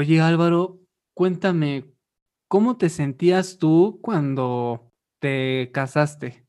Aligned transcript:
Oye 0.00 0.20
Álvaro, 0.20 0.78
cuéntame, 1.12 1.92
¿cómo 2.46 2.76
te 2.76 2.88
sentías 2.88 3.58
tú 3.58 3.98
cuando 4.00 4.92
te 5.18 5.72
casaste? 5.72 6.46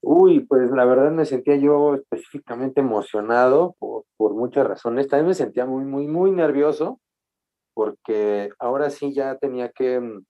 Uy, 0.00 0.46
pues 0.46 0.70
la 0.70 0.84
verdad 0.84 1.10
me 1.10 1.24
sentía 1.24 1.56
yo 1.56 1.96
específicamente 1.96 2.80
emocionado 2.80 3.74
por, 3.80 4.04
muchas 4.34 4.68
razones. 4.68 5.08
También 5.08 5.26
me 5.26 5.34
sentía 5.34 5.66
muy, 5.66 5.84
muy, 5.84 6.06
muy 6.06 6.30
nervioso 6.30 7.00
porque 7.74 8.50
ahora 8.60 8.88
sí 8.88 9.12
ya 9.12 9.36
tenía 9.36 9.72
que 9.72 9.98
mm, 9.98 10.24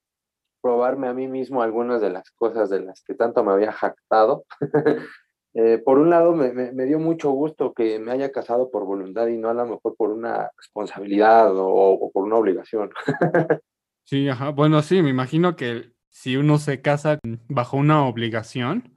probarme 0.62 1.09
a 1.09 1.12
mí 1.12 1.29
mismo 1.29 1.61
algunas 1.61 2.00
de 2.00 2.09
las 2.09 2.30
cosas 2.30 2.70
de 2.70 2.80
las 2.80 3.04
que 3.04 3.12
tanto 3.12 3.45
me 3.45 3.52
había 3.52 3.73
jactado. 3.73 4.46
Eh, 5.55 5.79
por 5.84 5.98
un 5.98 6.11
lado, 6.11 6.34
me, 6.34 6.53
me, 6.53 6.84
dio 6.84 6.98
mucho 6.98 7.30
gusto 7.30 7.75
que 7.75 7.98
me 7.98 8.12
haya 8.12 8.32
casado 8.32 8.71
por 8.71 8.84
voluntad 8.87 9.27
y 9.27 9.37
no 9.37 9.51
a 9.51 9.55
lo 9.55 9.66
mejor 9.66 9.95
por 9.96 10.11
una 10.11 10.51
responsabilidad 10.57 11.55
o, 11.57 11.69
o 11.69 12.11
por 12.11 12.25
una 12.25 12.37
obligación. 12.37 12.91
sí, 14.05 14.29
ajá. 14.29 14.51
Bueno, 14.51 14.80
sí, 14.83 15.02
me 15.02 15.11
imagino 15.11 15.55
que 15.56 15.92
si 16.09 16.37
uno 16.37 16.59
se 16.59 16.80
casa 16.80 17.19
bajo 17.48 17.77
una 17.77 18.06
obligación, 18.06 18.97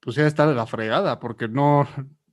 pues 0.00 0.16
ya 0.16 0.26
está 0.26 0.46
de 0.46 0.54
la 0.54 0.66
fregada, 0.66 1.18
porque 1.18 1.48
no, 1.48 1.86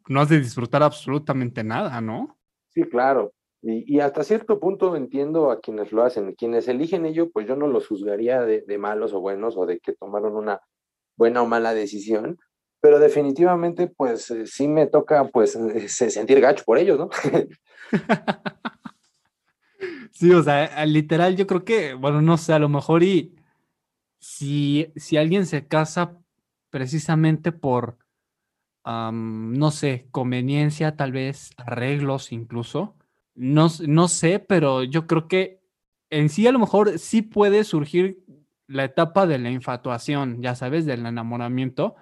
no 0.07 0.21
has 0.21 0.29
de 0.29 0.39
disfrutar 0.39 0.83
absolutamente 0.83 1.63
nada, 1.63 2.01
¿no? 2.01 2.37
Sí, 2.69 2.83
claro. 2.83 3.33
Y, 3.61 3.99
hasta 3.99 4.23
cierto 4.23 4.59
punto 4.59 4.95
entiendo 4.95 5.49
a 5.49 5.59
quienes 5.59 5.91
lo 5.91 6.03
hacen. 6.03 6.33
Quienes 6.33 6.67
eligen 6.67 7.05
ello, 7.05 7.31
pues 7.31 7.47
yo 7.47 7.55
no 7.55 7.65
los 7.65 7.87
juzgaría 7.87 8.41
de, 8.41 8.77
malos 8.77 9.11
o 9.13 9.21
buenos 9.21 9.57
o 9.57 9.65
de 9.65 9.79
que 9.79 9.93
tomaron 9.93 10.35
una 10.35 10.61
buena 11.17 11.41
o 11.41 11.47
mala 11.47 11.73
decisión, 11.73 12.37
pero 12.85 12.99
definitivamente 12.99 13.87
pues 13.87 14.29
eh, 14.29 14.45
sí 14.45 14.67
me 14.67 14.85
toca 14.85 15.27
pues 15.29 15.55
eh, 15.55 15.89
sentir 15.89 16.39
gacho 16.39 16.63
por 16.63 16.77
ellos, 16.77 16.99
¿no? 16.99 17.09
sí, 20.11 20.31
o 20.31 20.43
sea, 20.43 20.85
literal 20.85 21.35
yo 21.35 21.47
creo 21.47 21.65
que, 21.65 21.95
bueno, 21.95 22.21
no 22.21 22.37
sé, 22.37 22.53
a 22.53 22.59
lo 22.59 22.69
mejor 22.69 23.01
y 23.01 23.33
si, 24.19 24.93
si 24.95 25.17
alguien 25.17 25.47
se 25.47 25.65
casa 25.65 26.15
precisamente 26.69 27.51
por, 27.51 27.97
no 28.85 29.71
sé, 29.71 30.07
conveniencia, 30.11 30.95
tal 30.95 31.11
vez 31.11 31.53
arreglos 31.57 32.31
incluso, 32.31 32.95
no, 33.33 33.65
no 33.87 34.07
sé, 34.07 34.37
pero 34.37 34.83
yo 34.83 35.07
creo 35.07 35.27
que 35.27 35.59
en 36.11 36.29
sí 36.29 36.45
a 36.45 36.51
lo 36.51 36.59
mejor 36.59 36.99
sí 36.99 37.23
puede 37.23 37.63
surgir 37.63 38.23
la 38.67 38.83
etapa 38.83 39.25
de 39.25 39.39
la 39.39 39.49
infatuación, 39.49 40.43
ya 40.43 40.53
sabes, 40.53 40.85
del 40.85 41.07
enamoramiento, 41.07 41.95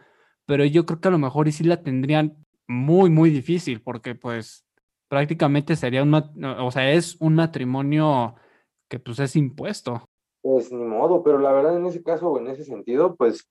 pero 0.45 0.65
yo 0.65 0.85
creo 0.85 0.99
que 0.99 1.07
a 1.07 1.11
lo 1.11 1.17
mejor 1.17 1.51
sí 1.51 1.63
la 1.63 1.81
tendrían 1.81 2.45
muy, 2.67 3.09
muy 3.09 3.29
difícil, 3.29 3.81
porque 3.81 4.15
pues 4.15 4.65
prácticamente 5.09 5.75
sería 5.75 6.03
un, 6.03 6.13
o 6.13 6.71
sea, 6.71 6.91
es 6.91 7.17
un 7.19 7.35
matrimonio 7.35 8.35
que 8.89 8.99
pues 8.99 9.19
es 9.19 9.35
impuesto. 9.35 10.05
Pues 10.41 10.71
ni 10.71 10.83
modo, 10.83 11.23
pero 11.23 11.39
la 11.39 11.51
verdad 11.51 11.77
en 11.77 11.85
ese 11.85 12.03
caso 12.03 12.29
o 12.29 12.39
en 12.39 12.47
ese 12.47 12.65
sentido, 12.65 13.15
pues 13.15 13.47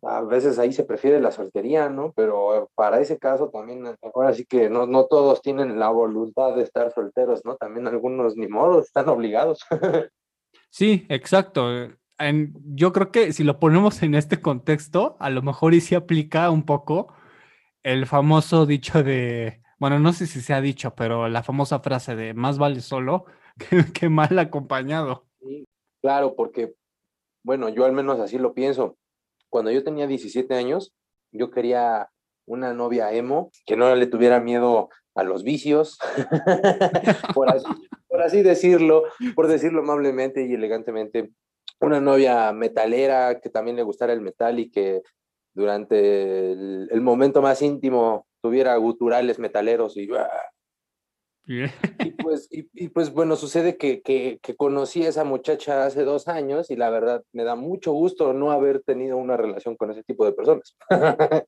a 0.00 0.22
veces 0.22 0.58
ahí 0.58 0.72
se 0.72 0.84
prefiere 0.84 1.20
la 1.20 1.30
soltería, 1.30 1.88
¿no? 1.90 2.12
Pero 2.12 2.70
para 2.74 3.00
ese 3.00 3.18
caso 3.18 3.50
también, 3.50 3.84
ahora 4.14 4.32
sí 4.32 4.46
que 4.46 4.70
no, 4.70 4.86
no 4.86 5.06
todos 5.06 5.42
tienen 5.42 5.78
la 5.78 5.90
voluntad 5.90 6.54
de 6.56 6.62
estar 6.62 6.92
solteros, 6.92 7.44
¿no? 7.44 7.56
También 7.56 7.86
algunos 7.86 8.36
ni 8.36 8.48
modo, 8.48 8.80
están 8.80 9.08
obligados. 9.08 9.64
sí, 10.70 11.06
exacto. 11.08 11.68
En, 12.22 12.54
yo 12.64 12.92
creo 12.92 13.10
que 13.10 13.32
si 13.32 13.44
lo 13.44 13.58
ponemos 13.58 14.02
en 14.02 14.14
este 14.14 14.40
contexto, 14.40 15.16
a 15.20 15.30
lo 15.30 15.42
mejor 15.42 15.74
y 15.74 15.80
se 15.80 15.96
aplica 15.96 16.50
un 16.50 16.64
poco 16.64 17.12
el 17.82 18.06
famoso 18.06 18.66
dicho 18.66 19.02
de, 19.02 19.62
bueno, 19.78 19.98
no 19.98 20.12
sé 20.12 20.26
si 20.26 20.40
se 20.40 20.54
ha 20.54 20.60
dicho, 20.60 20.94
pero 20.94 21.28
la 21.28 21.42
famosa 21.42 21.80
frase 21.80 22.14
de 22.14 22.34
más 22.34 22.58
vale 22.58 22.80
solo 22.80 23.24
que, 23.94 24.08
mal 24.08 24.38
acompañado. 24.38 25.26
Sí, 25.40 25.66
claro, 26.00 26.34
porque, 26.36 26.74
bueno, 27.42 27.68
yo 27.68 27.84
al 27.84 27.92
menos 27.92 28.20
así 28.20 28.38
lo 28.38 28.54
pienso 28.54 28.96
cuando 29.52 29.70
yo 29.70 29.84
tenía 29.84 30.06
17 30.06 30.54
años, 30.54 30.94
yo 31.30 31.50
quería 31.50 32.08
una 32.46 32.72
novia 32.72 33.12
emo 33.12 33.50
que 33.66 33.76
no 33.76 33.94
le 33.94 34.06
tuviera 34.06 34.40
miedo 34.40 34.88
a 35.14 35.24
los 35.24 35.44
vicios, 35.44 35.98
por, 37.34 37.50
así, 38.22 38.42
decirlo, 38.42 39.02
por 39.34 39.48
decirlo 39.48 39.82
amablemente 39.82 40.46
y 40.46 40.54
elegantemente, 40.54 41.32
una 41.80 42.00
novia 42.00 42.52
metalera 42.52 43.40
que 43.40 43.50
también 43.50 43.76
le 43.76 43.82
gustara 43.82 44.12
el 44.12 44.20
metal 44.20 44.58
y 44.58 44.70
que 44.70 45.02
durante 45.54 46.52
el, 46.52 47.00
momento 47.00 47.42
más 47.42 47.60
íntimo 47.62 48.26
tuviera 48.40 48.76
guturales 48.76 49.38
metaleros 49.38 49.96
y 49.96 50.08
¡ah! 50.14 50.28
Y 51.98 52.10
pues, 52.12 52.48
y, 52.50 52.88
pues 52.88 53.12
bueno, 53.12 53.36
sucede 53.36 53.76
que, 53.76 54.00
que, 54.00 54.56
conocí 54.56 55.04
a 55.04 55.08
esa 55.08 55.24
muchacha 55.24 55.84
hace 55.84 56.04
dos 56.04 56.28
años 56.28 56.70
y 56.70 56.76
la 56.76 56.88
verdad 56.90 57.24
me 57.32 57.44
da 57.44 57.56
mucho 57.56 57.92
gusto 57.92 58.32
no 58.32 58.52
haber 58.52 58.80
tenido 58.82 59.16
una 59.16 59.36
relación 59.36 59.76
con 59.76 59.90
ese 59.90 60.04
tipo 60.04 60.24
de 60.24 60.32
personas. 60.32 60.76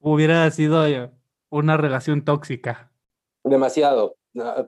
Hubiera 0.00 0.50
sido 0.50 0.86
eh, 0.86 1.10
una 1.50 1.76
relación 1.76 2.24
tóxica. 2.24 2.90
Demasiado, 3.44 4.16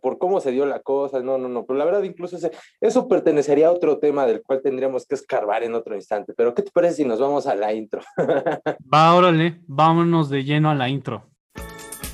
por 0.00 0.18
cómo 0.18 0.40
se 0.40 0.50
dio 0.50 0.66
la 0.66 0.80
cosa, 0.80 1.20
no, 1.20 1.38
no, 1.38 1.48
no, 1.48 1.64
pero 1.64 1.78
la 1.78 1.84
verdad 1.84 2.02
incluso 2.02 2.38
eso 2.80 3.08
pertenecería 3.08 3.68
a 3.68 3.72
otro 3.72 3.98
tema 3.98 4.26
del 4.26 4.42
cual 4.42 4.60
tendríamos 4.62 5.06
que 5.06 5.14
escarbar 5.14 5.62
en 5.62 5.74
otro 5.74 5.94
instante, 5.94 6.32
pero 6.36 6.54
¿qué 6.54 6.62
te 6.62 6.70
parece 6.70 6.96
si 6.96 7.04
nos 7.04 7.20
vamos 7.20 7.46
a 7.46 7.54
la 7.54 7.72
intro? 7.72 8.00
Va, 8.92 9.14
órale, 9.14 9.60
vámonos 9.66 10.30
de 10.30 10.44
lleno 10.44 10.70
a 10.70 10.74
la 10.74 10.88
intro 10.88 11.24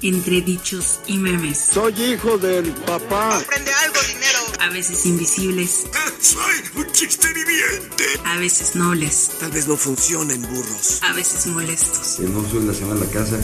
entre 0.09 0.43
dichos 0.43 1.01
y 1.07 1.17
memes. 1.17 1.59
Soy 1.59 1.95
hijo 2.03 2.37
del 2.39 2.71
papá. 2.87 3.39
Aprende 3.39 3.73
algo, 3.85 3.97
dinero. 4.07 4.39
A 4.61 4.69
veces 4.71 5.07
invisibles. 5.07 5.87
Soy 6.21 6.55
un 6.77 6.93
chiste 6.93 7.27
viviente. 7.29 8.05
A 8.25 8.37
veces 8.39 8.77
nobles. 8.77 9.33
Tal 9.41 9.51
vez 9.51 9.67
no 9.67 9.77
funcionen 9.77 10.43
burros. 10.43 11.03
A 11.03 11.13
veces 11.15 11.47
molestos. 11.47 12.17
Que 12.21 12.29
no 12.29 12.47
soy 12.49 12.67
la 12.67 12.75
semana 12.75 13.01
en 13.01 13.07
la 13.07 13.13
casa. 13.13 13.39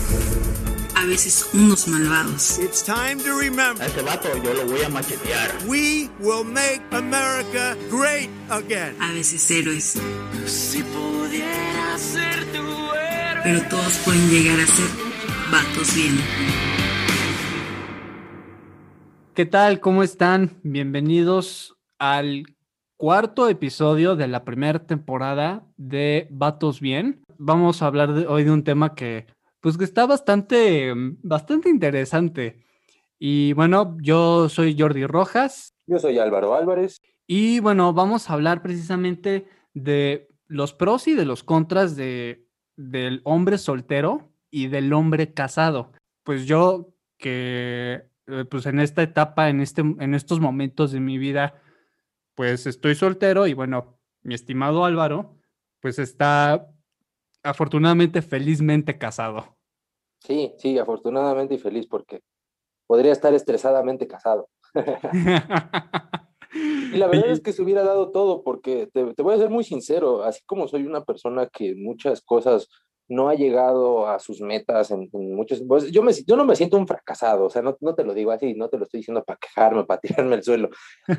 A 0.96 1.04
veces 1.06 1.48
unos 1.54 1.88
malvados. 1.88 2.58
It's 2.58 2.82
time 2.84 3.16
to 3.24 3.38
remember. 3.38 3.82
A 3.82 3.86
este 3.86 4.02
vato 4.02 4.28
yo 4.42 4.54
lo 4.54 4.66
voy 4.66 4.82
a 4.82 4.88
machetear. 4.88 5.50
We 5.66 6.10
will 6.20 6.44
make 6.44 6.82
America 6.92 7.76
great 7.90 8.28
again. 8.50 8.94
A 9.00 9.12
veces 9.12 9.50
héroes. 9.50 10.00
Si 10.46 10.82
pudiera 10.82 11.96
ser 11.96 12.44
tu 12.52 12.58
héroe. 12.58 13.42
Pero 13.42 13.62
todos 13.68 13.98
pueden 14.04 14.28
llegar 14.28 14.60
a 14.60 14.66
ser 14.66 14.88
vatos 15.50 15.94
bien. 15.94 16.18
¿Qué 19.34 19.46
tal? 19.46 19.80
¿Cómo 19.80 20.02
están? 20.02 20.60
Bienvenidos 20.62 21.76
al 21.98 22.44
cuarto 23.00 23.48
episodio 23.48 24.14
de 24.14 24.28
la 24.28 24.44
primera 24.44 24.80
temporada 24.80 25.64
de 25.78 26.28
Vatos 26.30 26.80
Bien. 26.80 27.22
Vamos 27.38 27.80
a 27.80 27.86
hablar 27.86 28.10
hoy 28.28 28.44
de 28.44 28.50
un 28.50 28.62
tema 28.62 28.94
que, 28.94 29.26
pues, 29.60 29.76
que 29.76 29.84
está 29.84 30.06
bastante, 30.06 30.92
bastante 31.22 31.68
interesante. 31.68 32.64
Y 33.18 33.52
bueno, 33.52 33.96
yo 34.00 34.48
soy 34.48 34.76
Jordi 34.78 35.06
Rojas. 35.06 35.74
Yo 35.86 35.98
soy 35.98 36.18
Álvaro 36.18 36.54
Álvarez. 36.54 37.00
Y 37.26 37.60
bueno, 37.60 37.92
vamos 37.92 38.28
a 38.28 38.32
hablar 38.32 38.62
precisamente 38.62 39.46
de 39.74 40.28
los 40.46 40.74
pros 40.74 41.06
y 41.06 41.14
de 41.14 41.24
los 41.24 41.44
contras 41.44 41.94
de, 41.96 42.46
del 42.76 43.20
hombre 43.24 43.58
soltero 43.58 44.32
y 44.50 44.68
del 44.68 44.92
hombre 44.92 45.32
casado. 45.32 45.92
Pues 46.24 46.46
yo 46.46 46.94
que 47.18 48.10
eh, 48.26 48.44
pues 48.50 48.66
en 48.66 48.80
esta 48.80 49.02
etapa, 49.02 49.48
en, 49.48 49.60
este, 49.60 49.82
en 49.82 50.14
estos 50.14 50.40
momentos 50.40 50.92
de 50.92 51.00
mi 51.00 51.18
vida, 51.18 51.60
pues 52.34 52.66
estoy 52.66 52.94
soltero 52.94 53.46
y 53.46 53.54
bueno, 53.54 54.00
mi 54.22 54.34
estimado 54.34 54.84
Álvaro, 54.84 55.36
pues 55.80 55.98
está 55.98 56.68
afortunadamente 57.42 58.22
felizmente 58.22 58.98
casado. 58.98 59.56
Sí, 60.20 60.54
sí, 60.58 60.78
afortunadamente 60.78 61.54
y 61.54 61.58
feliz 61.58 61.86
porque 61.86 62.20
podría 62.86 63.12
estar 63.12 63.32
estresadamente 63.34 64.06
casado. 64.06 64.48
y 66.92 66.96
la 66.96 67.06
verdad 67.08 67.30
es 67.30 67.40
que 67.40 67.52
se 67.52 67.62
hubiera 67.62 67.82
dado 67.82 68.10
todo 68.10 68.42
porque 68.42 68.88
te, 68.92 69.14
te, 69.14 69.22
voy 69.22 69.34
a 69.34 69.38
ser 69.38 69.50
muy 69.50 69.64
sincero, 69.64 70.22
así 70.22 70.42
como 70.44 70.68
soy 70.68 70.84
una 70.84 71.04
persona 71.04 71.46
que 71.46 71.74
muchas 71.74 72.20
cosas 72.20 72.68
no 73.08 73.28
ha 73.28 73.34
llegado 73.34 74.06
a 74.06 74.18
sus 74.20 74.40
metas 74.40 74.90
en, 74.92 75.08
muchos... 75.12 75.62
Pues 75.66 75.90
yo, 75.90 76.02
me, 76.02 76.12
yo 76.12 76.36
no 76.36 76.44
me 76.44 76.54
siento 76.54 76.76
un 76.76 76.86
fracasado, 76.86 77.46
o 77.46 77.50
sea, 77.50 77.60
no, 77.60 77.76
no 77.80 77.94
te 77.94 78.04
lo 78.04 78.14
digo 78.14 78.30
así, 78.30 78.54
no 78.54 78.68
te 78.68 78.78
lo 78.78 78.84
estoy 78.84 78.98
diciendo 78.98 79.24
para 79.24 79.38
quejarme, 79.38 79.84
para 79.84 80.00
tirarme 80.00 80.36
al 80.36 80.44
suelo, 80.44 80.70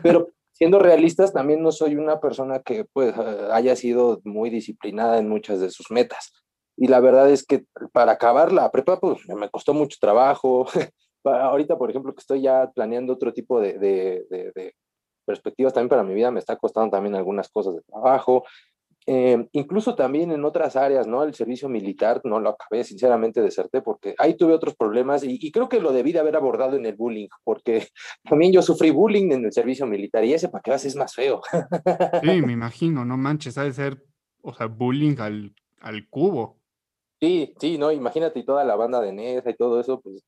pero 0.01 0.29
siendo 0.61 0.77
realistas, 0.77 1.33
también 1.33 1.63
no 1.63 1.71
soy 1.71 1.95
una 1.95 2.19
persona 2.19 2.59
que 2.59 2.85
pues 2.93 3.17
haya 3.51 3.75
sido 3.75 4.21
muy 4.25 4.51
disciplinada 4.51 5.17
en 5.17 5.27
muchas 5.27 5.59
de 5.59 5.71
sus 5.71 5.89
metas. 5.89 6.33
Y 6.77 6.87
la 6.87 6.99
verdad 6.99 7.31
es 7.31 7.43
que 7.43 7.65
para 7.91 8.11
acabar 8.11 8.53
la 8.53 8.69
prepa, 8.69 8.99
pues 8.99 9.27
me 9.27 9.49
costó 9.49 9.73
mucho 9.73 9.97
trabajo. 9.99 10.67
Ahorita, 11.23 11.79
por 11.79 11.89
ejemplo, 11.89 12.13
que 12.13 12.19
estoy 12.19 12.43
ya 12.43 12.69
planeando 12.75 13.13
otro 13.13 13.33
tipo 13.33 13.59
de, 13.59 13.79
de, 13.79 14.27
de, 14.29 14.51
de 14.53 14.75
perspectivas 15.25 15.73
también 15.73 15.89
para 15.89 16.03
mi 16.03 16.13
vida, 16.13 16.29
me 16.29 16.37
está 16.37 16.55
costando 16.57 16.91
también 16.91 17.15
algunas 17.15 17.49
cosas 17.49 17.73
de 17.73 17.81
trabajo 17.81 18.43
eh, 19.07 19.47
incluso 19.53 19.95
también 19.95 20.31
en 20.31 20.45
otras 20.45 20.75
áreas, 20.75 21.07
¿no? 21.07 21.23
El 21.23 21.33
servicio 21.33 21.67
militar, 21.69 22.21
no 22.23 22.39
lo 22.39 22.49
acabé, 22.49 22.83
sinceramente 22.83 23.41
deserté 23.41 23.81
porque 23.81 24.13
ahí 24.17 24.35
tuve 24.35 24.53
otros 24.53 24.75
problemas 24.75 25.23
y, 25.23 25.39
y, 25.41 25.51
creo 25.51 25.69
que 25.69 25.79
lo 25.79 25.91
debí 25.91 26.11
de 26.11 26.19
haber 26.19 26.35
abordado 26.35 26.75
en 26.75 26.85
el 26.85 26.95
bullying, 26.95 27.27
porque 27.43 27.87
también 28.23 28.51
yo 28.51 28.61
sufrí 28.61 28.91
bullying 28.91 29.31
en 29.31 29.45
el 29.45 29.51
servicio 29.51 29.87
militar 29.87 30.23
y 30.23 30.33
ese 30.33 30.49
para 30.49 30.61
qué 30.61 30.71
vas 30.71 30.85
es 30.85 30.95
más 30.95 31.15
feo. 31.15 31.41
Sí, 32.21 32.41
me 32.45 32.53
imagino, 32.53 33.03
no 33.03 33.17
manches, 33.17 33.57
ha 33.57 33.63
de 33.63 33.73
ser, 33.73 34.03
o 34.41 34.53
sea, 34.53 34.67
bullying 34.67 35.17
al, 35.19 35.55
al 35.79 36.07
cubo. 36.09 36.59
Sí, 37.19 37.53
sí, 37.59 37.77
no, 37.77 37.91
imagínate 37.91 38.39
y 38.39 38.45
toda 38.45 38.63
la 38.63 38.75
banda 38.75 38.99
de 38.99 39.13
Nesa 39.13 39.49
y 39.49 39.55
todo 39.55 39.79
eso, 39.79 40.01
pues 40.01 40.23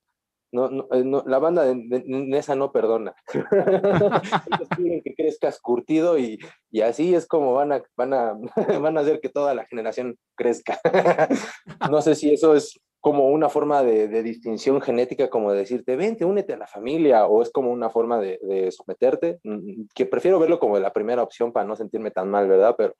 no, 0.53 0.69
no, 0.69 0.87
eh, 0.91 1.03
no, 1.03 1.23
la 1.25 1.39
banda 1.39 1.63
de, 1.63 1.73
de, 1.75 2.55
no 2.55 2.71
perdona. 2.71 3.15
Ellos 3.33 4.69
quieren 4.75 5.01
que 5.01 5.15
crezcas 5.15 5.59
curtido 5.59 6.19
y, 6.19 6.39
y, 6.69 6.81
así 6.81 7.15
es 7.15 7.27
como 7.27 7.53
van 7.53 7.73
a, 7.73 7.83
van, 7.97 8.13
a, 8.13 8.37
van 8.79 8.97
a 8.97 9.01
hacer 9.01 9.19
que 9.19 9.29
toda 9.29 9.55
la 9.55 9.65
generación 9.65 10.15
crezca. 10.35 10.79
no 11.91 12.01
sé 12.03 12.13
si 12.13 12.31
eso 12.31 12.55
es 12.55 12.79
como 12.99 13.29
una 13.29 13.49
forma 13.49 13.83
de, 13.83 14.07
de, 14.07 14.21
distinción 14.21 14.79
genética, 14.79 15.29
como 15.29 15.51
decirte, 15.51 15.95
vente, 15.95 16.23
únete 16.23 16.53
a 16.53 16.57
la 16.57 16.67
familia, 16.67 17.25
o 17.25 17.41
es 17.41 17.51
como 17.51 17.71
una 17.71 17.89
forma 17.89 18.19
de, 18.19 18.71
someterte, 18.71 19.39
mm, 19.43 19.87
que 19.93 20.05
prefiero 20.05 20.39
verlo 20.39 20.59
como 20.59 20.79
la 20.79 20.93
primera 20.93 21.23
opción 21.23 21.51
para 21.51 21.65
no 21.65 21.75
sentirme 21.75 22.11
tan 22.11 22.29
mal, 22.29 22.47
¿verdad? 22.47 22.75
Pero... 22.77 22.93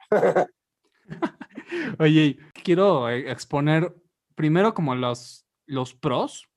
Oye, 2.00 2.38
quiero 2.64 3.10
eh, 3.10 3.32
exponer 3.32 3.94
primero 4.36 4.74
como 4.74 4.96
los, 4.96 5.46
los 5.68 5.94
pros 5.94 6.50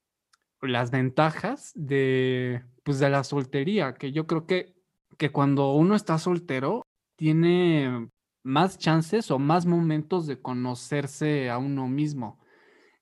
las 0.66 0.90
ventajas 0.90 1.72
de, 1.74 2.64
pues, 2.84 2.98
de 2.98 3.10
la 3.10 3.24
soltería, 3.24 3.94
que 3.94 4.12
yo 4.12 4.26
creo 4.26 4.46
que, 4.46 4.74
que 5.18 5.30
cuando 5.30 5.72
uno 5.72 5.94
está 5.94 6.18
soltero 6.18 6.82
tiene 7.16 8.10
más 8.42 8.78
chances 8.78 9.30
o 9.30 9.38
más 9.38 9.66
momentos 9.66 10.26
de 10.26 10.40
conocerse 10.40 11.50
a 11.50 11.58
uno 11.58 11.88
mismo. 11.88 12.40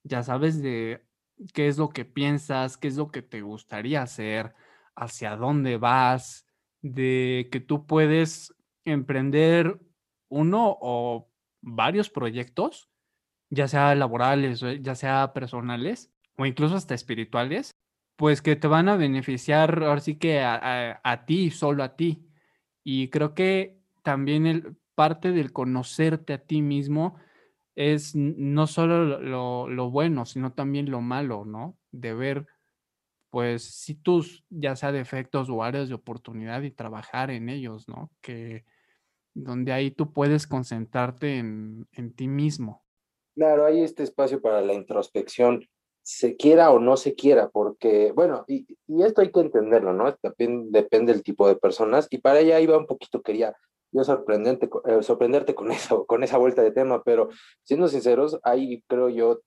Ya 0.03 0.23
sabes 0.23 0.61
de 0.61 1.05
qué 1.53 1.67
es 1.67 1.77
lo 1.77 1.89
que 1.89 2.05
piensas, 2.05 2.77
qué 2.77 2.87
es 2.87 2.97
lo 2.97 3.11
que 3.11 3.21
te 3.21 3.41
gustaría 3.41 4.01
hacer, 4.01 4.55
hacia 4.95 5.35
dónde 5.35 5.77
vas, 5.77 6.47
de 6.81 7.49
que 7.51 7.59
tú 7.59 7.85
puedes 7.85 8.55
emprender 8.85 9.79
uno 10.29 10.77
o 10.81 11.29
varios 11.61 12.09
proyectos, 12.09 12.89
ya 13.49 13.67
sea 13.67 13.93
laborales, 13.95 14.63
ya 14.81 14.95
sea 14.95 15.33
personales, 15.33 16.11
o 16.37 16.45
incluso 16.45 16.75
hasta 16.75 16.93
espirituales, 16.95 17.71
pues 18.15 18.41
que 18.41 18.55
te 18.55 18.67
van 18.67 18.89
a 18.89 18.97
beneficiar 18.97 19.83
ahora 19.83 20.01
sí 20.01 20.15
que 20.17 20.39
a, 20.39 20.55
a, 20.55 21.01
a 21.03 21.25
ti, 21.25 21.51
solo 21.51 21.83
a 21.83 21.95
ti. 21.95 22.27
Y 22.83 23.09
creo 23.09 23.33
que 23.33 23.77
también 24.03 24.45
el, 24.45 24.77
parte 24.95 25.31
del 25.31 25.51
conocerte 25.51 26.33
a 26.33 26.39
ti 26.39 26.61
mismo 26.61 27.15
es 27.75 28.15
no 28.15 28.67
solo 28.67 29.19
lo, 29.19 29.67
lo, 29.67 29.91
bueno, 29.91 30.25
sino 30.25 30.53
también 30.53 30.89
lo 30.89 31.01
malo, 31.01 31.43
¿no? 31.43 31.77
De 31.91 32.13
ver, 32.13 32.47
pues, 33.29 33.63
si 33.63 33.95
tus, 33.95 34.45
ya 34.49 34.77
sea 34.77 34.93
defectos 34.93 35.49
o 35.49 35.61
áreas 35.61 35.89
de 35.89 35.95
oportunidad 35.95 36.61
y 36.61 36.71
trabajar 36.71 37.31
en 37.31 37.49
ellos, 37.49 37.89
¿no? 37.89 38.09
Que 38.21 38.63
donde 39.33 39.73
ahí 39.73 39.91
tú 39.91 40.13
puedes 40.13 40.47
concentrarte 40.47 41.37
en, 41.37 41.85
en 41.91 42.13
ti 42.13 42.29
mismo. 42.29 42.85
Claro, 43.35 43.65
hay 43.65 43.81
este 43.81 44.03
espacio 44.03 44.41
para 44.41 44.61
la 44.61 44.73
introspección 44.73 45.67
se 46.05 46.35
quiera 46.35 46.69
o 46.69 46.79
no 46.79 46.97
se 46.97 47.15
quiera, 47.15 47.49
porque, 47.49 48.11
bueno, 48.11 48.45
y, 48.47 48.67
esto 49.03 49.21
hay 49.21 49.31
que 49.31 49.39
entenderlo, 49.39 49.91
¿no? 49.91 50.13
También 50.13 50.71
depende 50.71 51.11
del 51.11 51.23
tipo 51.23 51.47
de 51.47 51.55
personas, 51.55 52.07
y 52.11 52.19
para 52.19 52.39
ella 52.39 52.59
iba 52.59 52.77
un 52.77 52.85
poquito, 52.85 53.23
quería 53.23 53.55
yo 53.91 54.03
sorprendente, 54.03 54.69
eh, 54.85 55.01
sorprenderte 55.01 55.55
con, 55.55 55.71
eso, 55.71 56.05
con 56.05 56.23
esa 56.23 56.37
vuelta 56.37 56.61
de 56.61 56.71
tema, 56.71 57.01
pero 57.03 57.29
siendo 57.63 57.87
sinceros, 57.87 58.39
hay, 58.43 58.83
creo 58.87 59.09
yo, 59.09 59.41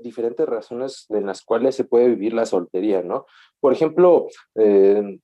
diferentes 0.00 0.48
razones 0.48 1.04
en 1.10 1.26
las 1.26 1.42
cuales 1.42 1.74
se 1.74 1.84
puede 1.84 2.08
vivir 2.08 2.32
la 2.32 2.46
soltería, 2.46 3.02
¿no? 3.02 3.26
Por 3.60 3.74
ejemplo, 3.74 4.26
eh, 4.54 5.18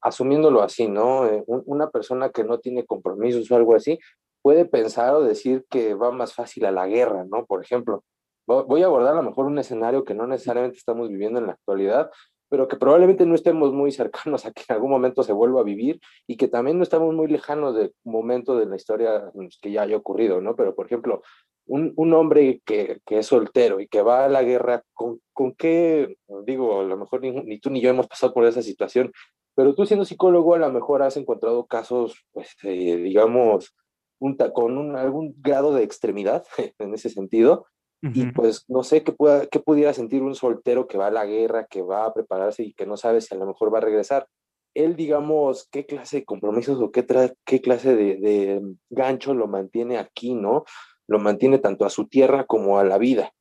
asumiéndolo 0.00 0.62
así, 0.62 0.88
¿no? 0.88 1.26
Eh, 1.26 1.44
una 1.46 1.90
persona 1.90 2.30
que 2.30 2.42
no 2.42 2.58
tiene 2.58 2.84
compromisos 2.84 3.48
o 3.48 3.54
algo 3.54 3.76
así, 3.76 4.00
puede 4.42 4.64
pensar 4.64 5.14
o 5.14 5.22
decir 5.22 5.64
que 5.70 5.94
va 5.94 6.10
más 6.10 6.34
fácil 6.34 6.64
a 6.64 6.72
la 6.72 6.88
guerra, 6.88 7.24
¿no? 7.24 7.46
Por 7.46 7.62
ejemplo, 7.62 8.02
voy 8.46 8.82
a 8.82 8.86
abordar 8.86 9.12
a 9.12 9.16
lo 9.16 9.22
mejor 9.22 9.46
un 9.46 9.58
escenario 9.58 10.04
que 10.04 10.14
no 10.14 10.26
necesariamente 10.26 10.78
estamos 10.78 11.08
viviendo 11.08 11.38
en 11.38 11.46
la 11.46 11.52
actualidad, 11.52 12.10
pero 12.52 12.68
que 12.68 12.76
probablemente 12.76 13.24
no 13.24 13.34
estemos 13.34 13.72
muy 13.72 13.92
cercanos 13.92 14.44
a 14.44 14.52
que 14.52 14.62
en 14.68 14.74
algún 14.74 14.90
momento 14.90 15.22
se 15.22 15.32
vuelva 15.32 15.60
a 15.60 15.64
vivir 15.64 16.00
y 16.26 16.36
que 16.36 16.48
también 16.48 16.76
no 16.76 16.82
estamos 16.82 17.14
muy 17.14 17.26
lejanos 17.26 17.74
del 17.74 17.94
momento 18.04 18.58
de 18.58 18.66
la 18.66 18.76
historia 18.76 19.32
que 19.62 19.72
ya 19.72 19.82
haya 19.82 19.96
ocurrido, 19.96 20.42
¿no? 20.42 20.54
Pero, 20.54 20.74
por 20.74 20.84
ejemplo, 20.84 21.22
un, 21.66 21.94
un 21.96 22.12
hombre 22.12 22.60
que, 22.66 23.00
que, 23.06 23.20
es 23.20 23.26
soltero 23.26 23.80
y 23.80 23.88
que 23.88 24.02
va 24.02 24.26
a 24.26 24.28
la 24.28 24.42
guerra, 24.42 24.82
¿con, 24.92 25.20
con 25.32 25.54
qué? 25.54 26.16
Digo, 26.44 26.80
a 26.80 26.84
lo 26.84 26.98
mejor 26.98 27.22
ni, 27.22 27.30
ni, 27.30 27.58
tú 27.58 27.70
ni 27.70 27.80
yo 27.80 27.88
hemos 27.88 28.06
pasado 28.06 28.34
por 28.34 28.44
esa 28.44 28.60
situación, 28.60 29.12
pero 29.54 29.74
tú 29.74 29.86
siendo 29.86 30.04
psicólogo 30.04 30.54
a 30.54 30.58
lo 30.58 30.70
mejor 30.70 31.02
has 31.02 31.16
encontrado 31.16 31.66
casos, 31.66 32.26
pues, 32.32 32.54
eh, 32.64 32.96
digamos, 32.96 33.74
un, 34.18 34.36
con 34.36 34.76
un, 34.76 34.96
algún 34.96 35.34
grado 35.38 35.72
de 35.72 35.84
extremidad 35.84 36.44
en 36.78 36.92
ese 36.92 37.08
sentido, 37.08 37.66
y 38.02 38.26
pues 38.32 38.64
no 38.68 38.82
sé 38.82 39.04
qué, 39.04 39.12
pueda, 39.12 39.46
qué 39.46 39.60
pudiera 39.60 39.94
sentir 39.94 40.22
un 40.22 40.34
soltero 40.34 40.88
que 40.88 40.98
va 40.98 41.06
a 41.06 41.12
la 41.12 41.24
guerra, 41.24 41.66
que 41.66 41.82
va 41.82 42.04
a 42.04 42.12
prepararse 42.12 42.64
y 42.64 42.72
que 42.72 42.84
no 42.84 42.96
sabe 42.96 43.20
si 43.20 43.32
a 43.32 43.38
lo 43.38 43.46
mejor 43.46 43.72
va 43.72 43.78
a 43.78 43.82
regresar. 43.82 44.26
Él, 44.74 44.96
digamos, 44.96 45.68
qué 45.70 45.86
clase 45.86 46.18
de 46.18 46.24
compromisos 46.24 46.80
o 46.80 46.90
qué, 46.90 47.06
qué 47.44 47.60
clase 47.60 47.94
de, 47.94 48.16
de, 48.16 48.62
gancho 48.90 49.34
lo 49.34 49.46
mantiene 49.46 49.98
aquí, 49.98 50.34
¿no? 50.34 50.64
Lo 51.06 51.20
mantiene 51.20 51.58
tanto 51.58 51.84
a 51.84 51.90
su 51.90 52.08
tierra 52.08 52.44
como 52.44 52.80
a 52.80 52.84
la 52.84 52.98
vida. 52.98 53.32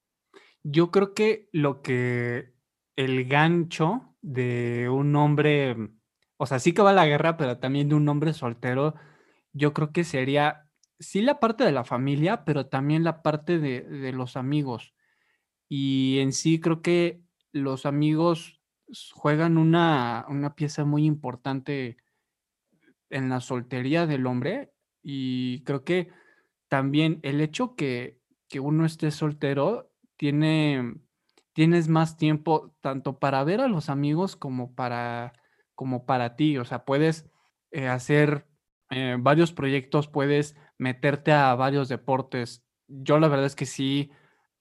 Yo 0.64 0.92
creo 0.92 1.16
que 1.16 1.50
lo 1.52 1.82
que 1.82 2.54
el 2.96 3.26
gancho 3.28 4.16
de 4.22 4.90
un 4.90 5.16
hombre, 5.16 5.76
o 6.38 6.46
sea, 6.46 6.60
sí 6.60 6.74
que 6.74 6.84
va 6.84 6.92
a 6.92 6.94
la 6.94 7.08
guerra, 7.08 7.36
pero 7.36 7.58
también 7.58 7.90
de 7.90 7.96
un 7.96 8.08
hombre 8.08 8.34
soltero, 8.34 8.94
yo 9.54 9.74
creo 9.74 9.92
que 9.92 10.04
sería 10.04 10.61
sí 11.02 11.22
la 11.22 11.40
parte 11.40 11.64
de 11.66 11.72
la 11.72 11.84
familia, 11.84 12.46
pero 12.46 12.68
también 12.68 13.04
la 13.04 13.22
parte 13.22 13.60
de, 13.60 13.82
de, 13.82 14.14
los 14.14 14.38
amigos. 14.38 14.94
Y 15.68 16.20
en 16.20 16.32
sí 16.32 16.60
creo 16.60 16.82
que 16.82 17.22
los 17.52 17.86
amigos 17.86 18.62
juegan 19.14 19.58
una, 19.58 20.26
una, 20.30 20.56
pieza 20.56 20.86
muy 20.86 21.06
importante 21.06 21.98
en 23.10 23.30
la 23.30 23.40
soltería 23.40 24.06
del 24.06 24.28
hombre. 24.28 24.74
Y 25.02 25.64
creo 25.64 25.84
que 25.84 26.10
también 26.68 27.20
el 27.24 27.42
hecho 27.42 27.76
que, 27.76 28.20
que 28.48 28.60
uno 28.60 28.86
esté 28.86 29.12
soltero 29.12 29.92
tiene, 30.18 30.96
tienes 31.54 31.88
más 31.88 32.18
tiempo 32.18 32.76
tanto 32.82 33.20
para 33.20 33.44
ver 33.44 33.62
a 33.62 33.68
los 33.68 33.90
amigos 33.90 34.36
como 34.36 34.76
para, 34.76 35.34
como 35.74 36.06
para 36.06 36.36
ti. 36.36 36.58
O 36.58 36.66
sea, 36.66 36.86
puedes 36.86 37.30
eh, 37.72 37.88
hacer 37.88 38.46
eh, 38.90 39.16
varios 39.20 39.54
proyectos, 39.54 40.10
puedes 40.10 40.56
meterte 40.82 41.32
a 41.32 41.54
varios 41.54 41.90
deportes. 41.90 42.66
Yo 42.88 43.20
la 43.20 43.28
verdad 43.28 43.46
es 43.46 43.56
que 43.56 43.68
sí, 43.68 44.12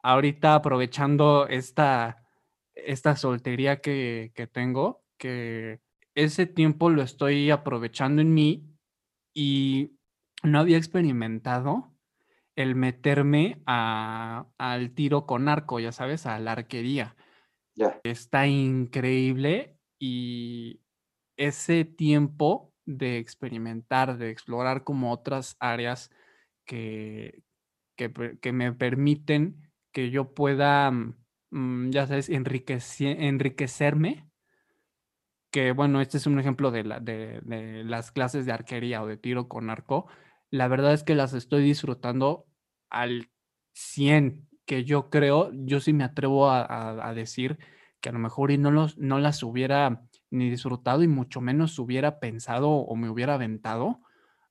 ahorita 0.02 0.54
aprovechando 0.54 1.48
esta, 1.48 2.28
esta 2.74 3.16
soltería 3.16 3.80
que, 3.80 4.30
que 4.34 4.46
tengo, 4.46 5.02
que 5.16 5.80
ese 6.14 6.44
tiempo 6.44 6.90
lo 6.90 7.00
estoy 7.00 7.50
aprovechando 7.50 8.20
en 8.20 8.34
mí 8.34 8.70
y 9.32 9.96
no 10.42 10.60
había 10.60 10.76
experimentado 10.76 11.94
el 12.54 12.74
meterme 12.74 13.62
a, 13.64 14.46
al 14.58 14.90
tiro 14.92 15.24
con 15.24 15.48
arco, 15.48 15.80
ya 15.80 15.92
sabes, 15.92 16.26
a 16.26 16.38
la 16.38 16.52
arquería. 16.52 17.16
Yeah. 17.74 17.98
Está 18.04 18.46
increíble 18.46 19.78
y 19.98 20.82
ese 21.38 21.86
tiempo 21.86 22.69
de 22.98 23.18
experimentar, 23.18 24.18
de 24.18 24.30
explorar 24.30 24.84
como 24.84 25.12
otras 25.12 25.56
áreas 25.60 26.10
que, 26.64 27.42
que, 27.96 28.52
me 28.52 28.72
permiten 28.72 29.70
que 29.92 30.10
yo 30.10 30.34
pueda, 30.34 30.90
mmm, 30.90 31.90
ya 31.90 32.06
sabes, 32.06 32.28
enriquecer, 32.28 33.20
enriquecerme. 33.22 34.26
Que 35.52 35.72
bueno, 35.72 36.00
este 36.00 36.16
es 36.16 36.26
un 36.26 36.38
ejemplo 36.38 36.70
de, 36.70 36.84
la, 36.84 37.00
de, 37.00 37.40
las 37.84 38.12
clases 38.12 38.46
de 38.46 38.52
arquería 38.52 39.02
o 39.02 39.06
de 39.06 39.16
tiro 39.16 39.48
con 39.48 39.68
arco. 39.68 40.06
La 40.50 40.68
verdad 40.68 40.92
es 40.92 41.02
que 41.02 41.14
las 41.14 41.32
estoy 41.32 41.62
disfrutando 41.62 42.46
al 42.88 43.30
100, 43.74 44.48
que 44.64 44.84
yo 44.84 45.10
creo, 45.10 45.50
yo 45.52 45.80
sí 45.80 45.92
me 45.92 46.04
atrevo 46.04 46.50
a 46.50 47.12
decir 47.14 47.58
que 48.00 48.08
a 48.08 48.12
lo 48.12 48.18
mejor 48.18 48.50
y 48.50 48.58
no, 48.58 48.70
los, 48.70 48.98
no 48.98 49.18
las 49.18 49.42
hubiera 49.42 50.02
ni 50.30 50.50
disfrutado 50.50 51.02
y 51.02 51.08
mucho 51.08 51.40
menos 51.40 51.78
hubiera 51.78 52.20
pensado 52.20 52.70
o 52.70 52.96
me 52.96 53.10
hubiera 53.10 53.34
aventado 53.34 54.00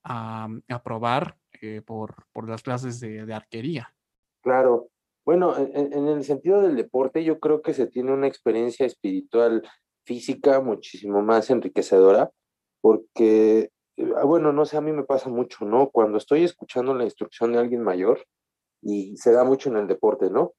a, 0.03 0.47
a 0.67 0.83
probar 0.83 1.37
eh, 1.61 1.81
por, 1.81 2.25
por, 2.31 2.47
las 2.47 2.61
clases 2.63 2.99
de, 2.99 3.33
arquería. 3.33 3.93
Claro. 4.41 4.89
Bueno, 5.25 5.55
en, 5.57 5.93
en, 5.93 6.07
el 6.07 6.23
sentido 6.23 6.61
del 6.61 6.75
deporte, 6.75 7.23
yo 7.23 7.39
creo 7.39 7.61
que 7.61 7.73
se 7.73 7.87
tiene 7.87 8.11
una 8.11 8.27
experiencia 8.27 8.85
espiritual 8.85 9.67
física 10.05 10.59
muchísimo 10.61 11.21
más 11.21 11.49
enriquecedora, 11.49 12.31
porque 12.81 13.71
eh, 13.97 14.13
ah, 14.15 14.23
bueno, 14.23 14.53
no 14.53 14.65
sé, 14.65 14.77
a 14.77 14.81
mí 14.81 14.91
me 14.91 15.03
pasa 15.03 15.29
mucho, 15.29 15.65
¿no? 15.65 15.89
Cuando 15.89 16.17
estoy 16.17 16.43
escuchando 16.43 16.93
la 16.93 17.03
instrucción 17.03 17.51
de 17.51 17.59
alguien 17.59 17.83
mayor, 17.83 18.25
y 18.81 19.17
se 19.17 19.31
da 19.31 19.43
mucho 19.43 19.69
en 19.69 19.77
el 19.77 19.87
deporte, 19.87 20.29
¿no? 20.29 20.53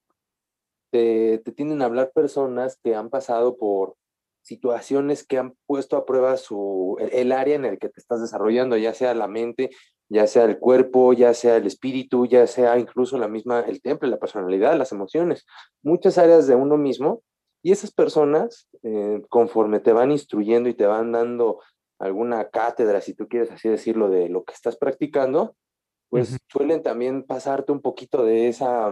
Te, 0.93 1.39
te 1.39 1.53
tienden 1.53 1.83
a 1.83 1.87
hablar 1.87 2.13
personas 2.13 2.79
que 2.83 2.95
han 2.95 3.11
pasado 3.11 3.57
por 3.57 3.97
situaciones 4.43 5.27
que 5.27 5.39
han 5.39 5.55
puesto 5.67 5.97
a 5.97 6.05
prueba 6.05 6.37
su, 6.37 6.97
el 6.99 7.33
área 7.33 7.57
en 7.57 7.65
el 7.65 7.79
que 7.79 7.89
te 7.89 8.01
estás 8.01 8.21
desarrollando, 8.21 8.77
ya 8.77 8.95
sea 8.95 9.15
la 9.15 9.29
mente, 9.29 9.71
ya 10.09 10.27
sea 10.27 10.45
el 10.45 10.59
cuerpo, 10.59 11.13
ya 11.13 11.35
sea 11.35 11.57
el 11.57 11.67
espíritu, 11.67 12.27
ya 12.27 12.47
sea 12.47 12.79
incluso 12.79 13.17
la 13.17 13.29
misma, 13.29 13.61
el 13.61 13.81
temple, 13.81 14.09
la 14.09 14.19
personalidad, 14.19 14.77
las 14.77 14.93
emociones, 14.93 15.47
muchas 15.83 16.19
áreas 16.19 16.47
de 16.47 16.57
uno 16.57 16.77
mismo. 16.77 17.23
Y 17.63 17.73
esas 17.73 17.93
personas, 17.93 18.69
eh, 18.83 19.23
conforme 19.29 19.81
te 19.81 19.93
van 19.93 20.11
instruyendo 20.11 20.69
y 20.69 20.75
te 20.75 20.87
van 20.87 21.13
dando 21.13 21.61
alguna 21.99 22.49
cátedra, 22.49 23.01
si 23.03 23.15
tú 23.15 23.29
quieres 23.29 23.51
así 23.51 23.69
decirlo, 23.69 24.09
de 24.09 24.29
lo 24.29 24.45
que 24.45 24.55
estás 24.55 24.77
practicando, 24.77 25.55
pues 26.09 26.37
suelen 26.51 26.83
también 26.83 27.23
pasarte 27.23 27.71
un 27.71 27.81
poquito 27.81 28.25
de 28.25 28.49
esa, 28.49 28.91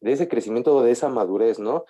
de 0.00 0.12
ese 0.12 0.28
crecimiento, 0.28 0.82
de 0.82 0.92
esa 0.92 1.08
madurez, 1.08 1.58
¿no? 1.58 1.84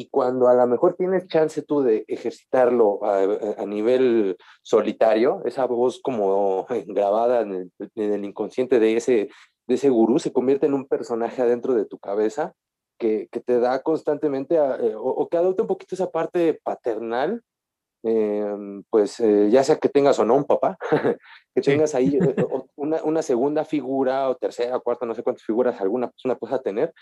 Y 0.00 0.08
cuando 0.08 0.48
a 0.48 0.54
lo 0.54 0.66
mejor 0.66 0.94
tienes 0.94 1.28
chance 1.28 1.60
tú 1.60 1.82
de 1.82 2.06
ejercitarlo 2.08 3.00
a, 3.04 3.66
nivel 3.66 4.38
solitario, 4.62 5.42
esa 5.44 5.66
voz 5.66 6.00
como 6.00 6.66
grabada 6.86 7.42
en 7.42 7.70
el, 7.96 8.24
inconsciente 8.24 8.80
de 8.80 8.96
ese, 8.96 9.28
de 9.68 9.74
ese 9.74 9.90
gurú 9.90 10.18
se 10.18 10.32
convierte 10.32 10.64
en 10.64 10.72
un 10.72 10.86
personaje 10.86 11.42
adentro 11.42 11.74
de 11.74 11.84
tu 11.84 11.98
cabeza 11.98 12.54
que, 12.98 13.28
que 13.30 13.40
te 13.40 13.60
da 13.60 13.82
constantemente, 13.82 14.54
eh, 14.54 14.94
o, 14.96 15.28
que 15.28 15.36
adopta 15.36 15.64
un 15.64 15.68
poquito 15.68 15.94
esa 15.94 16.10
parte 16.10 16.58
paternal, 16.64 17.42
em, 18.02 18.82
pues 18.88 19.20
eh, 19.20 19.50
ya 19.50 19.62
sea 19.64 19.76
que 19.76 19.90
tengas 19.90 20.18
o 20.18 20.24
no 20.24 20.34
un 20.34 20.44
papá, 20.44 20.78
que 21.54 21.60
tengas 21.60 21.94
ahí 21.94 22.16
eh, 22.16 22.34
una, 22.76 23.02
una, 23.02 23.20
segunda 23.20 23.66
figura 23.66 24.30
o 24.30 24.36
tercera, 24.36 24.78
cuarta, 24.78 25.04
no 25.04 25.14
sé 25.14 25.22
cuántas 25.22 25.44
figuras 25.44 25.78
alguna 25.78 26.08
persona 26.08 26.36
pueda 26.36 26.62
tener, 26.62 26.94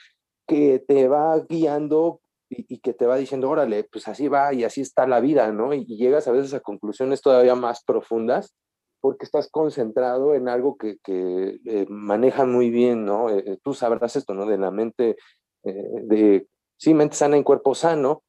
que 0.49 0.81
te 0.81 1.07
va 1.07 1.39
guiando 1.49 2.21
y, 2.51 2.79
que 2.79 2.95
te 2.95 3.07
va 3.07 3.17
diciendo, 3.17 3.51
órale, 3.51 3.85
pues 3.85 4.09
así 4.09 4.29
va 4.29 4.53
y 4.55 4.65
así 4.65 4.81
está 4.81 5.07
la 5.07 5.21
vida, 5.21 5.53
¿no? 5.53 5.75
Y, 5.75 5.85
llegas 5.85 6.29
a 6.29 6.33
veces 6.33 6.55
a 6.55 6.61
conclusiones 6.61 7.21
todavía 7.21 7.55
más 7.55 7.85
profundas 7.85 8.55
porque 9.01 9.25
estás 9.25 9.49
concentrado 9.49 10.35
en 10.35 10.49
algo 10.49 10.77
que, 10.77 10.97
que 11.05 11.61
eh, 11.65 11.87
manejan 11.89 12.53
muy 12.53 12.71
bien, 12.71 13.05
¿no? 13.05 13.31
Eh, 13.31 13.45
eh, 13.47 13.59
tú 13.63 13.75
sabrás 13.75 14.17
esto, 14.17 14.35
¿no? 14.35 14.47
De 14.47 14.59
la 14.59 14.71
mente, 14.71 15.17
de, 15.63 16.47
sí, 16.77 16.95
mente 16.95 17.15
sana 17.15 17.37
en 17.37 17.43
cuerpo 17.43 17.75
sano, 17.75 18.23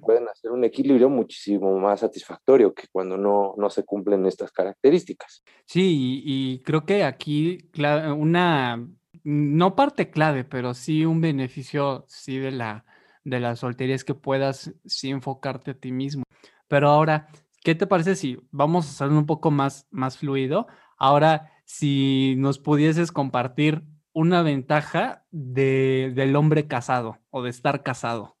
pueden 0.00 0.28
hacer 0.28 0.50
un 0.50 0.64
equilibrio 0.64 1.08
muchísimo 1.08 1.78
más 1.78 2.00
satisfactorio 2.00 2.74
que 2.74 2.88
cuando 2.90 3.16
no, 3.16 3.54
no 3.56 3.70
se 3.70 3.84
cumplen 3.84 4.26
estas 4.26 4.50
características. 4.50 5.44
Sí, 5.64 6.22
y, 6.24 6.54
y 6.54 6.62
creo 6.62 6.84
que 6.84 7.04
aquí 7.04 7.70
una, 8.18 8.84
no 9.22 9.76
parte 9.76 10.10
clave, 10.10 10.42
pero 10.42 10.74
sí 10.74 11.04
un 11.04 11.20
beneficio, 11.20 12.04
sí, 12.08 12.38
de 12.38 12.50
la 12.50 12.84
de 13.24 13.40
la 13.40 13.56
soltería 13.56 13.94
es 13.94 14.04
que 14.04 14.14
puedas 14.14 14.72
sí 14.84 15.10
enfocarte 15.10 15.72
a 15.72 15.78
ti 15.78 15.92
mismo. 15.92 16.24
Pero 16.68 16.88
ahora, 16.88 17.28
¿qué 17.62 17.74
te 17.74 17.86
parece 17.86 18.16
si 18.16 18.38
vamos 18.50 18.86
a 18.86 18.90
hacer 18.90 19.16
un 19.16 19.26
poco 19.26 19.50
más, 19.50 19.86
más 19.90 20.18
fluido? 20.18 20.66
Ahora, 20.96 21.50
si 21.64 22.34
nos 22.38 22.58
pudieses 22.58 23.12
compartir 23.12 23.82
una 24.12 24.42
ventaja 24.42 25.24
de, 25.30 26.12
del 26.14 26.36
hombre 26.36 26.66
casado 26.66 27.18
o 27.30 27.42
de 27.42 27.50
estar 27.50 27.82
casado. 27.82 28.36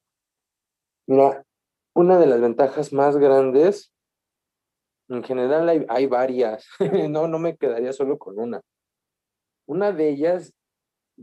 Mira, 1.06 1.44
una 1.94 2.18
de 2.18 2.26
las 2.26 2.40
ventajas 2.40 2.92
más 2.92 3.16
grandes, 3.16 3.92
en 5.08 5.22
general 5.24 5.68
hay, 5.68 5.84
hay 5.88 6.06
varias, 6.06 6.66
no, 7.08 7.28
no 7.28 7.38
me 7.38 7.56
quedaría 7.56 7.92
solo 7.92 8.18
con 8.18 8.38
una. 8.38 8.60
Una 9.66 9.92
de 9.92 10.08
ellas 10.08 10.52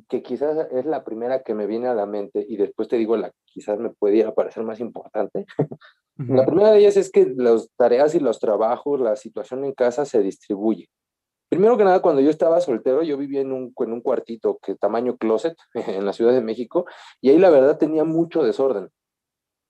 que 0.07 0.21
quizás 0.21 0.67
es 0.71 0.85
la 0.85 1.03
primera 1.03 1.43
que 1.43 1.53
me 1.53 1.65
viene 1.65 1.87
a 1.87 1.93
la 1.93 2.05
mente 2.05 2.45
y 2.47 2.57
después 2.57 2.87
te 2.87 2.97
digo 2.97 3.17
la 3.17 3.31
quizás 3.57 3.79
me 3.79 3.89
pudiera 3.89 4.33
parecer 4.35 4.63
más 4.63 4.79
importante. 4.79 5.47
La 6.17 6.45
primera 6.45 6.71
de 6.71 6.79
ellas 6.79 6.95
es 6.95 7.11
que 7.11 7.33
las 7.35 7.69
tareas 7.75 8.13
y 8.13 8.19
los 8.19 8.39
trabajos, 8.39 8.99
la 8.99 9.15
situación 9.15 9.65
en 9.65 9.73
casa 9.73 10.05
se 10.05 10.19
distribuye. 10.19 10.89
Primero 11.49 11.75
que 11.75 11.83
nada, 11.83 12.01
cuando 12.03 12.21
yo 12.21 12.29
estaba 12.29 12.61
soltero, 12.61 13.01
yo 13.01 13.17
vivía 13.17 13.41
en 13.41 13.51
un, 13.51 13.73
en 13.75 13.93
un 13.93 14.01
cuartito 14.01 14.59
que 14.61 14.75
tamaño 14.75 15.17
closet 15.17 15.57
en 15.73 16.05
la 16.05 16.13
Ciudad 16.13 16.33
de 16.33 16.41
México 16.41 16.85
y 17.19 17.29
ahí 17.31 17.39
la 17.39 17.49
verdad 17.49 17.79
tenía 17.79 18.03
mucho 18.03 18.43
desorden. 18.43 18.89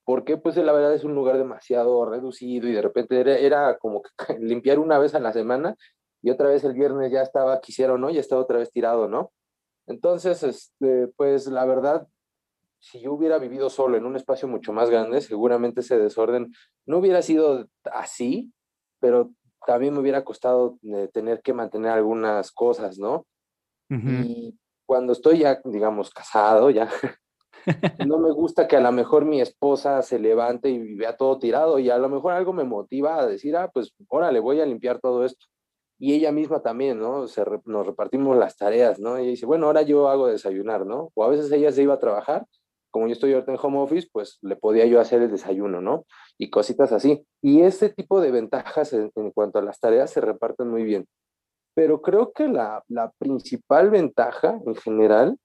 Porque 0.04 0.36
pues 0.36 0.56
la 0.56 0.72
verdad 0.72 0.92
es 0.92 1.04
un 1.04 1.14
lugar 1.14 1.38
demasiado 1.38 2.04
reducido 2.04 2.68
y 2.68 2.72
de 2.72 2.82
repente 2.82 3.20
era, 3.20 3.38
era 3.38 3.78
como 3.78 4.02
que 4.02 4.10
limpiar 4.40 4.78
una 4.78 4.98
vez 4.98 5.14
a 5.14 5.20
la 5.20 5.32
semana 5.32 5.76
y 6.20 6.30
otra 6.30 6.48
vez 6.48 6.62
el 6.64 6.74
viernes 6.74 7.10
ya 7.10 7.22
estaba, 7.22 7.60
quisieron, 7.60 8.00
¿no? 8.02 8.10
Ya 8.10 8.20
estaba 8.20 8.42
otra 8.42 8.58
vez 8.58 8.70
tirado, 8.70 9.08
¿no? 9.08 9.32
Entonces, 9.88 10.42
este, 10.42 11.08
pues 11.16 11.46
la 11.46 11.64
verdad, 11.64 12.06
si 12.80 13.00
yo 13.00 13.12
hubiera 13.12 13.38
vivido 13.38 13.70
solo 13.70 13.96
en 13.96 14.06
un 14.06 14.16
espacio 14.16 14.48
mucho 14.48 14.72
más 14.72 14.90
grande, 14.90 15.20
seguramente 15.20 15.80
ese 15.80 15.98
desorden 15.98 16.52
no 16.86 16.98
hubiera 16.98 17.22
sido 17.22 17.66
así, 17.92 18.52
pero 19.00 19.30
también 19.66 19.94
me 19.94 20.00
hubiera 20.00 20.24
costado 20.24 20.78
eh, 20.82 21.08
tener 21.12 21.42
que 21.42 21.52
mantener 21.52 21.90
algunas 21.90 22.52
cosas, 22.52 22.98
¿no? 22.98 23.26
Y 23.90 24.54
cuando 24.84 25.14
estoy 25.14 25.38
ya, 25.38 25.60
digamos, 25.64 26.10
casado, 26.10 26.68
ya, 26.68 26.90
no 28.06 28.18
me 28.18 28.30
gusta 28.32 28.68
que 28.68 28.76
a 28.76 28.80
lo 28.80 28.92
mejor 28.92 29.24
mi 29.24 29.40
esposa 29.40 30.02
se 30.02 30.18
levante 30.18 30.68
y 30.68 30.94
vea 30.94 31.16
todo 31.16 31.38
tirado 31.38 31.78
y 31.78 31.88
a 31.88 31.96
lo 31.96 32.10
mejor 32.10 32.34
algo 32.34 32.52
me 32.52 32.64
motiva 32.64 33.18
a 33.18 33.26
decir, 33.26 33.56
ah, 33.56 33.70
pues 33.72 33.94
órale, 34.08 34.40
voy 34.40 34.60
a 34.60 34.66
limpiar 34.66 35.00
todo 35.00 35.24
esto 35.24 35.46
y 35.98 36.14
ella 36.14 36.30
misma 36.30 36.60
también, 36.62 36.98
¿no? 37.00 37.26
Se 37.26 37.44
nos 37.64 37.86
repartimos 37.86 38.36
las 38.36 38.56
tareas, 38.56 39.00
¿no? 39.00 39.16
Ella 39.16 39.30
dice, 39.30 39.46
bueno, 39.46 39.66
ahora 39.66 39.82
yo 39.82 40.08
hago 40.08 40.28
desayunar, 40.28 40.86
¿no? 40.86 41.10
O 41.14 41.24
a 41.24 41.28
veces 41.28 41.50
ella 41.50 41.72
se 41.72 41.82
iba 41.82 41.94
a 41.94 41.98
trabajar, 41.98 42.46
como 42.90 43.06
yo 43.06 43.12
estoy 43.12 43.32
ahorita 43.32 43.52
en 43.52 43.58
home 43.60 43.78
office, 43.78 44.08
pues 44.12 44.38
le 44.42 44.56
podía 44.56 44.86
yo 44.86 45.00
hacer 45.00 45.22
el 45.22 45.30
desayuno, 45.30 45.80
¿no? 45.80 46.06
Y 46.38 46.50
cositas 46.50 46.92
así. 46.92 47.26
Y 47.42 47.62
este 47.62 47.90
tipo 47.90 48.20
de 48.20 48.30
ventajas 48.30 48.92
en, 48.92 49.10
cuanto 49.32 49.58
a 49.58 49.62
las 49.62 49.80
tareas 49.80 50.10
se 50.10 50.20
reparten 50.20 50.68
muy 50.68 50.84
bien. 50.84 51.06
Pero 51.74 52.02
creo 52.02 52.32
que 52.32 52.48
la, 52.48 52.82
la 52.88 53.12
principal 53.18 53.90
ventaja 53.90 54.58
en 54.66 54.74
general 54.74 55.38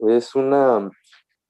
es 0.00 0.34
una 0.34 0.90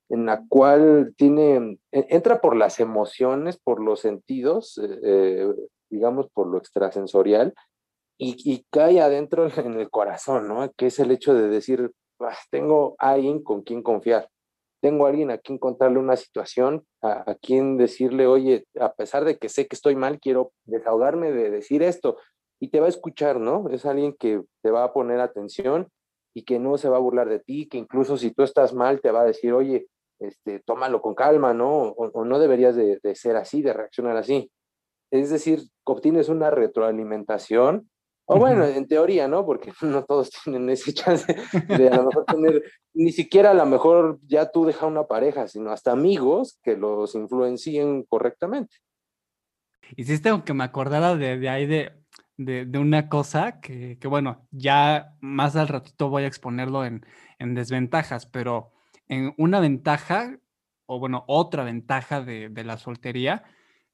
en 0.08 0.26
la 0.26 0.42
cual 0.48 1.14
tiene, 1.16 1.78
entra 1.92 2.40
por 2.40 2.56
las 2.56 2.80
emociones, 2.80 3.58
por 3.58 3.82
los 3.82 4.00
sentidos, 4.00 4.78
eh, 4.78 4.98
eh, 5.02 5.54
digamos, 5.90 6.28
por 6.32 6.46
lo 6.46 6.58
extrasensorial, 6.58 7.54
y, 8.20 8.66
cae 8.70 9.00
adentro 9.00 9.48
en 9.56 9.78
el 9.78 9.90
corazón, 9.90 10.48
¿no? 10.48 10.72
Que 10.72 10.86
es 10.86 10.98
el 10.98 11.12
hecho 11.12 11.34
de 11.34 11.48
decir, 11.48 11.92
ah, 12.18 12.36
tengo 12.50 12.96
alguien 12.98 13.44
con 13.44 13.62
quien 13.62 13.82
confiar, 13.82 14.28
tengo 14.80 15.06
alguien 15.06 15.30
a 15.30 15.38
quien 15.38 15.58
contarle 15.58 15.98
una 15.98 16.16
situación, 16.16 16.84
a, 17.02 17.34
quien 17.40 17.76
decirle, 17.76 18.26
oye, 18.26 18.64
a 18.80 18.92
pesar 18.92 19.24
de 19.24 19.38
que 19.38 19.48
sé 19.48 19.66
que 19.66 19.76
estoy 19.76 19.96
mal, 19.96 20.20
quiero 20.20 20.52
desahogarme 20.64 21.32
de 21.32 21.50
decir 21.50 21.82
esto, 21.82 22.16
y 22.60 22.68
te 22.68 22.80
va 22.80 22.86
a 22.86 22.90
escuchar, 22.90 23.40
¿no? 23.40 23.68
Es 23.70 23.86
alguien 23.86 24.14
que 24.18 24.42
te 24.62 24.70
va 24.70 24.84
a 24.84 24.92
poner 24.92 25.20
atención 25.20 25.88
y 26.34 26.44
que 26.44 26.58
no 26.58 26.76
se 26.76 26.88
va 26.88 26.96
a 26.96 27.00
burlar 27.00 27.28
de 27.28 27.40
ti, 27.40 27.68
que 27.68 27.78
incluso 27.78 28.16
si 28.16 28.32
tú 28.32 28.42
estás 28.42 28.74
mal, 28.74 29.00
te 29.00 29.10
va 29.10 29.22
a 29.22 29.26
decir, 29.26 29.52
oye, 29.52 29.86
este, 30.20 30.60
tómalo 30.60 31.00
con 31.00 31.14
calma, 31.14 31.54
¿no? 31.54 31.90
O, 31.90 32.24
no 32.24 32.38
deberías 32.38 32.74
de, 32.74 32.98
de 33.02 33.14
ser 33.14 33.36
así, 33.36 33.62
de 33.62 33.72
reaccionar 33.72 34.16
así. 34.16 34.50
Es 35.10 35.30
decir, 35.30 35.62
obtienes 35.84 36.28
una 36.28 36.50
retroalimentación 36.50 37.88
o 38.30 38.38
bueno, 38.38 38.66
en 38.66 38.86
teoría, 38.86 39.26
¿no? 39.26 39.44
Porque 39.46 39.72
no 39.82 40.04
todos 40.04 40.30
tienen 40.30 40.68
ese 40.68 40.92
chance 40.92 41.34
de 41.66 41.88
a 41.88 41.96
lo 41.96 42.04
mejor 42.04 42.24
tener, 42.26 42.62
ni 42.92 43.10
siquiera 43.10 43.52
a 43.52 43.54
lo 43.54 43.64
mejor 43.64 44.18
ya 44.26 44.50
tú 44.50 44.66
deja 44.66 44.86
una 44.86 45.04
pareja, 45.04 45.48
sino 45.48 45.70
hasta 45.70 45.92
amigos 45.92 46.60
que 46.62 46.76
los 46.76 47.14
influencien 47.14 48.04
correctamente. 48.04 48.76
Hiciste 49.96 50.30
que 50.44 50.52
me 50.52 50.64
acordara 50.64 51.16
de, 51.16 51.48
ahí 51.48 51.64
de, 51.64 51.92
de, 52.36 52.78
una 52.78 53.08
cosa 53.08 53.60
que, 53.60 53.98
que, 53.98 54.08
bueno, 54.08 54.46
ya 54.50 55.14
más 55.20 55.56
al 55.56 55.68
ratito 55.68 56.10
voy 56.10 56.24
a 56.24 56.26
exponerlo 56.26 56.84
en, 56.84 57.06
en 57.38 57.54
desventajas, 57.54 58.26
pero 58.26 58.72
en 59.06 59.32
una 59.38 59.60
ventaja, 59.60 60.38
o 60.84 60.98
bueno, 60.98 61.24
otra 61.26 61.64
ventaja 61.64 62.20
de, 62.20 62.50
de 62.50 62.64
la 62.64 62.76
soltería, 62.76 63.44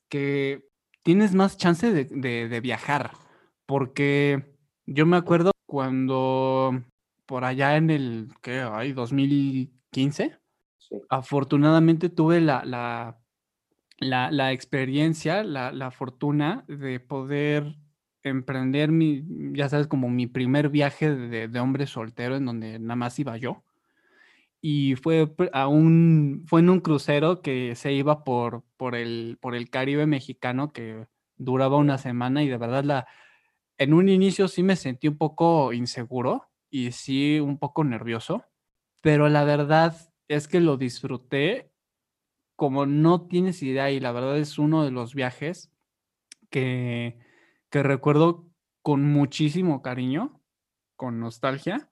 que 0.09 0.67
tienes 1.05 1.37
más 1.37 1.57
chance 1.57 1.93
de, 1.93 2.05
de 2.49 2.61
viajar 2.61 3.13
porque 3.67 4.57
yo 4.87 5.07
me 5.07 5.17
acuerdo 5.17 5.53
cuando 5.67 6.83
por 7.27 7.45
allá 7.45 7.77
en 7.77 7.91
el, 7.91 8.29
¿qué 8.43 8.61
hay? 8.61 8.93
2015, 8.93 10.39
afortunadamente 11.09 12.09
tuve 12.09 12.41
la, 12.41 12.65
la, 12.65 14.31
la, 14.31 14.53
experiencia, 14.53 15.43
la, 15.43 15.73
la, 15.73 15.91
fortuna 15.91 16.65
de 16.69 17.01
poder 17.01 17.77
emprender 18.23 18.91
mi, 18.91 19.25
ya 19.53 19.69
sabes, 19.69 19.87
como 19.87 20.09
mi 20.09 20.27
primer 20.27 20.69
viaje 20.69 21.15
de, 21.15 21.49
de, 21.49 21.61
hombre 21.61 21.87
soltero 21.87 22.37
en 22.37 22.47
donde 22.47 22.79
nada 22.79 22.97
más 22.97 23.19
iba 23.19 23.37
yo. 23.37 23.65
Y 24.61 24.97
fue, 24.97 25.35
a 25.53 25.69
un, 25.69 26.45
fue 26.47 26.61
en 26.61 26.71
un 26.71 26.81
crucero 26.81 27.43
que 27.43 27.75
se 27.77 27.93
iba 27.93 28.25
por, 28.25 28.65
por, 28.79 28.95
el, 28.95 29.39
por 29.41 29.55
el 29.55 29.69
Caribe 29.69 30.07
mexicano 30.07 30.73
que 30.73 31.07
duraba 31.37 31.77
una 31.77 31.99
semana 31.99 32.43
y 32.43 32.49
de 32.49 32.57
verdad 32.57 32.85
la, 32.85 33.07
en 33.79 33.95
un 33.95 34.09
inicio 34.09 34.49
sí 34.49 34.63
me 34.63 34.77
sentí 34.77 35.09
un 35.09 35.19
poco 35.19 35.73
inseguro 35.73 36.49
y 36.71 36.93
sí 36.93 37.41
un 37.41 37.59
poco 37.59 37.85
nervioso, 37.85 38.45
pero 39.01 39.29
la 39.29 39.45
verdad 39.45 39.97
es 40.29 40.49
que 40.49 40.61
lo 40.61 40.77
disfruté 40.77 41.71
como 42.57 42.87
no 42.87 43.27
tienes 43.27 43.63
idea 43.63 43.91
y 43.91 44.01
la 44.01 44.13
verdad 44.13 44.39
es 44.39 44.59
uno 44.59 44.85
de 44.85 44.91
los 44.91 45.15
viajes 45.15 45.73
que, 46.51 47.19
que 47.71 47.83
recuerdo 47.83 48.49
con 48.83 49.03
muchísimo 49.03 49.83
cariño, 49.83 50.41
con 50.97 51.19
nostalgia, 51.19 51.91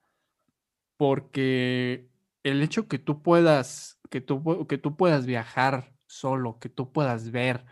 porque 0.97 2.07
el 2.43 2.61
hecho 2.61 2.87
que 2.87 2.99
tú 2.99 3.21
puedas, 3.21 3.99
que 4.09 4.21
tú, 4.21 4.67
que 4.67 4.77
tú 4.77 4.95
puedas 4.95 5.25
viajar 5.25 5.93
solo, 6.07 6.59
que 6.59 6.69
tú 6.69 6.91
puedas 6.91 7.31
ver, 7.31 7.65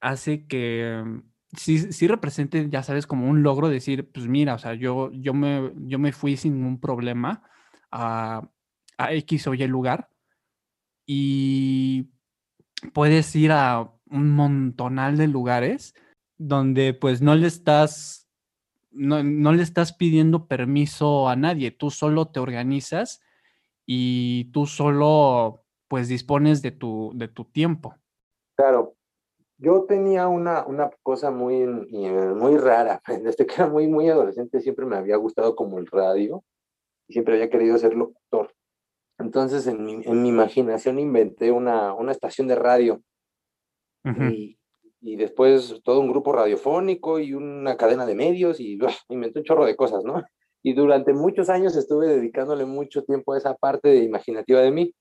hace 0.00 0.46
que 0.46 1.02
sí, 1.56 1.92
sí 1.92 2.06
represente, 2.06 2.68
ya 2.70 2.82
sabes, 2.82 3.06
como 3.06 3.28
un 3.28 3.42
logro 3.42 3.68
decir, 3.68 4.10
pues 4.10 4.26
mira, 4.28 4.54
o 4.54 4.58
sea, 4.58 4.74
yo, 4.74 5.10
yo, 5.12 5.34
me, 5.34 5.72
yo 5.86 5.98
me 5.98 6.12
fui 6.12 6.36
sin 6.36 6.54
ningún 6.54 6.80
problema 6.80 7.42
a, 7.90 8.48
a 8.98 9.12
X 9.12 9.46
o 9.46 9.54
Y 9.54 9.66
lugar 9.66 10.08
y 11.06 12.08
puedes 12.92 13.34
ir 13.36 13.52
a 13.52 13.92
un 14.10 14.30
montonal 14.30 15.16
de 15.16 15.28
lugares 15.28 15.94
donde 16.38 16.94
pues 16.94 17.22
no 17.22 17.34
le 17.34 17.46
estás, 17.46 18.28
no, 18.90 19.22
no 19.22 19.52
le 19.52 19.62
estás 19.62 19.92
pidiendo 19.92 20.46
permiso 20.46 21.28
a 21.28 21.36
nadie, 21.36 21.70
tú 21.70 21.90
solo 21.90 22.28
te 22.28 22.40
organizas 22.40 23.22
y 23.86 24.50
tú 24.52 24.66
solo 24.66 25.64
pues 25.88 26.08
dispones 26.08 26.62
de 26.62 26.72
tu, 26.72 27.12
de 27.14 27.28
tu 27.28 27.44
tiempo. 27.44 27.94
Claro, 28.56 28.95
yo 29.58 29.84
tenía 29.84 30.28
una, 30.28 30.66
una 30.66 30.90
cosa 31.02 31.30
muy, 31.30 31.62
eh, 31.62 32.34
muy 32.34 32.56
rara. 32.58 33.00
Desde 33.22 33.46
que 33.46 33.54
era 33.54 33.68
muy, 33.68 33.86
muy 33.88 34.08
adolescente 34.08 34.60
siempre 34.60 34.86
me 34.86 34.96
había 34.96 35.16
gustado 35.16 35.56
como 35.56 35.78
el 35.78 35.86
radio 35.86 36.44
y 37.08 37.14
siempre 37.14 37.34
había 37.34 37.50
querido 37.50 37.78
ser 37.78 37.94
locutor. 37.94 38.52
Entonces 39.18 39.66
en 39.66 39.84
mi, 39.84 39.94
en 40.04 40.22
mi 40.22 40.28
imaginación 40.28 40.98
inventé 40.98 41.50
una, 41.50 41.94
una 41.94 42.12
estación 42.12 42.48
de 42.48 42.56
radio 42.56 43.02
y, 44.04 44.56
y, 45.00 45.16
después 45.16 45.80
todo 45.82 45.98
un 45.98 46.08
grupo 46.08 46.32
radiofónico 46.32 47.18
y 47.18 47.34
una 47.34 47.76
cadena 47.76 48.06
de 48.06 48.14
medios 48.14 48.60
y 48.60 48.78
inventé 49.08 49.40
un 49.40 49.44
chorro 49.44 49.64
de 49.64 49.74
cosas, 49.74 50.04
¿no? 50.04 50.22
Y 50.62 50.74
durante 50.74 51.12
muchos 51.12 51.48
años 51.48 51.74
estuve 51.74 52.06
dedicándole 52.06 52.66
mucho 52.66 53.02
tiempo 53.02 53.32
a 53.32 53.38
esa 53.38 53.54
parte 53.54 53.88
de 53.88 54.04
imaginativa 54.04 54.60
de 54.60 54.70
mí 54.70 54.94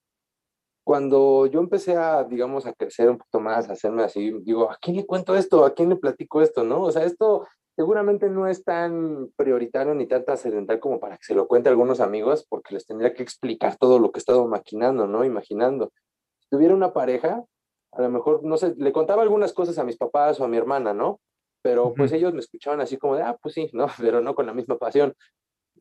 cuando 0.85 1.47
yo 1.47 1.59
empecé 1.61 1.97
a, 1.97 2.23
digamos, 2.23 2.67
a 2.67 2.73
crecer 2.73 3.09
un 3.09 3.17
poquito 3.17 3.39
más, 3.39 3.67
a 3.67 3.73
hacerme 3.73 4.03
así, 4.03 4.31
digo, 4.43 4.69
¿a 4.69 4.77
quién 4.79 4.95
le 4.95 5.05
cuento 5.05 5.35
esto? 5.35 5.65
¿A 5.65 5.73
quién 5.73 5.89
le 5.89 5.95
platico 5.95 6.43
esto? 6.43 6.63
¿No? 6.63 6.83
O 6.83 6.91
sea, 6.91 7.03
esto 7.03 7.47
seguramente 7.75 8.29
no 8.29 8.47
es 8.47 8.63
tan 8.63 9.31
prioritario 9.35 9.95
ni 9.95 10.05
tan 10.07 10.23
trascendental 10.23 10.79
como 10.79 10.99
para 10.99 11.17
que 11.17 11.23
se 11.23 11.33
lo 11.33 11.47
cuente 11.47 11.69
a 11.69 11.71
algunos 11.71 11.99
amigos, 11.99 12.45
porque 12.47 12.75
les 12.75 12.85
tendría 12.85 13.15
que 13.15 13.23
explicar 13.23 13.77
todo 13.77 13.97
lo 13.97 14.11
que 14.11 14.19
he 14.19 14.21
estado 14.21 14.47
maquinando, 14.47 15.07
¿no? 15.07 15.25
Imaginando. 15.25 15.91
Si 16.39 16.49
tuviera 16.49 16.75
una 16.75 16.93
pareja, 16.93 17.43
a 17.91 18.01
lo 18.03 18.09
mejor, 18.11 18.43
no 18.43 18.55
sé, 18.55 18.75
le 18.77 18.93
contaba 18.93 19.23
algunas 19.23 19.53
cosas 19.53 19.79
a 19.79 19.83
mis 19.83 19.97
papás 19.97 20.39
o 20.39 20.45
a 20.45 20.47
mi 20.47 20.57
hermana, 20.57 20.93
¿no? 20.93 21.19
Pero 21.63 21.95
pues 21.95 22.11
ellos 22.11 22.31
me 22.31 22.41
escuchaban 22.41 22.79
así 22.79 22.97
como 22.97 23.15
de, 23.15 23.23
ah, 23.23 23.35
pues 23.41 23.55
sí, 23.55 23.71
¿no? 23.73 23.87
Pero 23.99 24.21
no 24.21 24.35
con 24.35 24.45
la 24.45 24.53
misma 24.53 24.77
pasión. 24.77 25.15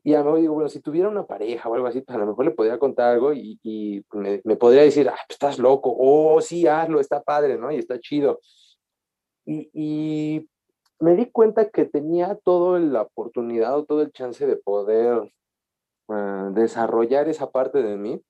Y 0.05 0.13
a 0.13 0.19
lo 0.19 0.25
mejor 0.25 0.39
digo, 0.41 0.53
bueno, 0.53 0.69
si 0.69 0.81
tuviera 0.81 1.09
una 1.09 1.25
pareja 1.25 1.67
o 1.67 1.73
algo 1.73 1.87
así, 1.87 1.99
pues 2.01 2.15
a 2.15 2.19
lo 2.19 2.27
mejor 2.27 2.45
le 2.45 2.51
podría 2.51 2.77
contar 2.77 3.13
algo 3.13 3.33
y, 3.33 3.59
y 3.63 4.05
me, 4.13 4.39
me, 4.43 4.55
podría 4.55 4.83
decir, 4.83 5.09
ah, 5.09 5.15
pues 5.27 5.31
estás 5.35 5.57
loco, 5.57 5.95
oh, 5.97 6.39
sí, 6.41 6.67
hazlo, 6.67 6.99
está 6.99 7.23
padre, 7.23 7.57
¿no? 7.57 7.71
Y 7.71 7.77
está 7.77 7.99
chido. 7.99 8.39
Y, 9.45 9.71
y 9.73 10.47
me 10.99 11.15
di 11.15 11.31
cuenta 11.31 11.71
que 11.71 11.85
tenía 11.85 12.35
toda 12.35 12.79
la 12.79 13.01
oportunidad 13.01 13.75
o 13.79 13.85
todo 13.85 14.03
el 14.03 14.11
chance 14.11 14.45
de 14.45 14.57
poder 14.57 15.33
uh, 16.07 16.53
desarrollar 16.53 17.27
esa 17.27 17.49
parte 17.49 17.81
de 17.81 17.97
mí. 17.97 18.21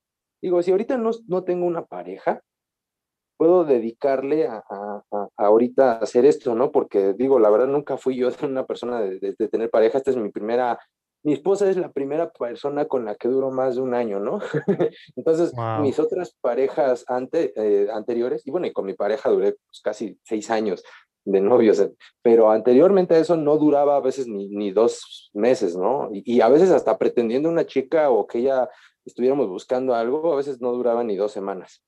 Digo, 0.41 0.61
si 0.61 0.71
ahorita 0.71 0.97
no, 0.97 1.11
no 1.27 1.43
tengo 1.43 1.65
una 1.65 1.83
pareja, 1.83 2.41
puedo 3.35 3.65
dedicarle 3.65 4.47
a, 4.47 4.63
a, 4.69 5.03
a, 5.11 5.27
ahorita 5.35 5.97
hacer 5.97 6.25
esto, 6.25 6.55
¿no? 6.55 6.71
Porque 6.71 7.11
digo, 7.15 7.37
la 7.37 7.49
verdad 7.49 7.67
nunca 7.67 7.97
fui 7.97 8.15
yo 8.15 8.29
una 8.43 8.65
persona 8.65 9.01
de, 9.01 9.19
de, 9.19 9.35
de 9.37 9.47
tener 9.49 9.69
pareja, 9.69 9.97
esta 9.97 10.11
es 10.11 10.17
mi 10.17 10.31
primera 10.31 10.79
mi 11.25 11.33
esposa 11.33 11.67
es 11.67 11.75
la 11.75 11.91
primera 11.91 12.31
persona 12.31 12.85
con 12.85 13.03
la 13.03 13.15
que 13.15 13.27
duró 13.27 13.49
más 13.49 13.75
de 13.75 13.81
un 13.81 13.95
año, 13.95 14.19
¿no? 14.19 14.39
Entonces, 15.15 15.53
wow. 15.53 15.81
mis 15.81 15.97
otras 15.97 16.35
parejas 16.39 17.03
ante, 17.07 17.51
eh, 17.55 17.87
anteriores, 17.91 18.45
y 18.45 18.51
bueno, 18.51 18.67
y 18.67 18.71
con 18.71 18.85
mi 18.85 18.93
pareja 18.93 19.31
duré 19.31 19.53
pues, 19.53 19.81
casi 19.83 20.19
seis 20.23 20.51
años 20.51 20.83
de 21.23 21.41
novios, 21.41 21.83
pero 22.21 22.51
anteriormente 22.51 23.15
a 23.15 23.17
eso 23.17 23.35
no 23.37 23.57
duraba 23.57 23.95
a 23.95 24.01
veces 24.01 24.27
ni, 24.27 24.49
ni 24.49 24.71
dos 24.71 25.31
meses, 25.33 25.75
¿no? 25.75 26.09
Y, 26.13 26.35
y, 26.35 26.41
a 26.41 26.47
veces 26.47 26.69
hasta 26.69 26.99
pretendiendo 26.99 27.49
una 27.49 27.65
chica 27.65 28.11
o 28.11 28.27
que 28.27 28.37
ella 28.37 28.69
estuviéramos 29.03 29.49
buscando 29.49 29.95
algo, 29.95 30.31
a 30.31 30.35
veces 30.35 30.61
no 30.61 30.73
duraba 30.73 31.03
ni 31.03 31.15
dos 31.15 31.31
semanas. 31.31 31.81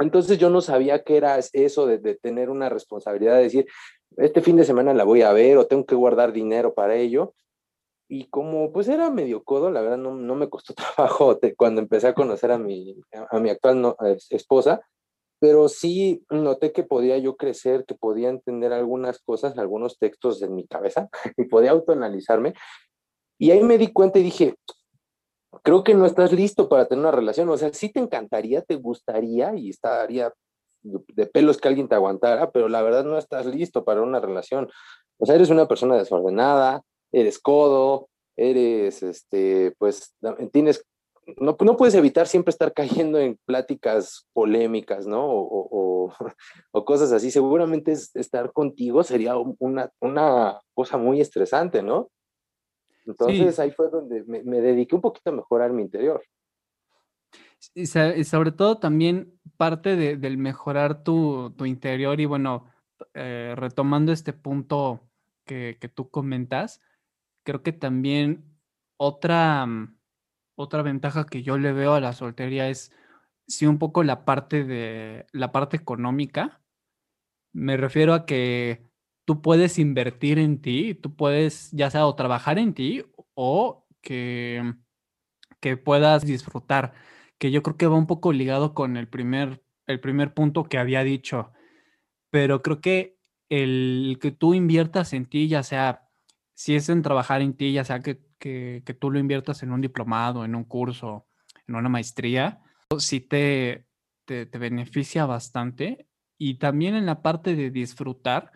Entonces 0.00 0.36
yo 0.36 0.50
no 0.50 0.60
sabía 0.60 1.04
qué 1.04 1.16
era 1.16 1.38
eso 1.52 1.86
de, 1.86 1.98
de 1.98 2.16
tener 2.16 2.50
una 2.50 2.68
responsabilidad 2.70 3.36
de 3.36 3.44
decir, 3.44 3.66
este 4.16 4.42
fin 4.42 4.56
de 4.56 4.64
semana 4.64 4.92
la 4.94 5.04
voy 5.04 5.22
a 5.22 5.32
ver 5.32 5.58
o 5.58 5.68
tengo 5.68 5.86
que 5.86 5.94
guardar 5.94 6.32
dinero 6.32 6.74
para 6.74 6.96
ello 6.96 7.34
y 8.08 8.26
como 8.26 8.72
pues 8.72 8.88
era 8.88 9.10
medio 9.10 9.42
codo, 9.44 9.70
la 9.70 9.80
verdad 9.80 9.98
no, 9.98 10.14
no 10.14 10.34
me 10.34 10.48
costó 10.48 10.74
trabajo 10.96 11.38
cuando 11.56 11.80
empecé 11.80 12.08
a 12.08 12.14
conocer 12.14 12.52
a 12.52 12.58
mi, 12.58 12.96
a 13.30 13.38
mi 13.40 13.50
actual 13.50 13.80
no, 13.80 13.96
esposa, 14.30 14.82
pero 15.40 15.68
sí 15.68 16.24
noté 16.30 16.72
que 16.72 16.84
podía 16.84 17.18
yo 17.18 17.36
crecer, 17.36 17.84
que 17.84 17.94
podía 17.94 18.28
entender 18.28 18.72
algunas 18.72 19.18
cosas, 19.20 19.58
algunos 19.58 19.98
textos 19.98 20.42
en 20.42 20.54
mi 20.54 20.66
cabeza 20.66 21.08
y 21.36 21.44
podía 21.44 21.72
autoanalizarme. 21.72 22.54
Y 23.38 23.50
ahí 23.50 23.62
me 23.62 23.78
di 23.78 23.92
cuenta 23.92 24.18
y 24.18 24.22
dije, 24.22 24.54
creo 25.62 25.82
que 25.84 25.94
no 25.94 26.06
estás 26.06 26.32
listo 26.32 26.68
para 26.68 26.86
tener 26.86 27.00
una 27.02 27.10
relación, 27.10 27.48
o 27.48 27.56
sea, 27.56 27.72
sí 27.72 27.90
te 27.90 28.00
encantaría, 28.00 28.62
te 28.62 28.76
gustaría 28.76 29.54
y 29.56 29.70
estaría 29.70 30.32
de 30.82 31.26
pelos 31.26 31.58
que 31.58 31.68
alguien 31.68 31.88
te 31.88 31.94
aguantara, 31.94 32.50
pero 32.50 32.68
la 32.68 32.82
verdad 32.82 33.04
no 33.04 33.18
estás 33.18 33.46
listo 33.46 33.84
para 33.84 34.02
una 34.02 34.20
relación. 34.20 34.70
O 35.18 35.26
sea, 35.26 35.34
eres 35.34 35.50
una 35.50 35.66
persona 35.66 35.96
desordenada, 35.96 36.82
eres 37.14 37.38
codo, 37.38 38.08
eres, 38.36 39.02
este, 39.02 39.74
pues, 39.78 40.14
tienes, 40.52 40.84
no, 41.38 41.56
no 41.58 41.76
puedes 41.76 41.94
evitar 41.94 42.26
siempre 42.26 42.50
estar 42.50 42.72
cayendo 42.72 43.18
en 43.18 43.38
pláticas 43.46 44.26
polémicas, 44.32 45.06
¿no? 45.06 45.24
O, 45.24 45.68
o, 45.70 46.14
o 46.72 46.84
cosas 46.84 47.12
así. 47.12 47.30
Seguramente 47.30 47.92
es, 47.92 48.14
estar 48.14 48.52
contigo 48.52 49.02
sería 49.02 49.36
una, 49.36 49.90
una 50.00 50.60
cosa 50.74 50.98
muy 50.98 51.20
estresante, 51.20 51.82
¿no? 51.82 52.10
Entonces 53.06 53.56
sí. 53.56 53.62
ahí 53.62 53.70
fue 53.70 53.90
donde 53.90 54.24
me, 54.24 54.42
me, 54.42 54.60
dediqué 54.60 54.94
un 54.94 55.02
poquito 55.02 55.30
a 55.30 55.34
mejorar 55.34 55.72
mi 55.72 55.82
interior. 55.82 56.22
Y 57.74 57.86
sobre 57.86 58.52
todo 58.52 58.78
también 58.78 59.40
parte 59.56 59.96
de, 59.96 60.16
del 60.16 60.36
mejorar 60.36 61.02
tu, 61.02 61.50
tu, 61.56 61.64
interior 61.64 62.20
y 62.20 62.26
bueno, 62.26 62.66
eh, 63.14 63.54
retomando 63.56 64.12
este 64.12 64.32
punto 64.32 65.00
que, 65.46 65.78
que 65.80 65.88
tú 65.88 66.10
comentas, 66.10 66.80
creo 67.44 67.62
que 67.62 67.72
también 67.72 68.44
otra, 68.96 69.66
mm, 69.66 69.98
otra 70.56 70.82
ventaja 70.82 71.26
que 71.26 71.42
yo 71.42 71.58
le 71.58 71.72
veo 71.72 71.94
a 71.94 72.00
la 72.00 72.12
soltería 72.12 72.68
es 72.68 72.92
sí 73.46 73.66
un 73.66 73.78
poco 73.78 74.02
la 74.04 74.24
parte 74.24 74.64
de 74.64 75.26
la 75.32 75.52
parte 75.52 75.76
económica. 75.76 76.62
Me 77.52 77.76
refiero 77.76 78.14
a 78.14 78.26
que 78.26 78.84
tú 79.24 79.42
puedes 79.42 79.78
invertir 79.78 80.38
en 80.38 80.60
ti, 80.60 80.94
tú 80.94 81.14
puedes 81.16 81.70
ya 81.72 81.90
sea 81.90 82.06
o 82.06 82.14
trabajar 82.16 82.58
en 82.58 82.74
ti 82.74 83.04
o 83.34 83.86
que, 84.02 84.74
que 85.60 85.76
puedas 85.76 86.24
disfrutar, 86.24 86.94
que 87.38 87.50
yo 87.50 87.62
creo 87.62 87.76
que 87.76 87.86
va 87.86 87.96
un 87.96 88.06
poco 88.06 88.32
ligado 88.32 88.74
con 88.74 88.96
el 88.96 89.08
primer, 89.08 89.62
el 89.86 90.00
primer 90.00 90.34
punto 90.34 90.64
que 90.64 90.78
había 90.78 91.04
dicho, 91.04 91.52
pero 92.30 92.62
creo 92.62 92.80
que 92.80 93.18
el 93.48 94.18
que 94.20 94.32
tú 94.32 94.54
inviertas 94.54 95.12
en 95.12 95.26
ti, 95.26 95.48
ya 95.48 95.62
sea 95.62 96.03
si 96.54 96.76
es 96.76 96.88
en 96.88 97.02
trabajar 97.02 97.42
en 97.42 97.56
ti, 97.56 97.72
ya 97.72 97.84
sea 97.84 98.00
que, 98.00 98.20
que, 98.38 98.82
que, 98.84 98.94
tú 98.94 99.10
lo 99.10 99.18
inviertas 99.18 99.62
en 99.62 99.72
un 99.72 99.80
diplomado, 99.80 100.44
en 100.44 100.54
un 100.54 100.64
curso, 100.64 101.26
en 101.66 101.74
una 101.74 101.88
maestría, 101.88 102.60
sí 102.98 103.20
te, 103.20 103.86
te, 104.24 104.46
beneficia 104.46 105.26
bastante. 105.26 106.08
Y 106.38 106.58
también 106.58 106.94
en 106.94 107.06
la 107.06 107.22
parte 107.22 107.56
de 107.56 107.70
disfrutar, 107.70 108.52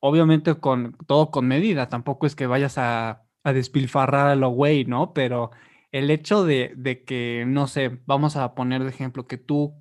obviamente 0.00 0.54
con 0.54 0.96
todo 1.06 1.30
con 1.30 1.46
medida, 1.46 1.88
tampoco 1.88 2.26
es 2.26 2.34
que 2.34 2.46
vayas 2.46 2.78
a, 2.78 3.24
a 3.42 3.52
despilfarrar 3.52 4.28
a 4.28 4.36
lo 4.36 4.48
güey, 4.50 4.84
¿no? 4.84 5.12
Pero 5.12 5.50
el 5.92 6.10
hecho 6.10 6.44
de, 6.44 6.72
de 6.76 7.04
que, 7.04 7.44
no 7.46 7.66
sé, 7.66 8.00
vamos 8.06 8.36
a 8.36 8.54
poner 8.54 8.82
de 8.82 8.90
ejemplo, 8.90 9.26
que 9.26 9.38
tú 9.38 9.74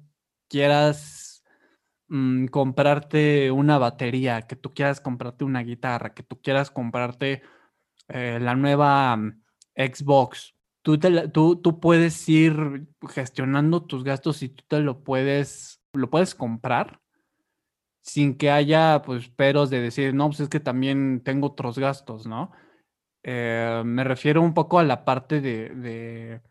quieras 0.50 1.23
mmm, 2.08 2.46
comprarte 2.48 3.52
una 3.52 3.78
batería, 3.78 4.44
que 4.44 4.56
tú 4.56 4.74
quieras 4.74 5.02
comprarte 5.02 5.44
una 5.44 5.62
guitarra, 5.64 6.14
que 6.14 6.24
tú 6.24 6.42
quieras 6.42 6.72
comprarte 6.72 7.42
eh, 8.10 8.40
la 8.42 8.56
nueva 8.56 9.16
um, 9.16 9.42
Xbox, 9.76 10.56
tú, 10.82 11.00
tú, 11.00 11.56
tú 11.58 11.80
puedes 11.80 12.28
ir 12.30 12.88
gestionando 13.10 13.86
tus 13.86 14.04
gastos 14.04 14.44
y 14.44 14.50
tú 14.50 14.64
te 14.68 14.80
lo 14.80 15.04
puedes, 15.04 15.82
lo 15.94 16.10
puedes 16.10 16.36
comprar 16.36 17.00
sin 18.04 18.38
que 18.38 18.52
haya, 18.52 19.02
pues, 19.02 19.30
peros 19.30 19.70
de 19.70 19.80
decir, 19.80 20.14
no, 20.14 20.28
pues 20.28 20.42
es 20.42 20.50
que 20.50 20.60
también 20.60 21.22
tengo 21.24 21.48
otros 21.48 21.80
gastos, 21.80 22.28
¿no? 22.28 22.52
Eh, 23.24 23.82
me 23.86 24.04
refiero 24.04 24.42
un 24.42 24.54
poco 24.54 24.78
a 24.78 24.84
la 24.84 25.06
parte 25.06 25.40
de, 25.40 26.42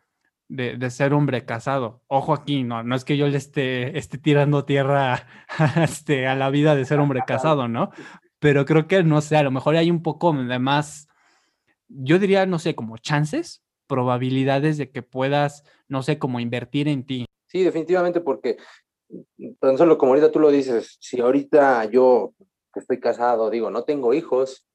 de- 0.53 0.77
de 0.77 0.91
ser 0.91 1.15
hombre 1.15 1.47
casado. 1.47 2.03
Ojo 2.09 2.35
aquí, 2.35 2.63
no, 2.63 2.83
no 2.83 2.95
es 2.95 3.05
que 3.05 3.17
yo 3.17 3.27
le 3.27 3.39
esté, 3.39 3.97
esté 3.97 4.19
tirando 4.19 4.67
tierra 4.67 5.27
este, 5.83 6.27
a 6.27 6.35
la 6.35 6.51
vida 6.51 6.75
de 6.77 6.85
ser 6.85 6.99
hombre 7.01 7.23
casado, 7.27 7.69
¿no? 7.69 7.91
Pero 8.39 8.67
creo 8.67 8.87
que, 8.87 9.03
no 9.03 9.23
sé, 9.23 9.37
a 9.37 9.43
lo 9.43 9.51
mejor 9.51 9.77
hay 9.77 9.91
un 9.91 10.03
poco 10.03 10.33
de 10.35 10.59
más, 10.59 11.09
yo 11.89 12.19
diría, 12.19 12.45
no 12.45 12.59
sé, 12.59 12.75
como 12.75 12.99
chances, 12.99 13.63
probabilidades 13.87 14.77
de 14.77 14.91
que 14.91 15.03
puedas, 15.03 15.65
no 15.89 16.03
sé, 16.03 16.19
como 16.19 16.39
invertir 16.39 16.87
en 16.87 17.07
ti. 17.07 17.25
Sí, 17.47 17.63
definitivamente, 17.63 18.21
porque 18.21 18.59
tan 19.59 19.79
solo 19.79 19.97
como 19.97 20.13
ahorita 20.13 20.31
tú 20.31 20.39
lo 20.39 20.51
dices, 20.51 20.99
si 21.01 21.21
ahorita 21.21 21.87
yo 21.87 22.35
estoy 22.75 23.01
casado, 23.01 23.49
digo, 23.49 23.71
no 23.71 23.85
tengo 23.85 24.13
hijos, 24.13 24.67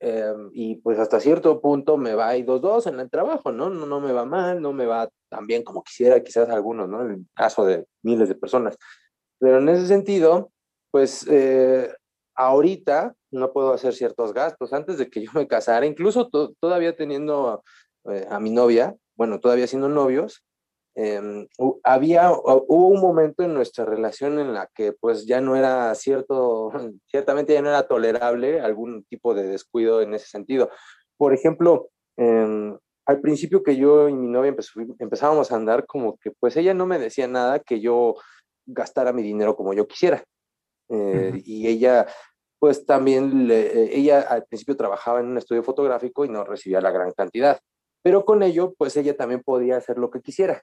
em, 0.00 0.50
y 0.52 0.76
pues 0.76 0.98
hasta 0.98 1.20
cierto 1.20 1.60
punto 1.60 1.96
me 1.96 2.14
va 2.14 2.28
ahí 2.28 2.42
dos 2.42 2.60
dos 2.60 2.86
en 2.86 3.00
el 3.00 3.10
trabajo, 3.10 3.52
¿no? 3.52 3.70
¿no? 3.70 3.86
No 3.86 4.00
me 4.00 4.12
va 4.12 4.24
mal, 4.24 4.60
no 4.62 4.72
me 4.72 4.86
va 4.86 5.08
tan 5.30 5.46
bien 5.46 5.62
como 5.64 5.82
quisiera 5.82 6.22
quizás 6.22 6.48
algunos, 6.50 6.88
¿no? 6.88 7.02
En 7.02 7.10
el 7.12 7.26
caso 7.34 7.64
de 7.64 7.86
miles 8.02 8.28
de 8.28 8.34
personas. 8.34 8.76
Pero 9.40 9.58
en 9.58 9.68
ese 9.68 9.86
sentido, 9.86 10.50
pues 10.90 11.26
eh, 11.30 11.92
ahorita 12.34 13.14
no 13.30 13.52
puedo 13.52 13.72
hacer 13.72 13.94
ciertos 13.94 14.32
gastos. 14.32 14.72
Antes 14.72 14.98
de 14.98 15.08
que 15.10 15.22
yo 15.24 15.30
me 15.34 15.46
casara, 15.48 15.86
incluso 15.86 16.28
to- 16.28 16.54
todavía 16.60 16.94
teniendo 16.96 17.62
eh, 18.10 18.26
a 18.30 18.40
mi 18.40 18.50
novia, 18.50 18.94
bueno, 19.16 19.40
todavía 19.40 19.66
siendo 19.66 19.88
novios, 19.88 20.42
hu- 20.96 21.80
había, 21.82 22.30
hu- 22.30 22.64
hubo 22.68 22.88
un 22.88 23.00
momento 23.00 23.42
en 23.42 23.52
nuestra 23.54 23.84
relación 23.84 24.38
en 24.38 24.54
la 24.54 24.68
que 24.74 24.92
pues 24.92 25.26
ya 25.26 25.40
no 25.40 25.56
era 25.56 25.94
cierto, 25.94 26.70
ciertamente 27.06 27.52
ya 27.52 27.62
no 27.62 27.68
era 27.70 27.86
tolerable 27.88 28.60
algún 28.60 29.04
tipo 29.04 29.34
de 29.34 29.44
descuido 29.44 30.00
en 30.02 30.14
ese 30.14 30.26
sentido. 30.26 30.70
Por 31.16 31.34
ejemplo, 31.34 31.88
em, 32.16 32.76
al 33.06 33.20
principio 33.20 33.62
que 33.62 33.76
yo 33.76 34.08
y 34.08 34.14
mi 34.14 34.28
novia 34.28 34.50
empezó- 34.50 34.80
empezábamos 34.98 35.50
a 35.52 35.56
andar, 35.56 35.84
como 35.86 36.16
que 36.18 36.30
pues 36.38 36.56
ella 36.56 36.74
no 36.74 36.86
me 36.86 36.98
decía 36.98 37.26
nada 37.28 37.58
que 37.58 37.80
yo 37.80 38.14
gastara 38.66 39.12
mi 39.12 39.22
dinero 39.22 39.56
como 39.56 39.74
yo 39.74 39.86
quisiera. 39.86 40.22
Eh, 40.90 41.28
Ujú. 41.34 41.42
Y 41.44 41.66
ella, 41.66 42.06
pues 42.58 42.86
también, 42.86 43.46
le- 43.48 43.66
eh, 43.84 43.90
ella 43.98 44.20
al 44.20 44.44
principio 44.46 44.76
trabajaba 44.76 45.20
en 45.20 45.26
un 45.26 45.38
estudio 45.38 45.62
fotográfico 45.62 46.24
y 46.24 46.28
no 46.28 46.44
recibía 46.44 46.80
la 46.80 46.90
gran 46.90 47.10
cantidad, 47.12 47.58
pero 48.02 48.24
con 48.24 48.42
ello, 48.42 48.74
pues 48.78 48.96
ella 48.96 49.16
también 49.16 49.42
podía 49.42 49.76
hacer 49.76 49.98
lo 49.98 50.10
que 50.10 50.20
quisiera. 50.20 50.62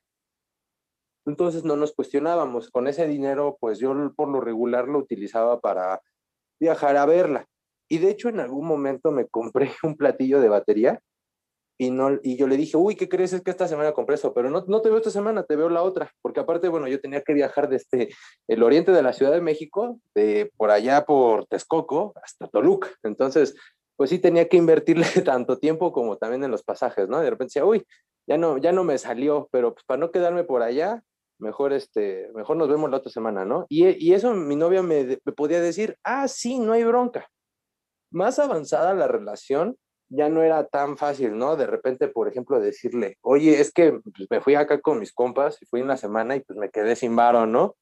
Entonces 1.25 1.63
no 1.63 1.75
nos 1.75 1.93
cuestionábamos. 1.93 2.69
Con 2.69 2.87
ese 2.87 3.07
dinero, 3.07 3.57
pues 3.59 3.79
yo 3.79 3.93
por 4.15 4.29
lo 4.29 4.41
regular 4.41 4.87
lo 4.87 4.99
utilizaba 4.99 5.59
para 5.59 6.01
viajar 6.59 6.97
a 6.97 7.05
verla. 7.05 7.45
Y 7.89 7.97
de 7.97 8.09
hecho, 8.09 8.29
en 8.29 8.39
algún 8.39 8.65
momento 8.65 9.11
me 9.11 9.27
compré 9.27 9.71
un 9.83 9.95
platillo 9.97 10.39
de 10.39 10.49
batería 10.49 11.01
y, 11.81 11.89
no, 11.89 12.19
y 12.21 12.37
yo 12.37 12.47
le 12.47 12.57
dije, 12.57 12.77
uy, 12.77 12.95
¿qué 12.95 13.09
crees? 13.09 13.33
Es 13.33 13.41
que 13.41 13.49
esta 13.49 13.67
semana 13.67 13.91
compré 13.91 14.13
eso, 14.13 14.35
pero 14.35 14.51
no, 14.51 14.63
no 14.67 14.83
te 14.83 14.89
veo 14.89 14.99
esta 14.99 15.09
semana, 15.09 15.41
te 15.41 15.55
veo 15.55 15.67
la 15.67 15.81
otra. 15.81 16.11
Porque 16.21 16.39
aparte, 16.39 16.67
bueno, 16.67 16.87
yo 16.87 17.01
tenía 17.01 17.23
que 17.23 17.33
viajar 17.33 17.69
desde 17.69 18.09
el 18.47 18.61
oriente 18.61 18.91
de 18.91 19.01
la 19.01 19.13
Ciudad 19.13 19.31
de 19.31 19.41
México, 19.41 19.99
de 20.13 20.51
por 20.57 20.69
allá 20.69 21.05
por 21.05 21.47
Texcoco 21.47 22.13
hasta 22.23 22.47
Toluca. 22.47 22.89
Entonces, 23.01 23.55
pues 23.97 24.11
sí 24.11 24.19
tenía 24.19 24.47
que 24.47 24.57
invertirle 24.57 25.05
tanto 25.25 25.57
tiempo 25.57 25.91
como 25.91 26.17
también 26.17 26.43
en 26.43 26.51
los 26.51 26.61
pasajes, 26.61 27.09
¿no? 27.09 27.19
De 27.19 27.31
repente 27.31 27.45
decía, 27.45 27.65
uy, 27.65 27.83
ya 28.27 28.37
no, 28.37 28.59
ya 28.59 28.71
no 28.71 28.83
me 28.83 28.99
salió, 28.99 29.49
pero 29.51 29.73
pues 29.73 29.83
para 29.83 29.99
no 29.99 30.11
quedarme 30.11 30.43
por 30.43 30.61
allá, 30.61 31.01
mejor, 31.41 31.73
este, 31.73 32.29
mejor 32.33 32.55
nos 32.57 32.69
vemos 32.69 32.89
la 32.89 32.97
otra 32.97 33.11
semana, 33.11 33.43
¿no? 33.43 33.65
Y, 33.67 33.87
y 34.03 34.13
eso 34.13 34.33
mi 34.33 34.55
novia 34.55 34.81
me, 34.81 35.19
me 35.23 35.33
podía 35.33 35.59
decir, 35.59 35.97
ah, 36.03 36.27
sí, 36.27 36.59
no 36.59 36.73
hay 36.73 36.83
bronca. 36.83 37.27
Más 38.11 38.39
avanzada 38.39 38.93
la 38.93 39.07
relación, 39.07 39.77
ya 40.09 40.29
no 40.29 40.43
era 40.43 40.67
tan 40.67 40.97
fácil, 40.97 41.37
¿no? 41.37 41.55
De 41.55 41.65
repente, 41.65 42.07
por 42.09 42.27
ejemplo, 42.27 42.59
decirle, 42.59 43.17
oye, 43.21 43.59
es 43.59 43.71
que 43.71 43.93
pues, 43.93 44.27
me 44.29 44.41
fui 44.41 44.55
acá 44.55 44.79
con 44.81 44.99
mis 44.99 45.13
compas 45.13 45.57
y 45.61 45.65
fui 45.65 45.81
una 45.81 45.97
semana 45.97 46.35
y 46.35 46.41
pues 46.41 46.59
me 46.59 46.69
quedé 46.69 46.95
sin 46.95 47.15
varo, 47.15 47.45
¿no? 47.45 47.75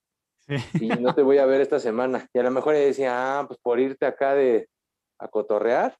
Sí. 0.47 0.55
Y 0.79 0.87
no 0.87 1.13
te 1.13 1.23
voy 1.23 1.39
a 1.39 1.45
ver 1.45 1.61
esta 1.61 1.79
semana. 1.79 2.27
Y 2.33 2.39
a 2.39 2.43
lo 2.43 2.51
mejor 2.51 2.75
ella 2.75 2.85
decía, 2.85 3.39
ah, 3.39 3.47
pues 3.47 3.59
por 3.61 3.79
irte 3.79 4.05
acá 4.05 4.35
de 4.35 4.69
a 5.19 5.27
cotorrear, 5.27 5.97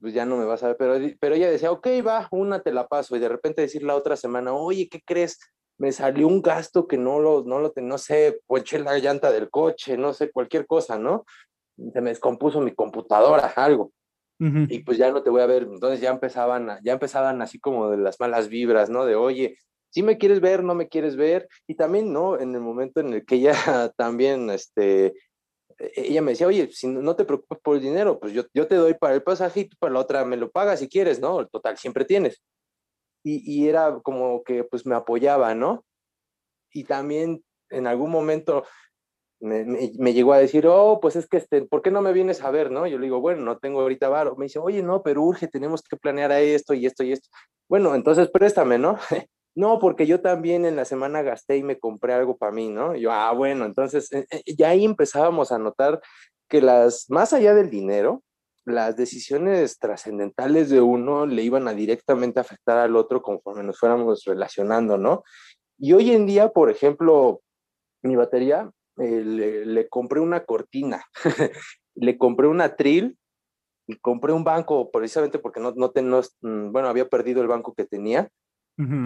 pues 0.00 0.14
ya 0.14 0.26
no 0.26 0.36
me 0.36 0.44
vas 0.44 0.62
a 0.62 0.68
ver. 0.68 0.76
Pero, 0.76 1.16
pero 1.18 1.34
ella 1.34 1.50
decía, 1.50 1.72
ok, 1.72 1.86
va, 2.06 2.28
una 2.30 2.60
te 2.60 2.72
la 2.72 2.86
paso. 2.86 3.16
Y 3.16 3.18
de 3.18 3.28
repente 3.28 3.62
decir 3.62 3.82
la 3.82 3.96
otra 3.96 4.16
semana, 4.16 4.52
oye, 4.52 4.88
¿qué 4.90 5.00
crees? 5.00 5.38
Me 5.78 5.92
salió 5.92 6.26
un 6.26 6.40
gasto 6.42 6.86
que 6.86 6.96
no 6.98 7.20
lo, 7.20 7.44
no 7.44 7.58
lo, 7.60 7.72
no 7.76 7.98
sé, 7.98 8.40
ponché 8.46 8.78
la 8.78 8.98
llanta 8.98 9.30
del 9.30 9.50
coche, 9.50 9.96
no 9.96 10.12
sé, 10.14 10.30
cualquier 10.30 10.66
cosa, 10.66 10.98
¿no? 10.98 11.24
Se 11.92 12.00
me 12.00 12.10
descompuso 12.10 12.60
mi 12.60 12.74
computadora, 12.74 13.52
algo 13.56 13.92
y 14.70 14.80
pues 14.80 14.98
ya 14.98 15.10
no 15.12 15.22
te 15.22 15.30
voy 15.30 15.42
a 15.42 15.46
ver. 15.46 15.64
Entonces 15.64 16.00
ya 16.00 16.10
empezaban, 16.10 16.70
a- 16.70 16.80
ya 16.82 16.92
empezaban 16.92 17.42
así 17.42 17.58
como 17.60 17.90
de 17.90 17.98
las 17.98 18.18
malas 18.20 18.48
vibras, 18.48 18.90
¿no? 18.90 19.04
De 19.06 19.14
oye, 19.16 19.58
si 19.90 20.02
me 20.02 20.18
quieres 20.18 20.40
ver, 20.40 20.62
no 20.64 20.74
me 20.74 20.88
quieres 20.88 21.16
ver. 21.16 21.48
Y 21.66 21.74
también, 21.74 22.12
¿no? 22.12 22.38
En 22.38 22.54
el 22.54 22.60
momento 22.60 23.00
en 23.00 23.12
el 23.14 23.24
que 23.26 23.36
ella 23.36 23.52
también, 23.96 24.50
este, 24.50 25.14
ella 25.78 26.22
me 26.22 26.32
decía, 26.32 26.46
oye, 26.46 26.70
si 26.72 26.86
no 26.88 27.16
te 27.16 27.24
preocupes 27.24 27.58
por 27.62 27.76
el 27.76 27.82
dinero, 27.82 28.18
pues 28.18 28.32
yo, 28.32 28.44
yo 28.54 28.66
te 28.66 28.76
doy 28.76 28.94
para 28.94 29.14
el 29.14 29.22
pasaje 29.22 29.60
y 29.60 29.64
tú 29.68 29.76
para 29.78 29.92
la 29.94 30.00
otra 30.00 30.24
me 30.24 30.36
lo 30.36 30.50
pagas 30.50 30.80
si 30.80 30.88
quieres, 30.88 31.20
¿no? 31.20 31.46
Total, 31.46 31.76
siempre 31.76 32.04
tienes. 32.04 32.42
Y, 33.28 33.68
era 33.68 33.98
como 34.04 34.44
que 34.44 34.62
pues 34.62 34.86
me 34.86 34.94
apoyaba, 34.94 35.54
¿no? 35.54 35.84
Y 36.72 36.84
también 36.84 37.42
en 37.70 37.88
algún 37.88 38.10
momento 38.10 38.64
me, 39.40 40.12
llegó 40.12 40.32
a 40.32 40.38
decir, 40.38 40.66
oh, 40.68 41.00
pues 41.00 41.16
es 41.16 41.26
que, 41.26 41.38
este, 41.38 41.62
¿por 41.62 41.82
qué 41.82 41.90
no 41.90 42.02
me 42.02 42.12
vienes 42.12 42.42
a 42.42 42.50
ver, 42.50 42.70
no? 42.70 42.86
Yo 42.86 42.98
le 42.98 43.06
digo, 43.06 43.20
bueno, 43.20 43.42
no 43.42 43.58
tengo 43.58 43.80
ahorita 43.80 44.08
varo. 44.08 44.36
Me 44.36 44.44
dice, 44.44 44.60
oye, 44.60 44.82
no, 44.82 45.02
pero 45.02 45.22
urge, 45.22 45.48
tenemos 45.48 45.82
que 45.82 45.96
planear 45.96 46.30
esto 46.32 46.72
y 46.72 46.86
esto 46.86 47.02
y 47.02 47.12
esto. 47.12 47.28
Bueno, 47.68 47.94
entonces 47.96 48.30
préstame, 48.30 48.78
¿no? 48.78 48.96
no, 49.56 49.78
porque 49.80 50.06
yo 50.06 50.20
también 50.20 50.64
en 50.64 50.76
la 50.76 50.84
semana 50.84 51.22
gasté 51.22 51.56
y 51.56 51.62
me 51.62 51.78
compré 51.78 52.12
algo 52.14 52.36
para 52.36 52.52
mí, 52.52 52.68
¿no? 52.68 52.94
Y 52.94 53.02
yo, 53.02 53.12
ah, 53.12 53.32
bueno, 53.32 53.64
entonces 53.64 54.12
eh, 54.12 54.26
eh, 54.30 54.42
ya 54.56 54.70
ahí 54.70 54.84
empezábamos 54.84 55.50
a 55.50 55.58
notar 55.58 56.00
que 56.48 56.60
las, 56.60 57.10
más 57.10 57.32
allá 57.32 57.54
del 57.54 57.70
dinero, 57.70 58.22
las 58.66 58.96
decisiones 58.96 59.78
trascendentales 59.78 60.68
de 60.70 60.80
uno 60.82 61.24
le 61.26 61.42
iban 61.42 61.68
a 61.68 61.74
directamente 61.74 62.40
afectar 62.40 62.78
al 62.78 62.96
otro 62.96 63.22
conforme 63.22 63.62
nos 63.62 63.78
fuéramos 63.78 64.24
relacionando, 64.24 64.98
¿no? 64.98 65.22
Y 65.78 65.92
hoy 65.94 66.10
en 66.12 66.26
día, 66.26 66.50
por 66.50 66.70
ejemplo, 66.70 67.42
mi 68.02 68.16
batería, 68.16 68.70
eh, 68.98 69.22
le, 69.24 69.66
le 69.66 69.88
compré 69.88 70.20
una 70.20 70.44
cortina, 70.44 71.04
le 71.94 72.18
compré 72.18 72.48
una 72.48 72.76
tril 72.76 73.18
y 73.86 73.96
compré 73.96 74.32
un 74.32 74.44
banco 74.44 74.90
precisamente 74.90 75.38
porque 75.38 75.60
no, 75.60 75.72
no, 75.76 75.90
ten- 75.92 76.10
no 76.10 76.20
mm, 76.42 76.72
bueno, 76.72 76.88
había 76.88 77.08
perdido 77.08 77.42
el 77.42 77.48
banco 77.48 77.74
que 77.74 77.84
tenía 77.86 78.28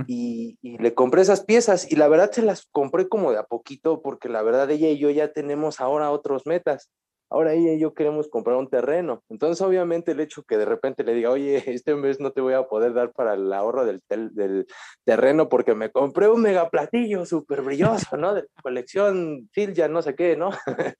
y, 0.06 0.58
y 0.62 0.78
le 0.78 0.94
compré 0.94 1.22
esas 1.22 1.44
piezas 1.44 1.90
y 1.90 1.96
la 1.96 2.08
verdad 2.08 2.32
se 2.32 2.42
las 2.42 2.66
compré 2.72 3.08
como 3.08 3.32
de 3.32 3.38
a 3.38 3.44
poquito 3.44 4.02
porque 4.02 4.28
la 4.28 4.42
verdad 4.42 4.70
ella 4.70 4.88
y 4.88 4.98
yo 4.98 5.10
ya 5.10 5.32
tenemos 5.32 5.80
ahora 5.80 6.10
otros 6.10 6.46
metas. 6.46 6.90
Ahora 7.30 7.52
ella 7.52 7.72
y 7.72 7.78
yo 7.78 7.94
queremos 7.94 8.28
comprar 8.28 8.56
un 8.56 8.68
terreno. 8.68 9.22
Entonces, 9.28 9.62
obviamente, 9.62 10.12
el 10.12 10.20
hecho 10.20 10.42
que 10.42 10.58
de 10.58 10.64
repente 10.64 11.04
le 11.04 11.14
diga, 11.14 11.30
oye, 11.30 11.62
este 11.66 11.94
mes 11.94 12.20
no 12.20 12.32
te 12.32 12.40
voy 12.40 12.54
a 12.54 12.64
poder 12.64 12.92
dar 12.92 13.12
para 13.12 13.34
el 13.34 13.52
ahorro 13.52 13.84
del, 13.84 14.02
del 14.08 14.66
terreno 15.04 15.48
porque 15.48 15.74
me 15.74 15.90
compré 15.90 16.28
un 16.28 16.42
mega 16.42 16.68
platillo 16.68 17.24
súper 17.24 17.62
brilloso, 17.62 18.16
¿no? 18.16 18.34
De 18.34 18.44
colección 18.62 19.48
Silja, 19.54 19.88
no 19.88 20.02
sé 20.02 20.14
qué, 20.14 20.36
¿no? 20.36 20.50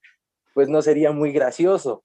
pues 0.53 0.69
no 0.69 0.81
sería 0.81 1.11
muy 1.11 1.31
gracioso. 1.31 2.03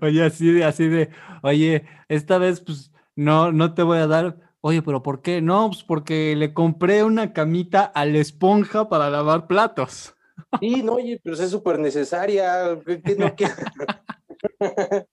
Oye, 0.00 0.24
así 0.24 0.52
de, 0.52 0.64
así 0.64 0.88
de, 0.88 1.10
oye, 1.42 1.86
esta 2.08 2.38
vez 2.38 2.60
pues 2.60 2.92
no, 3.16 3.52
no 3.52 3.74
te 3.74 3.82
voy 3.82 3.98
a 3.98 4.06
dar, 4.06 4.36
oye, 4.60 4.82
pero 4.82 5.02
¿por 5.02 5.22
qué? 5.22 5.40
No, 5.40 5.68
pues 5.68 5.84
porque 5.84 6.36
le 6.36 6.52
compré 6.52 7.02
una 7.02 7.32
camita 7.32 7.84
a 7.84 8.04
la 8.04 8.18
esponja 8.18 8.88
para 8.88 9.10
lavar 9.10 9.46
platos. 9.46 10.14
Sí, 10.60 10.82
no, 10.82 10.94
oye, 10.94 11.20
pero 11.22 11.36
es 11.36 11.50
súper 11.50 11.78
necesaria. 11.78 12.78
¿qué- 12.86 13.02
qué 13.02 13.16
no 13.16 13.34
quiere? 13.34 13.54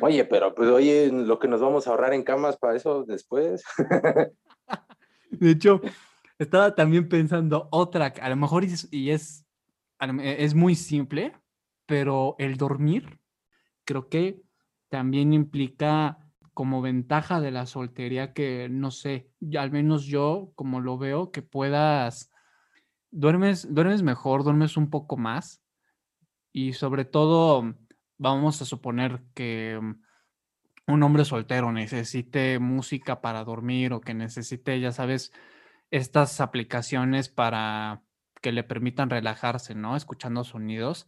oye, 0.00 0.24
pero 0.24 0.54
pues 0.54 0.68
oye, 0.70 1.10
lo 1.12 1.38
que 1.38 1.48
nos 1.48 1.60
vamos 1.60 1.86
a 1.86 1.90
ahorrar 1.90 2.14
en 2.14 2.22
camas 2.22 2.56
para 2.56 2.76
eso 2.76 3.04
después. 3.04 3.62
De 5.30 5.50
hecho, 5.50 5.80
estaba 6.38 6.74
también 6.74 7.08
pensando 7.08 7.68
otra, 7.70 8.12
a 8.20 8.28
lo 8.28 8.36
mejor 8.36 8.64
es, 8.64 8.88
y 8.90 9.10
es, 9.10 9.46
es 10.22 10.54
muy 10.54 10.74
simple, 10.74 11.32
pero 11.86 12.36
el 12.38 12.56
dormir 12.56 13.18
creo 13.84 14.08
que 14.08 14.42
también 14.88 15.32
implica 15.32 16.18
como 16.54 16.82
ventaja 16.82 17.40
de 17.40 17.50
la 17.50 17.64
soltería 17.66 18.34
que, 18.34 18.68
no 18.70 18.90
sé, 18.90 19.30
al 19.58 19.70
menos 19.70 20.04
yo 20.04 20.52
como 20.54 20.80
lo 20.80 20.98
veo, 20.98 21.30
que 21.30 21.40
puedas, 21.42 22.30
duermes, 23.12 23.72
duermes 23.72 24.02
mejor, 24.02 24.42
duermes 24.42 24.76
un 24.76 24.90
poco 24.90 25.16
más 25.16 25.62
y 26.52 26.72
sobre 26.72 27.04
todo 27.04 27.74
vamos 28.18 28.60
a 28.60 28.64
suponer 28.64 29.22
que 29.34 29.78
mm, 29.80 30.02
un 30.88 31.02
hombre 31.02 31.24
soltero 31.24 31.70
necesite 31.70 32.58
música 32.58 33.20
para 33.20 33.44
dormir 33.44 33.92
o 33.92 34.00
que 34.00 34.14
necesite, 34.14 34.80
ya 34.80 34.92
sabes, 34.92 35.32
estas 35.90 36.40
aplicaciones 36.40 37.28
para 37.28 38.02
que 38.40 38.52
le 38.52 38.64
permitan 38.64 39.10
relajarse, 39.10 39.74
¿no? 39.74 39.94
Escuchando 39.96 40.42
sonidos. 40.42 41.06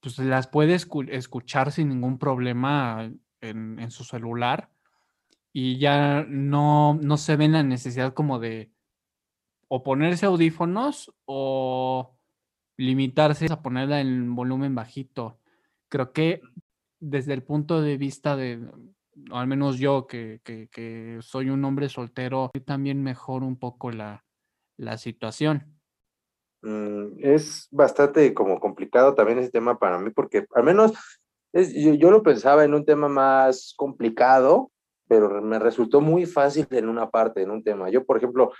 pues 0.00 0.18
las 0.18 0.48
puede 0.48 0.74
escuchar 0.74 1.72
sin 1.72 1.88
ningún 1.88 2.18
problema 2.18 3.10
en, 3.40 3.78
en, 3.78 3.90
su 3.90 4.04
celular 4.04 4.70
y 5.52 5.78
ya 5.78 6.24
no, 6.28 6.94
no 6.94 7.16
se 7.16 7.36
ven 7.36 7.52
la 7.52 7.62
necesidad 7.62 8.14
como 8.14 8.38
de 8.38 8.71
o 9.74 9.82
ponerse 9.82 10.26
audífonos 10.26 11.14
o 11.24 12.14
limitarse 12.76 13.46
a 13.50 13.62
ponerla 13.62 14.02
en 14.02 14.34
volumen 14.34 14.74
bajito. 14.74 15.38
Creo 15.88 16.12
que 16.12 16.42
desde 17.00 17.32
el 17.32 17.42
punto 17.42 17.80
de 17.80 17.96
vista 17.96 18.36
de, 18.36 18.60
o 19.30 19.36
al 19.36 19.46
menos 19.46 19.78
yo 19.78 20.06
que, 20.06 20.42
que, 20.44 20.68
que 20.68 21.16
soy 21.22 21.48
un 21.48 21.64
hombre 21.64 21.88
soltero, 21.88 22.50
también 22.66 23.02
mejor 23.02 23.42
un 23.42 23.58
poco 23.58 23.90
la, 23.90 24.26
la 24.76 24.98
situación. 24.98 25.80
Mm, 26.60 27.14
es 27.20 27.68
bastante 27.70 28.34
como 28.34 28.60
complicado 28.60 29.14
también 29.14 29.38
ese 29.38 29.52
tema 29.52 29.78
para 29.78 29.98
mí, 29.98 30.10
porque 30.10 30.44
al 30.54 30.64
menos 30.64 30.92
es, 31.54 31.72
yo, 31.72 31.94
yo, 31.94 32.10
lo 32.10 32.22
pensaba 32.22 32.64
en 32.64 32.74
un 32.74 32.84
tema 32.84 33.08
más 33.08 33.72
complicado, 33.74 34.70
pero 35.08 35.40
me 35.40 35.58
resultó 35.58 36.02
muy 36.02 36.26
fácil 36.26 36.66
en 36.72 36.90
una 36.90 37.08
parte, 37.08 37.40
en 37.40 37.50
un 37.50 37.64
tema. 37.64 37.88
Yo, 37.88 38.04
por 38.04 38.18
ejemplo, 38.18 38.52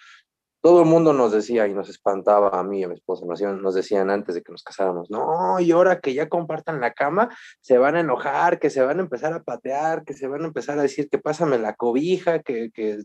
todo 0.62 0.80
el 0.80 0.88
mundo 0.88 1.12
nos 1.12 1.32
decía 1.32 1.66
y 1.66 1.74
nos 1.74 1.88
espantaba 1.88 2.58
a 2.58 2.62
mí 2.62 2.80
y 2.80 2.84
a 2.84 2.88
mi 2.88 2.94
esposa, 2.94 3.26
nos, 3.26 3.42
nos 3.42 3.74
decían 3.74 4.10
antes 4.10 4.36
de 4.36 4.42
que 4.42 4.52
nos 4.52 4.62
casáramos, 4.62 5.10
no, 5.10 5.58
y 5.58 5.72
ahora 5.72 6.00
que 6.00 6.14
ya 6.14 6.28
compartan 6.28 6.80
la 6.80 6.92
cama, 6.92 7.28
se 7.60 7.78
van 7.78 7.96
a 7.96 8.00
enojar, 8.00 8.60
que 8.60 8.70
se 8.70 8.80
van 8.80 9.00
a 9.00 9.02
empezar 9.02 9.32
a 9.32 9.42
patear, 9.42 10.04
que 10.04 10.14
se 10.14 10.28
van 10.28 10.42
a 10.42 10.46
empezar 10.46 10.78
a 10.78 10.82
decir 10.82 11.08
que 11.10 11.18
pásame 11.18 11.58
la 11.58 11.74
cobija, 11.74 12.38
que, 12.42 12.70
que 12.72 13.02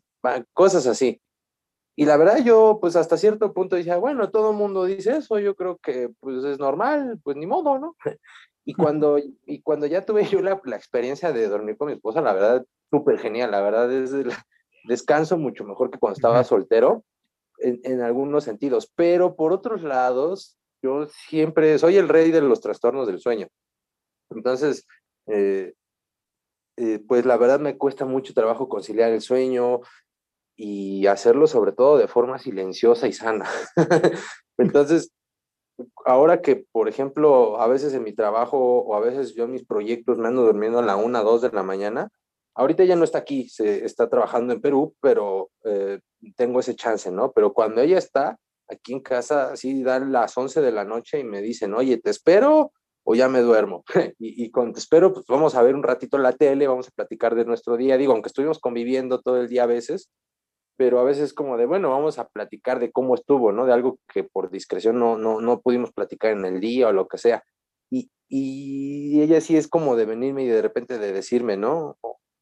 cosas 0.54 0.86
así. 0.86 1.20
Y 1.96 2.06
la 2.06 2.15
verdad 2.15 2.43
yo, 2.43 2.78
pues 2.80 2.96
hasta 2.96 3.17
cierto 3.17 3.54
punto 3.54 3.76
decía, 3.76 3.98
bueno, 3.98 4.30
todo 4.30 4.52
el 4.52 4.58
mundo 4.58 4.86
dice 4.86 5.17
eso, 5.17 5.39
yo 5.39 5.56
creo 5.56 5.78
que 5.78 6.10
pues 6.20 6.43
es 6.43 6.60
normal, 6.60 7.20
pues 7.24 7.38
ni 7.38 7.48
modo, 7.48 7.80
¿no? 7.80 7.96
Y 8.70 8.74
cuando, 8.74 9.17
y 9.17 9.62
cuando 9.62 9.86
ya 9.86 10.06
tuve 10.06 10.26
yo 10.26 10.41
la, 10.41 10.60
la 10.65 10.76
experiencia 10.76 11.32
de 11.32 11.48
dormir 11.48 11.78
con 11.78 11.88
mi 11.88 11.93
esposa, 11.93 12.20
la 12.20 12.34
verdad, 12.34 12.65
súper 12.91 13.17
genial, 13.17 13.50
la 13.50 13.62
verdad 13.62 13.89
es 13.93 14.12
descanso 14.84 15.38
mucho 15.38 15.63
mejor 15.63 15.89
que 15.89 15.98
cuando 15.98 16.17
estaba 16.17 16.43
soltero, 16.43 17.06
en, 17.60 18.02
algunos 18.02 18.43
sentidos, 18.43 18.91
pero 18.96 19.36
por 19.36 19.54
otros 19.54 19.82
lados, 19.84 20.58
yo 20.82 21.08
siempre 21.08 21.78
soy 21.80 21.98
el 21.98 22.10
rey 22.10 22.32
de 22.32 22.41
los 22.41 22.62
trastornos 22.62 23.08
del 23.08 23.20
sueño. 23.20 23.48
Entonces, 24.30 24.88
eh, 25.28 25.74
eh, 26.78 27.00
pues 27.08 27.26
la 27.26 27.38
verdad 27.38 27.60
me 27.60 27.78
cuesta 27.78 28.06
mucho 28.06 28.34
trabajo 28.34 28.70
conciliar 28.70 29.12
el 29.12 29.22
sueño, 29.22 29.82
y 30.58 31.06
hacerlo 31.06 31.46
sobre 31.48 31.72
todo 31.72 31.98
de 31.98 32.08
forma 32.08 32.39
silenciosa 32.39 33.08
y 33.08 33.13
sana. 33.13 33.48
Entonces, 34.58 35.13
ahora 36.04 36.41
que, 36.41 36.65
por 36.72 36.89
ejemplo, 36.89 37.62
a 37.62 37.67
veces 37.67 37.93
en 37.93 38.04
mi 38.04 38.13
trabajo 38.13 38.58
o 38.58 38.96
a 38.96 39.00
veces 39.00 39.36
yo 39.36 39.48
mis 39.48 39.63
proyectos 39.63 40.17
me 40.17 40.28
ando 40.28 40.41
durmiendo 40.43 40.80
a 40.80 40.84
la 40.84 40.96
una, 40.96 41.22
dos 41.22 41.41
de 41.43 41.52
la 41.52 41.62
mañana, 41.62 42.10
ahorita 42.58 42.84
ya 42.84 42.96
no 42.96 43.04
está 43.04 43.20
aquí, 43.20 43.48
se 43.48 43.86
está 43.86 44.10
trabajando 44.10 44.54
en 44.54 44.62
Perú, 44.62 44.96
pero 45.00 45.52
eh, 45.63 46.00
tengo 46.36 46.60
ese 46.60 46.76
chance, 46.76 47.12
¿no? 47.12 47.32
Pero 47.32 47.54
cuando 47.54 47.82
ella 47.82 48.00
está 48.00 48.38
aquí 48.67 48.93
en 48.93 49.00
casa, 49.02 49.52
así 49.52 49.84
dan 49.84 50.12
las 50.12 50.36
11 50.36 50.62
de 50.62 50.72
la 50.72 50.84
noche 50.84 51.20
y 51.20 51.24
me 51.24 51.41
dicen, 51.41 51.74
oye, 51.76 51.98
¿te 51.98 52.10
espero 52.10 52.72
o 53.04 53.15
ya 53.15 53.30
me 53.30 53.41
duermo? 53.41 53.84
y, 54.20 54.43
y 54.43 54.50
cuando 54.50 54.74
te 54.74 54.80
espero, 54.80 55.13
pues 55.13 55.26
vamos 55.30 55.54
a 55.56 55.62
ver 55.62 55.76
un 55.76 55.84
ratito 55.84 56.17
la 56.17 56.34
tele, 56.34 56.67
vamos 56.67 56.88
a 56.88 56.91
platicar 56.91 57.36
de 57.36 57.46
nuestro 57.46 57.78
día. 57.78 57.96
Digo, 57.96 58.13
aunque 58.13 58.28
estuvimos 58.28 58.60
conviviendo 58.60 59.22
todo 59.22 59.39
el 59.39 59.48
día 59.48 59.63
a 59.63 59.67
veces, 59.67 60.10
pero 60.78 61.00
a 61.00 61.04
veces 61.04 61.34
como 61.34 61.58
de, 61.58 61.67
bueno, 61.67 61.91
vamos 61.91 62.17
a 62.17 62.28
platicar 62.28 62.80
de 62.80 62.91
cómo 62.91 63.13
estuvo, 63.13 63.52
¿no? 63.52 63.67
De 63.67 63.74
algo 63.74 64.00
que 64.12 64.24
por 64.24 64.50
discreción 64.50 65.00
no, 65.00 65.17
no, 65.17 65.41
no 65.41 65.62
pudimos 65.62 65.91
platicar 65.91 66.32
en 66.32 66.43
el 66.46 66.60
día 66.60 66.88
o 66.88 66.91
lo 66.91 67.08
que 67.08 67.20
sea. 67.20 67.43
Y, 67.91 68.10
y 68.28 69.22
ella 69.22 69.41
sí 69.41 69.58
es 69.58 69.67
como 69.67 69.96
de 69.96 70.06
venirme 70.06 70.43
y 70.43 70.48
de 70.48 70.62
repente 70.62 70.98
de 70.98 71.13
decirme, 71.13 71.56
¿no? 71.56 71.98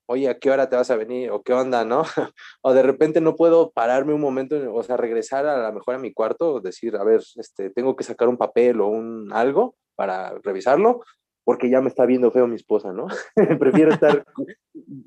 Oye, 0.07 0.29
¿a 0.29 0.37
qué 0.37 0.51
hora 0.51 0.69
te 0.69 0.75
vas 0.75 0.91
a 0.91 0.95
venir? 0.95 1.31
¿O 1.31 1.41
qué 1.41 1.53
onda, 1.53 1.83
no? 1.83 2.03
o 2.61 2.73
de 2.73 2.83
repente 2.83 3.21
no 3.21 3.35
puedo 3.35 3.71
pararme 3.71 4.13
un 4.13 4.21
momento, 4.21 4.55
o 4.73 4.83
sea, 4.83 4.97
regresar 4.97 5.47
a 5.47 5.67
lo 5.67 5.73
mejor 5.73 5.95
a 5.95 5.99
mi 5.99 6.13
cuarto, 6.13 6.59
decir, 6.59 6.95
a 6.95 7.03
ver, 7.03 7.21
este, 7.35 7.71
tengo 7.71 7.95
que 7.95 8.03
sacar 8.03 8.27
un 8.27 8.37
papel 8.37 8.81
o 8.81 8.87
un 8.87 9.33
algo 9.33 9.75
para 9.95 10.37
revisarlo, 10.43 11.01
porque 11.43 11.69
ya 11.69 11.81
me 11.81 11.89
está 11.89 12.05
viendo 12.05 12.31
feo 12.31 12.47
mi 12.47 12.55
esposa, 12.55 12.91
¿no? 12.91 13.07
Prefiero 13.59 13.93
estar 13.93 14.25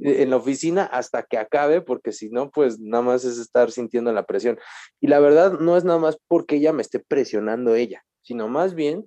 en 0.00 0.30
la 0.30 0.37
oficina 0.37 0.84
hasta 0.84 1.22
que 1.22 1.38
acabe, 1.38 1.80
porque 1.80 2.12
si 2.12 2.30
no, 2.30 2.50
pues 2.50 2.80
nada 2.80 3.02
más 3.02 3.24
es 3.24 3.38
estar 3.38 3.70
sintiendo 3.70 4.12
la 4.12 4.26
presión. 4.26 4.58
Y 5.00 5.08
la 5.08 5.20
verdad 5.20 5.58
no 5.61 5.76
es 5.76 5.84
nada 5.84 5.98
más 5.98 6.18
porque 6.28 6.56
ella 6.56 6.72
me 6.72 6.82
esté 6.82 7.00
presionando 7.00 7.74
ella, 7.74 8.04
sino 8.22 8.48
más 8.48 8.74
bien 8.74 9.04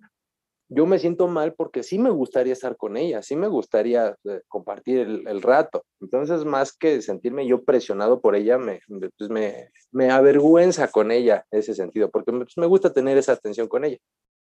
yo 0.73 0.85
me 0.85 0.99
siento 0.99 1.27
mal 1.27 1.53
porque 1.53 1.83
sí 1.83 1.99
me 1.99 2.09
gustaría 2.09 2.53
estar 2.53 2.77
con 2.77 2.95
ella, 2.95 3.21
sí 3.21 3.35
me 3.35 3.47
gustaría 3.47 4.15
eh, 4.23 4.41
compartir 4.47 4.99
el, 4.99 5.41
rato. 5.41 5.83
Entonces, 5.99 6.45
más 6.45 6.71
que 6.71 7.01
sentirme 7.01 7.45
yo 7.45 7.65
presionado 7.65 8.21
por 8.21 8.37
ella, 8.37 8.57
me, 8.57 8.79
pues 9.17 9.29
me, 9.29 9.69
me 9.91 10.09
avergüenza 10.09 10.87
con 10.87 11.11
ella 11.11 11.45
ese 11.51 11.73
sentido, 11.73 12.09
porque 12.09 12.31
pues 12.31 12.57
me 12.57 12.67
gusta 12.67 12.93
tener 12.93 13.17
esa 13.17 13.33
atención 13.33 13.67
con 13.67 13.83
ella. 13.83 13.97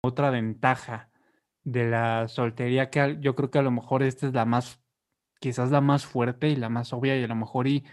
Otra 0.03 0.29
ventaja 0.29 1.09
de 1.63 1.89
la 1.89 2.27
soltería, 2.27 2.91
que 2.91 3.17
yo 3.19 3.33
creo 3.33 3.49
que 3.49 3.57
a 3.57 3.63
lo 3.63 3.71
mejor 3.71 4.03
esta 4.03 4.27
es 4.27 4.33
la 4.33 4.45
más, 4.45 4.79
quizás 5.39 5.71
la 5.71 5.81
más 5.81 6.05
fuerte 6.05 6.49
y 6.49 6.55
la 6.55 6.69
más 6.69 6.93
obvia 6.93 7.17
y 7.17 7.23
a 7.23 7.27
lo 7.27 7.35
mejor 7.35 7.67
y 7.67 7.83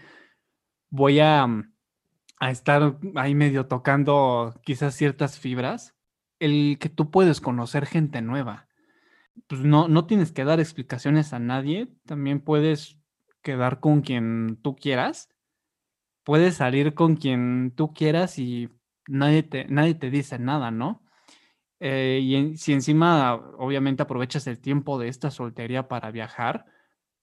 voy 0.91 1.19
a, 1.19 1.47
mm, 1.47 1.73
a 2.39 2.51
estar 2.51 2.95
ahí 3.15 3.33
medio 3.33 3.65
tocando 3.65 4.53
quizás 4.63 4.93
ciertas 4.93 5.39
fibras, 5.39 5.95
el 6.39 6.77
que 6.79 6.89
tú 6.89 7.11
puedes 7.11 7.41
conocer 7.41 7.85
gente 7.85 8.21
nueva. 8.21 8.67
Pues 9.47 9.61
no, 9.61 9.87
no 9.87 10.05
tienes 10.05 10.31
que 10.31 10.43
dar 10.43 10.59
explicaciones 10.59 11.33
a 11.33 11.39
nadie, 11.39 11.87
también 12.05 12.41
puedes 12.41 12.97
quedar 13.41 13.79
con 13.79 14.01
quien 14.01 14.57
tú 14.61 14.75
quieras, 14.75 15.29
puedes 16.23 16.55
salir 16.55 16.93
con 16.93 17.15
quien 17.15 17.73
tú 17.75 17.93
quieras 17.93 18.37
y 18.39 18.69
nadie 19.07 19.43
te, 19.43 19.65
nadie 19.65 19.95
te 19.95 20.09
dice 20.09 20.39
nada, 20.39 20.71
¿no? 20.71 21.03
Eh, 21.79 22.19
y 22.21 22.57
si 22.57 22.73
encima, 22.73 23.33
obviamente, 23.33 24.03
aprovechas 24.03 24.47
el 24.47 24.59
tiempo 24.59 24.99
de 24.99 25.07
esta 25.07 25.31
soltería 25.31 25.87
para 25.87 26.11
viajar, 26.11 26.65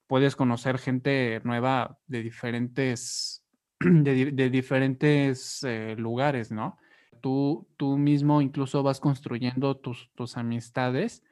puedes 0.06 0.36
conocer 0.36 0.78
gente 0.78 1.40
nueva 1.44 1.98
de 2.06 2.22
diferentes, 2.22 3.44
de 3.80 4.50
diferentes 4.50 5.62
eh, 5.64 5.94
lugares, 5.98 6.50
¿no? 6.50 6.78
Tú, 7.20 7.68
tú 7.76 7.96
mismo 7.98 8.40
incluso 8.40 8.82
vas 8.82 9.00
construyendo 9.00 9.76
tus, 9.76 10.10
tus 10.14 10.36
amistades 10.36 11.22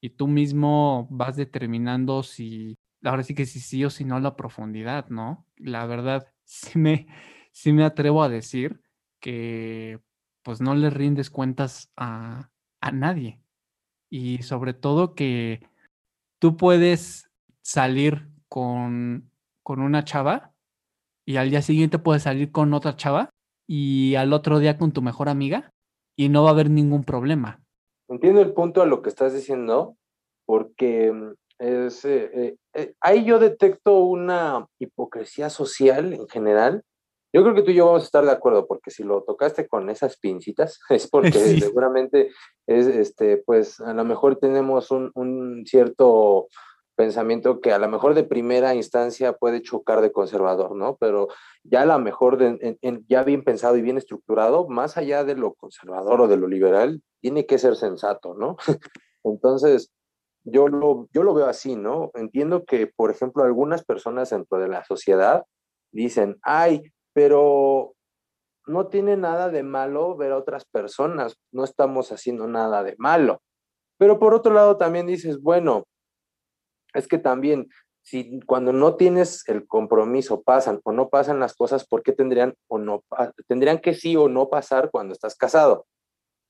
y 0.00 0.10
tú 0.10 0.26
mismo 0.26 1.06
vas 1.10 1.36
determinando 1.36 2.22
si, 2.22 2.76
ahora 3.04 3.22
sí 3.22 3.34
que 3.34 3.46
si 3.46 3.60
sí 3.60 3.84
o 3.84 3.90
si 3.90 4.04
no 4.04 4.18
la 4.20 4.36
profundidad, 4.36 5.08
¿no? 5.08 5.46
La 5.56 5.86
verdad, 5.86 6.26
sí 6.44 6.78
me, 6.78 7.06
me 7.66 7.84
atrevo 7.84 8.22
a 8.22 8.28
decir 8.28 8.80
que 9.20 10.00
pues 10.42 10.60
no 10.60 10.74
le 10.74 10.90
rindes 10.90 11.30
cuentas 11.30 11.92
a, 11.96 12.50
a 12.80 12.92
nadie. 12.92 13.40
Y 14.10 14.42
sobre 14.42 14.74
todo 14.74 15.14
que 15.14 15.62
tú 16.40 16.56
puedes 16.56 17.30
salir 17.62 18.28
con, 18.48 19.30
con 19.62 19.80
una 19.80 20.04
chava 20.04 20.52
y 21.24 21.36
al 21.36 21.50
día 21.50 21.62
siguiente 21.62 21.98
puedes 21.98 22.24
salir 22.24 22.50
con 22.50 22.74
otra 22.74 22.96
chava 22.96 23.30
y 23.74 24.16
al 24.16 24.34
otro 24.34 24.58
día 24.58 24.76
con 24.76 24.92
tu 24.92 25.00
mejor 25.00 25.30
amiga 25.30 25.72
y 26.14 26.28
no 26.28 26.42
va 26.42 26.50
a 26.50 26.52
haber 26.52 26.68
ningún 26.68 27.04
problema. 27.04 27.58
Entiendo 28.06 28.42
el 28.42 28.52
punto 28.52 28.82
a 28.82 28.86
lo 28.86 29.00
que 29.00 29.08
estás 29.08 29.32
diciendo 29.32 29.96
porque 30.44 31.10
mm, 31.10 31.32
es, 31.58 32.04
eh, 32.04 32.30
eh, 32.34 32.56
eh, 32.74 32.94
ahí 33.00 33.24
yo 33.24 33.38
detecto 33.38 34.00
una 34.00 34.66
hipocresía 34.78 35.48
social 35.48 36.12
en 36.12 36.28
general 36.28 36.82
yo 37.34 37.42
creo 37.42 37.54
que 37.54 37.62
tú 37.62 37.70
y 37.70 37.76
yo 37.76 37.86
vamos 37.86 38.02
a 38.02 38.04
estar 38.04 38.24
de 38.24 38.30
acuerdo, 38.30 38.66
porque 38.66 38.90
si 38.90 39.04
lo 39.04 39.22
tocaste 39.22 39.66
con 39.66 39.88
esas 39.88 40.18
pincitas, 40.18 40.78
es 40.90 41.08
porque 41.08 41.32
sí. 41.32 41.60
seguramente 41.60 42.30
es, 42.66 42.86
este, 42.86 43.38
pues 43.38 43.80
a 43.80 43.94
lo 43.94 44.04
mejor 44.04 44.36
tenemos 44.36 44.90
un, 44.90 45.10
un, 45.14 45.64
cierto 45.66 46.48
pensamiento 47.02 47.60
que 47.60 47.72
a 47.72 47.80
lo 47.80 47.88
mejor 47.88 48.14
de 48.14 48.22
primera 48.22 48.76
instancia 48.76 49.32
puede 49.32 49.60
chocar 49.60 50.00
de 50.02 50.12
conservador, 50.12 50.76
¿no? 50.76 50.96
Pero 50.98 51.26
ya 51.64 51.82
a 51.82 51.86
lo 51.86 51.98
mejor 51.98 52.36
de, 52.38 52.78
ya 53.08 53.24
bien 53.24 53.42
pensado 53.42 53.76
y 53.76 53.82
bien 53.82 53.98
estructurado, 53.98 54.68
más 54.68 54.96
allá 54.96 55.24
de 55.24 55.34
lo 55.34 55.54
conservador 55.54 56.20
o 56.20 56.28
de 56.28 56.36
lo 56.36 56.46
liberal, 56.46 57.02
tiene 57.20 57.44
que 57.44 57.58
ser 57.58 57.74
sensato, 57.74 58.34
¿no? 58.34 58.56
Entonces, 59.24 59.90
yo 60.44 60.68
lo, 60.68 61.08
yo 61.12 61.24
lo 61.24 61.34
veo 61.34 61.46
así, 61.46 61.74
¿no? 61.74 62.12
Entiendo 62.14 62.64
que, 62.64 62.86
por 62.86 63.10
ejemplo, 63.10 63.42
algunas 63.42 63.84
personas 63.84 64.30
dentro 64.30 64.58
de 64.58 64.68
la 64.68 64.84
sociedad 64.84 65.44
dicen, 65.90 66.38
ay, 66.42 66.84
pero 67.12 67.94
no 68.68 68.86
tiene 68.86 69.16
nada 69.16 69.48
de 69.48 69.64
malo 69.64 70.16
ver 70.16 70.30
a 70.30 70.38
otras 70.38 70.66
personas, 70.66 71.36
no 71.50 71.64
estamos 71.64 72.12
haciendo 72.12 72.46
nada 72.46 72.84
de 72.84 72.94
malo. 72.96 73.42
Pero 73.98 74.20
por 74.20 74.34
otro 74.34 74.54
lado 74.54 74.76
también 74.76 75.08
dices, 75.08 75.42
bueno, 75.42 75.84
es 76.94 77.06
que 77.08 77.18
también 77.18 77.68
si 78.02 78.40
cuando 78.46 78.72
no 78.72 78.96
tienes 78.96 79.48
el 79.48 79.66
compromiso 79.66 80.42
pasan 80.42 80.80
o 80.84 80.92
no 80.92 81.08
pasan 81.08 81.38
las 81.40 81.54
cosas, 81.54 81.86
¿por 81.86 82.02
qué 82.02 82.12
tendrían 82.12 82.54
o 82.68 82.78
no 82.78 83.04
tendrían 83.46 83.78
que 83.78 83.94
sí 83.94 84.16
o 84.16 84.28
no 84.28 84.48
pasar 84.50 84.90
cuando 84.90 85.12
estás 85.12 85.36
casado? 85.36 85.86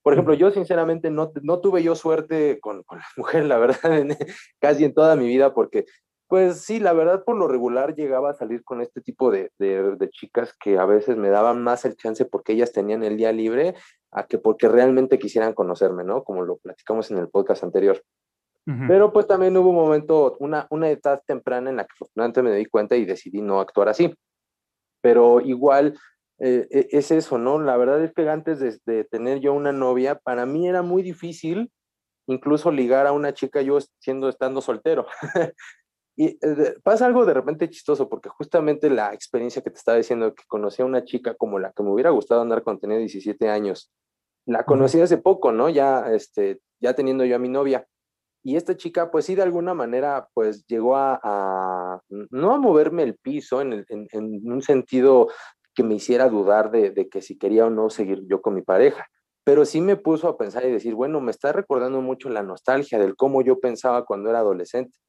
Por 0.01 0.13
ejemplo, 0.13 0.33
yo 0.33 0.51
sinceramente 0.51 1.09
no, 1.11 1.31
no 1.43 1.61
tuve 1.61 1.81
yo 1.83 1.95
suerte 1.95 2.59
con, 2.59 2.83
con 2.83 2.97
la 2.99 3.05
mujer, 3.17 3.45
la 3.45 3.57
verdad, 3.57 3.97
en- 3.97 4.17
casi 4.59 4.83
en 4.85 4.93
toda 4.93 5.15
mi 5.15 5.27
vida, 5.27 5.53
porque 5.53 5.85
pues 6.27 6.61
sí, 6.61 6.79
la 6.79 6.93
verdad 6.93 7.23
por 7.23 7.35
lo 7.37 7.47
regular 7.47 7.93
llegaba 7.95 8.31
a 8.31 8.33
salir 8.33 8.63
con 8.63 8.81
este 8.81 9.01
tipo 9.01 9.29
de, 9.29 9.51
de, 9.59 9.95
de 9.95 10.09
chicas 10.09 10.55
que 10.59 10.79
a 10.79 10.85
veces 10.85 11.15
me 11.15 11.29
daban 11.29 11.61
más 11.61 11.85
el 11.85 11.95
chance 11.95 12.25
porque 12.25 12.53
ellas 12.53 12.71
tenían 12.71 13.03
el 13.03 13.17
día 13.17 13.31
libre 13.31 13.75
a 14.11 14.25
que 14.25 14.39
porque 14.39 14.67
realmente 14.67 15.19
quisieran 15.19 15.53
conocerme, 15.53 16.03
¿no? 16.03 16.23
Como 16.23 16.41
lo 16.43 16.57
platicamos 16.57 17.11
en 17.11 17.19
el 17.19 17.29
podcast 17.29 17.63
anterior. 17.63 18.01
Pero 18.87 19.11
pues 19.11 19.27
también 19.27 19.57
hubo 19.57 19.69
un 19.71 19.75
momento, 19.75 20.37
una, 20.39 20.67
una 20.69 20.89
edad 20.89 21.21
temprana 21.25 21.69
en 21.69 21.75
la 21.75 21.83
que 21.83 21.93
afortunadamente 21.93 22.41
me 22.41 22.55
di 22.55 22.65
cuenta 22.65 22.95
y 22.95 23.05
decidí 23.05 23.41
no 23.41 23.59
actuar 23.59 23.89
así. 23.89 24.13
Pero 25.01 25.41
igual 25.41 25.97
eh, 26.39 26.67
e- 26.71 26.87
es 26.91 27.11
eso, 27.11 27.37
¿no? 27.37 27.59
La 27.59 27.75
verdad 27.75 28.01
es 28.03 28.13
que 28.13 28.27
antes 28.29 28.59
de, 28.59 28.77
de 28.85 29.03
tener 29.03 29.39
yo 29.39 29.53
una 29.53 29.73
novia, 29.73 30.15
para 30.15 30.45
mí 30.45 30.67
era 30.67 30.81
muy 30.81 31.03
difícil 31.03 31.71
incluso 32.27 32.71
ligar 32.71 33.07
a 33.07 33.11
una 33.11 33.33
chica 33.33 33.61
yo 33.61 33.77
siendo 33.99 34.29
estando 34.29 34.61
soltero. 34.61 35.05
y 36.15 36.37
eh, 36.41 36.75
pasa 36.83 37.05
algo 37.05 37.25
de 37.25 37.33
repente 37.33 37.69
chistoso, 37.69 38.09
porque 38.09 38.29
justamente 38.29 38.89
la 38.89 39.13
experiencia 39.13 39.61
que 39.61 39.71
te 39.71 39.77
estaba 39.77 39.97
diciendo, 39.97 40.33
que 40.33 40.43
conocí 40.47 40.81
a 40.81 40.85
una 40.85 41.03
chica 41.03 41.35
como 41.35 41.59
la 41.59 41.71
que 41.71 41.83
me 41.83 41.91
hubiera 41.91 42.11
gustado 42.11 42.41
andar 42.41 42.63
cuando 42.63 42.81
tenía 42.81 42.97
17 42.97 43.49
años, 43.49 43.91
la 44.45 44.65
conocí 44.65 44.99
hace 44.99 45.17
poco, 45.17 45.51
¿no? 45.51 45.69
Ya, 45.69 46.11
este, 46.13 46.59
ya 46.81 46.93
teniendo 46.93 47.23
yo 47.25 47.35
a 47.35 47.39
mi 47.39 47.49
novia. 47.49 47.87
Y 48.43 48.57
esta 48.57 48.75
chica, 48.75 49.09
pues 49.09 49.25
sí, 49.25 49.35
de 49.35 49.41
alguna 49.41 49.73
manera, 49.73 50.27
pues 50.33 50.65
llegó 50.67 50.97
a, 50.97 52.01
no 52.09 52.59
moverme 52.59 53.03
el 53.03 53.15
piso 53.15 53.61
en, 53.61 53.85
un 54.11 54.61
sentido 54.61 55.29
que 55.73 55.83
me 55.83 55.95
hiciera 55.95 56.27
dudar 56.27 56.69
de, 56.69 57.07
que 57.09 57.21
si 57.21 57.37
quería 57.37 57.65
o 57.65 57.69
no 57.69 57.89
seguir 57.89 58.23
yo 58.27 58.41
con 58.41 58.53
mi 58.53 58.61
pareja, 58.61 59.07
pero 59.45 59.65
sí 59.65 59.79
me 59.79 59.95
puso 59.95 60.27
a 60.27 60.37
pensar 60.37 60.65
y 60.65 60.71
decir, 60.71 60.93
bueno, 60.93 61.21
me 61.21 61.31
está 61.31 61.53
recordando 61.53 62.01
mucho 62.01 62.29
la 62.29 62.43
nostalgia 62.43 62.99
del 62.99 63.15
cómo 63.15 63.41
yo 63.41 63.59
pensaba 63.59 64.05
cuando 64.05 64.29
era 64.29 64.39
adolescente 64.39 64.99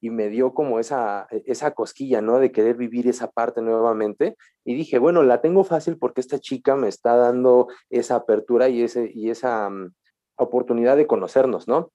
y 0.00 0.10
me 0.10 0.28
dio 0.28 0.54
como 0.54 0.78
esa, 0.78 1.26
esa 1.30 1.72
cosquilla, 1.72 2.22
¿no? 2.22 2.38
De 2.38 2.52
querer 2.52 2.76
vivir 2.76 3.08
esa 3.08 3.30
parte 3.30 3.60
nuevamente. 3.60 4.36
Y 4.64 4.74
dije, 4.74 4.98
bueno, 4.98 5.22
la 5.24 5.40
tengo 5.40 5.64
fácil 5.64 5.98
porque 5.98 6.20
esta 6.20 6.38
chica 6.38 6.76
me 6.76 6.88
está 6.88 7.16
dando 7.16 7.68
esa 7.90 8.16
apertura 8.16 8.68
y, 8.68 8.82
ese, 8.82 9.10
y 9.12 9.30
esa 9.30 9.68
mm, 9.68 9.92
oportunidad 10.36 10.96
de 10.96 11.06
conocernos, 11.06 11.66
¿no? 11.66 11.90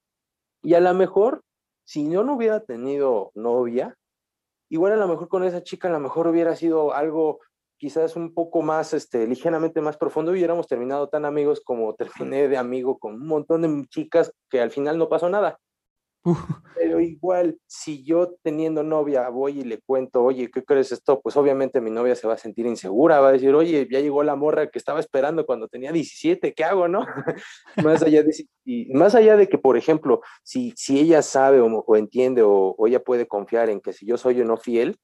Y 0.63 0.75
a 0.75 0.79
lo 0.79 0.93
mejor, 0.93 1.43
si 1.85 2.09
yo 2.09 2.23
no 2.23 2.35
hubiera 2.35 2.61
tenido 2.61 3.31
novia, 3.35 3.95
igual 4.69 4.93
a 4.93 4.97
lo 4.97 5.07
mejor 5.07 5.27
con 5.27 5.43
esa 5.43 5.61
chica, 5.61 5.89
a 5.89 5.91
lo 5.91 5.99
mejor 5.99 6.27
hubiera 6.27 6.55
sido 6.55 6.93
algo 6.93 7.39
quizás 7.77 8.15
un 8.15 8.33
poco 8.33 8.61
más, 8.61 8.93
este, 8.93 9.27
ligeramente 9.27 9.81
más 9.81 9.97
profundo 9.97 10.31
y 10.31 10.35
hubiéramos 10.35 10.67
terminado 10.67 11.09
tan 11.09 11.25
amigos 11.25 11.61
como 11.61 11.93
terminé 12.31 12.47
de 12.47 12.57
amigo 12.57 12.97
con 12.97 13.15
un 13.15 13.27
montón 13.27 13.61
de 13.61 13.85
chicas 13.89 14.31
que 14.49 14.61
al 14.61 14.71
final 14.71 14.97
no 14.97 15.09
pasó 15.09 15.29
nada. 15.29 15.59
Pero 16.75 16.99
igual, 16.99 17.57
si 17.67 18.03
yo 18.03 18.35
teniendo 18.43 18.83
novia 18.83 19.27
voy 19.29 19.59
y 19.59 19.63
le 19.63 19.79
cuento, 19.81 20.23
oye, 20.23 20.49
¿qué 20.51 20.63
crees 20.63 20.91
esto? 20.91 21.21
Pues 21.21 21.35
obviamente 21.37 21.81
mi 21.81 21.89
novia 21.89 22.15
se 22.15 22.27
va 22.27 22.33
a 22.33 22.37
sentir 22.37 22.65
insegura, 22.65 23.19
va 23.19 23.29
a 23.29 23.33
decir, 23.33 23.53
oye, 23.53 23.87
ya 23.91 23.99
llegó 23.99 24.23
la 24.23 24.35
morra 24.35 24.69
que 24.69 24.79
estaba 24.79 24.99
esperando 24.99 25.45
cuando 25.45 25.67
tenía 25.67 25.91
17, 25.91 26.53
¿qué 26.53 26.63
hago, 26.63 26.87
no? 26.87 27.05
más, 27.83 28.03
allá 28.03 28.23
de, 28.23 28.47
y 28.65 28.93
más 28.93 29.15
allá 29.15 29.35
de 29.37 29.49
que, 29.49 29.57
por 29.57 29.77
ejemplo, 29.77 30.21
si, 30.43 30.73
si 30.75 30.99
ella 30.99 31.21
sabe 31.21 31.59
o, 31.59 31.67
o 31.67 31.95
entiende 31.97 32.41
o, 32.41 32.75
o 32.77 32.87
ella 32.87 33.03
puede 33.03 33.27
confiar 33.27 33.69
en 33.69 33.81
que 33.81 33.93
si 33.93 34.05
yo 34.05 34.17
soy 34.17 34.41
o 34.41 34.45
no 34.45 34.57
fiel, 34.57 34.97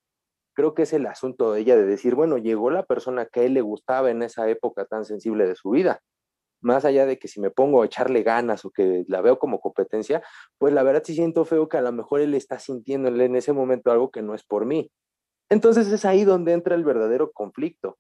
creo 0.54 0.74
que 0.74 0.84
es 0.84 0.94
el 0.94 1.06
asunto 1.06 1.54
de 1.54 1.62
ella 1.62 1.76
de 1.78 1.86
decir, 1.86 2.16
bueno, 2.16 2.38
llegó 2.38 2.70
la 2.70 2.84
persona 2.84 3.26
que 3.26 3.42
a 3.42 3.44
él 3.44 3.54
le 3.54 3.62
gustaba 3.62 4.12
en 4.12 4.24
esa 4.24 4.50
época 4.50 4.86
tan 4.86 5.06
sensible 5.06 5.48
de 5.48 5.56
su 5.56 5.70
vida. 5.70 6.02
Más 6.62 6.86
allá 6.86 7.06
de 7.06 7.18
que 7.18 7.28
si 7.28 7.40
me 7.40 7.52
pongo 7.52 7.82
a 7.82 7.86
echarle 7.86 8.24
ganas 8.24 8.66
o 8.66 8.72
que 8.72 9.06
la 9.08 9.22
veo 9.22 9.40
como 9.40 9.60
competencia, 9.60 10.22
pues 10.58 10.74
la 10.74 10.84
verdad 10.84 11.04
sí 11.06 11.16
siento 11.16 11.46
feo 11.46 11.70
que 11.70 11.78
a 11.78 11.82
lo 11.82 11.92
mejor 11.92 12.22
él 12.22 12.34
está 12.34 12.60
sintiendo 12.60 13.08
en 13.08 13.36
ese 13.36 13.54
momento 13.54 13.92
algo 13.92 14.12
que 14.12 14.22
no 14.22 14.36
es 14.36 14.44
por 14.44 14.66
mí. 14.66 14.92
Entonces 15.50 15.88
es 15.88 16.06
ahí 16.06 16.26
donde 16.26 16.54
entra 16.54 16.76
el 16.76 16.84
verdadero 16.84 17.32
conflicto, 17.32 17.98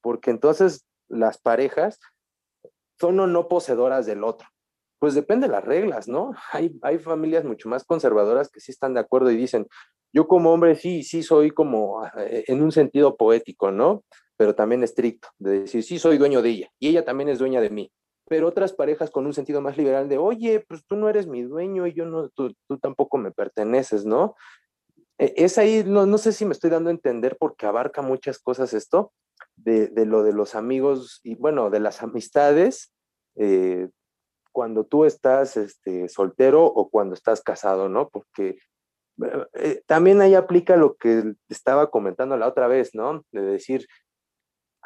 porque 0.00 0.30
entonces 0.30 0.84
las 1.08 1.38
parejas 1.38 1.98
son 2.98 3.18
o 3.20 3.26
no 3.26 3.48
poseedoras 3.48 4.06
del 4.06 4.24
otro. 4.24 4.48
Pues 4.98 5.14
depende 5.14 5.46
de 5.46 5.52
las 5.52 5.64
reglas, 5.64 6.08
¿no? 6.08 6.32
Hay, 6.52 6.78
hay 6.82 6.98
familias 6.98 7.44
mucho 7.44 7.68
más 7.68 7.84
conservadoras 7.84 8.50
que 8.50 8.60
sí 8.60 8.72
están 8.72 8.94
de 8.94 9.00
acuerdo 9.00 9.30
y 9.30 9.36
dicen, 9.36 9.66
yo 10.12 10.26
como 10.26 10.52
hombre 10.52 10.76
sí, 10.76 11.02
sí 11.02 11.22
soy 11.22 11.50
como 11.50 12.06
eh, 12.18 12.44
en 12.46 12.62
un 12.62 12.72
sentido 12.72 13.16
poético, 13.16 13.70
¿no? 13.70 14.04
Pero 14.36 14.54
también 14.54 14.82
estricto, 14.82 15.28
de 15.38 15.60
decir, 15.60 15.82
sí 15.82 15.98
soy 15.98 16.18
dueño 16.18 16.42
de 16.42 16.50
ella 16.50 16.70
y 16.78 16.88
ella 16.88 17.04
también 17.04 17.28
es 17.28 17.38
dueña 17.38 17.60
de 17.60 17.70
mí. 17.70 17.92
Pero 18.28 18.48
otras 18.48 18.72
parejas 18.72 19.10
con 19.10 19.24
un 19.24 19.32
sentido 19.32 19.60
más 19.60 19.76
liberal 19.76 20.08
de, 20.08 20.18
oye, 20.18 20.64
pues 20.68 20.84
tú 20.86 20.96
no 20.96 21.08
eres 21.08 21.26
mi 21.26 21.42
dueño 21.42 21.86
y 21.86 21.94
yo 21.94 22.06
no, 22.06 22.28
tú, 22.30 22.54
tú 22.68 22.78
tampoco 22.78 23.18
me 23.18 23.30
perteneces, 23.30 24.04
¿no? 24.04 24.34
Eh, 25.18 25.32
Es 25.36 25.58
ahí, 25.58 25.84
no, 25.86 26.06
no 26.06 26.18
sé 26.18 26.32
si 26.32 26.44
me 26.44 26.52
estoy 26.52 26.70
dando 26.70 26.90
a 26.90 26.92
entender 26.92 27.36
porque 27.38 27.66
abarca 27.66 28.02
muchas 28.02 28.38
cosas 28.38 28.74
esto, 28.74 29.12
de, 29.56 29.88
de 29.88 30.06
lo 30.06 30.22
de 30.22 30.32
los 30.32 30.54
amigos 30.54 31.20
y 31.22 31.34
bueno, 31.34 31.70
de 31.70 31.80
las 31.80 32.02
amistades, 32.02 32.92
eh, 33.36 33.88
cuando 34.52 34.84
tú 34.84 35.04
estás 35.04 35.56
este, 35.56 36.08
soltero 36.08 36.64
o 36.64 36.88
cuando 36.88 37.14
estás 37.14 37.42
casado, 37.42 37.88
¿no? 37.88 38.08
Porque 38.08 38.58
eh, 39.22 39.46
eh, 39.54 39.82
también 39.86 40.20
ahí 40.20 40.34
aplica 40.34 40.76
lo 40.76 40.96
que 40.96 41.34
estaba 41.48 41.90
comentando 41.90 42.36
la 42.36 42.48
otra 42.48 42.66
vez, 42.66 42.94
¿no? 42.94 43.22
De 43.32 43.42
decir, 43.42 43.86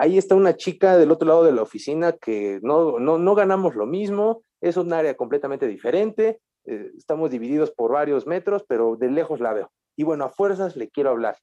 ahí 0.01 0.17
está 0.17 0.35
una 0.35 0.57
chica 0.57 0.97
del 0.97 1.11
otro 1.11 1.29
lado 1.29 1.45
de 1.45 1.53
la 1.53 1.63
oficina 1.63 2.13
que 2.13 2.59
no, 2.63 2.99
no, 2.99 3.19
no 3.19 3.35
ganamos 3.35 3.75
lo 3.75 3.87
mismo, 3.87 4.43
es 4.63 4.79
un 4.79 4.93
área 4.95 5.15
completamente 5.15 5.67
diferente, 5.67 6.41
eh, 6.65 6.91
estamos 6.97 7.31
divididos 7.31 7.71
por 7.71 7.93
varios 7.93 8.27
metros, 8.27 8.65
pero 8.67 8.97
de 8.97 9.11
lejos 9.11 9.41
la 9.41 9.53
veo. 9.53 9.71
Y 9.97 10.05
bueno, 10.05 10.25
a 10.25 10.31
fuerzas 10.31 10.75
le 10.75 10.89
quiero 10.89 11.11
hablar. 11.11 11.37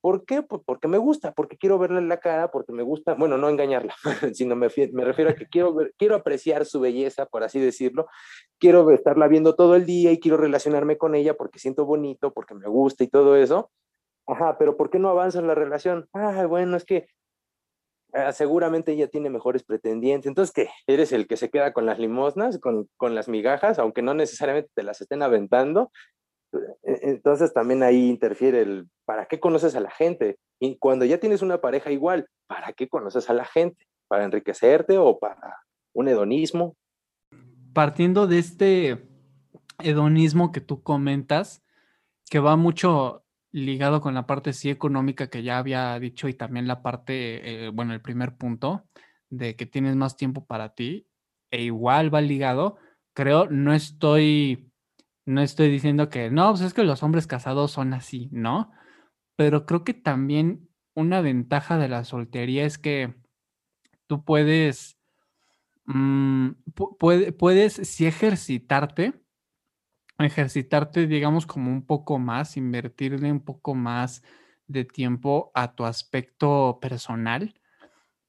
¿Por 0.00 0.24
qué? 0.24 0.42
Pues 0.42 0.62
porque 0.64 0.86
me 0.86 0.98
gusta, 0.98 1.32
porque 1.32 1.58
quiero 1.58 1.78
verle 1.78 2.00
la 2.00 2.18
cara, 2.20 2.52
porque 2.52 2.72
me 2.72 2.84
gusta, 2.84 3.14
bueno, 3.14 3.36
no 3.38 3.48
engañarla, 3.48 3.92
sino 4.34 4.54
me, 4.54 4.68
me 4.92 5.04
refiero 5.04 5.30
a 5.32 5.34
que 5.34 5.46
quiero, 5.46 5.74
ver, 5.74 5.92
quiero 5.98 6.14
apreciar 6.14 6.66
su 6.66 6.78
belleza, 6.78 7.26
por 7.26 7.42
así 7.42 7.58
decirlo. 7.58 8.06
Quiero 8.60 8.88
estarla 8.92 9.26
viendo 9.26 9.56
todo 9.56 9.74
el 9.74 9.84
día 9.84 10.12
y 10.12 10.20
quiero 10.20 10.36
relacionarme 10.36 10.96
con 10.96 11.16
ella 11.16 11.34
porque 11.34 11.58
siento 11.58 11.86
bonito, 11.86 12.32
porque 12.32 12.54
me 12.54 12.68
gusta 12.68 13.02
y 13.02 13.08
todo 13.08 13.34
eso. 13.34 13.72
Ajá, 14.28 14.56
pero 14.58 14.76
¿por 14.76 14.90
qué 14.90 15.00
no 15.00 15.08
avanza 15.08 15.42
la 15.42 15.56
relación? 15.56 16.08
Ah, 16.14 16.46
bueno, 16.46 16.76
es 16.76 16.84
que 16.84 17.08
ah, 18.12 18.32
seguramente 18.32 18.92
ella 18.92 19.08
tiene 19.08 19.30
mejores 19.30 19.62
pretendientes. 19.62 20.28
Entonces, 20.28 20.52
¿qué? 20.54 20.68
¿Eres 20.86 21.12
el 21.12 21.26
que 21.26 21.36
se 21.36 21.50
queda 21.50 21.72
con 21.72 21.86
las 21.86 21.98
limosnas, 21.98 22.58
con, 22.58 22.88
con 22.96 23.14
las 23.14 23.28
migajas, 23.28 23.78
aunque 23.78 24.02
no 24.02 24.14
necesariamente 24.14 24.70
te 24.74 24.82
las 24.82 25.00
estén 25.00 25.22
aventando? 25.22 25.90
E- 26.82 27.00
Entonces 27.02 27.52
también 27.52 27.82
ahí 27.82 28.08
interfiere 28.08 28.62
el 28.62 28.88
¿para 29.04 29.26
qué 29.26 29.40
conoces 29.40 29.74
a 29.76 29.80
la 29.80 29.90
gente? 29.90 30.38
Y 30.60 30.76
cuando 30.78 31.04
ya 31.04 31.18
tienes 31.18 31.42
una 31.42 31.60
pareja 31.60 31.90
igual, 31.90 32.26
¿para 32.46 32.72
qué 32.72 32.88
conoces 32.88 33.30
a 33.30 33.34
la 33.34 33.44
gente? 33.44 33.86
¿Para 34.08 34.24
enriquecerte 34.24 34.98
o 34.98 35.18
para 35.18 35.56
un 35.94 36.08
hedonismo? 36.08 36.76
partiendo 37.72 38.26
de 38.26 38.38
este 38.38 39.08
hedonismo 39.78 40.52
que 40.52 40.60
tú 40.60 40.82
comentas, 40.82 41.62
que 42.28 42.38
va 42.38 42.56
mucho 42.56 43.24
ligado 43.52 44.00
con 44.00 44.14
la 44.14 44.26
parte 44.26 44.52
sí 44.52 44.70
económica 44.70 45.28
que 45.28 45.42
ya 45.42 45.58
había 45.58 45.98
dicho 45.98 46.28
y 46.28 46.34
también 46.34 46.68
la 46.68 46.82
parte, 46.82 47.66
eh, 47.66 47.68
bueno, 47.70 47.92
el 47.94 48.00
primer 48.02 48.36
punto 48.36 48.84
de 49.30 49.56
que 49.56 49.66
tienes 49.66 49.96
más 49.96 50.16
tiempo 50.16 50.46
para 50.46 50.74
ti 50.74 51.06
e 51.50 51.62
igual 51.64 52.14
va 52.14 52.20
ligado, 52.20 52.76
creo, 53.14 53.46
no 53.50 53.72
estoy, 53.74 54.70
no 55.26 55.42
estoy 55.42 55.70
diciendo 55.70 56.08
que 56.10 56.30
no, 56.30 56.50
pues 56.50 56.62
es 56.62 56.74
que 56.74 56.84
los 56.84 57.02
hombres 57.02 57.26
casados 57.26 57.72
son 57.72 57.94
así, 57.94 58.28
¿no? 58.32 58.72
Pero 59.36 59.66
creo 59.66 59.84
que 59.84 59.94
también 59.94 60.68
una 60.94 61.20
ventaja 61.22 61.78
de 61.78 61.88
la 61.88 62.04
soltería 62.04 62.64
es 62.66 62.78
que 62.78 63.14
tú 64.06 64.24
puedes, 64.24 64.98
mm, 65.86 66.50
pu- 66.74 66.96
puede- 66.98 67.32
puedes 67.32 67.74
sí 67.74 68.06
ejercitarte, 68.06 69.19
ejercitarte, 70.24 71.06
digamos, 71.06 71.46
como 71.46 71.70
un 71.70 71.84
poco 71.86 72.18
más, 72.18 72.56
invertirle 72.56 73.30
un 73.32 73.40
poco 73.44 73.74
más 73.74 74.22
de 74.66 74.84
tiempo 74.84 75.50
a 75.54 75.74
tu 75.74 75.84
aspecto 75.84 76.78
personal, 76.80 77.54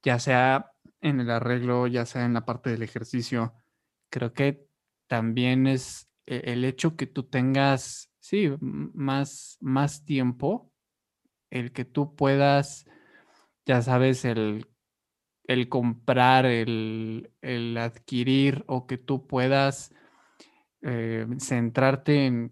ya 0.03 0.19
sea 0.19 0.71
en 1.01 1.19
el 1.21 1.29
arreglo, 1.31 1.87
ya 1.87 2.05
sea 2.05 2.25
en 2.25 2.33
la 2.33 2.45
parte 2.45 2.69
del 2.71 2.83
ejercicio. 2.83 3.53
Creo 4.09 4.33
que 4.33 4.67
también 5.07 5.67
es 5.67 6.09
e- 6.25 6.41
el 6.53 6.65
hecho 6.65 6.95
que 6.95 7.07
tú 7.07 7.23
tengas, 7.23 8.11
sí, 8.19 8.49
más, 8.61 9.57
más 9.61 10.05
tiempo, 10.05 10.71
el 11.49 11.71
que 11.73 11.85
tú 11.85 12.15
puedas, 12.15 12.85
ya 13.65 13.81
sabes, 13.81 14.25
el, 14.25 14.67
el 15.45 15.69
comprar, 15.69 16.45
el, 16.45 17.31
el 17.41 17.77
adquirir 17.77 18.63
o 18.67 18.87
que 18.87 18.97
tú 18.97 19.27
puedas 19.27 19.93
eh, 20.83 21.27
centrarte 21.39 22.25
en, 22.25 22.51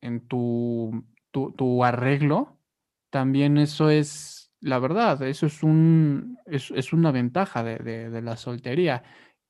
en 0.00 0.26
tu, 0.28 1.04
tu, 1.30 1.52
tu 1.52 1.84
arreglo, 1.84 2.58
también 3.10 3.58
eso 3.58 3.90
es, 3.90 4.52
la 4.60 4.78
verdad, 4.78 5.22
eso 5.22 5.46
es, 5.46 5.62
un, 5.62 6.38
es, 6.46 6.70
es 6.72 6.92
una 6.92 7.12
ventaja 7.12 7.62
de, 7.64 7.78
de- 7.78 8.22
la 8.22 8.36
soltería. 8.36 9.02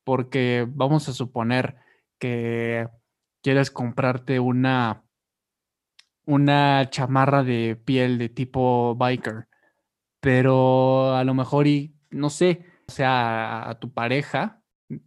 porque 0.05 0.67
vamos 0.69 1.09
a 1.09 1.13
suponer 1.15 1.77
que 2.19 2.89
quieres 3.43 3.71
comprarte 3.71 4.41
una, 4.41 5.05
una 6.27 6.89
chamarra 6.91 7.43
de 7.45 7.77
piel 7.85 8.19
de 8.19 8.29
tipo 8.29 8.95
biker, 8.97 9.49
pero 10.21 11.15
a 11.17 11.25
lo 11.25 11.35
mejor 11.35 11.67
y 11.67 11.97
no 12.11 12.31
sé, 12.31 12.67
o 12.89 12.93
sea, 12.93 13.69
a 13.71 13.79
tu 13.81 13.93
pareja, 13.93 14.63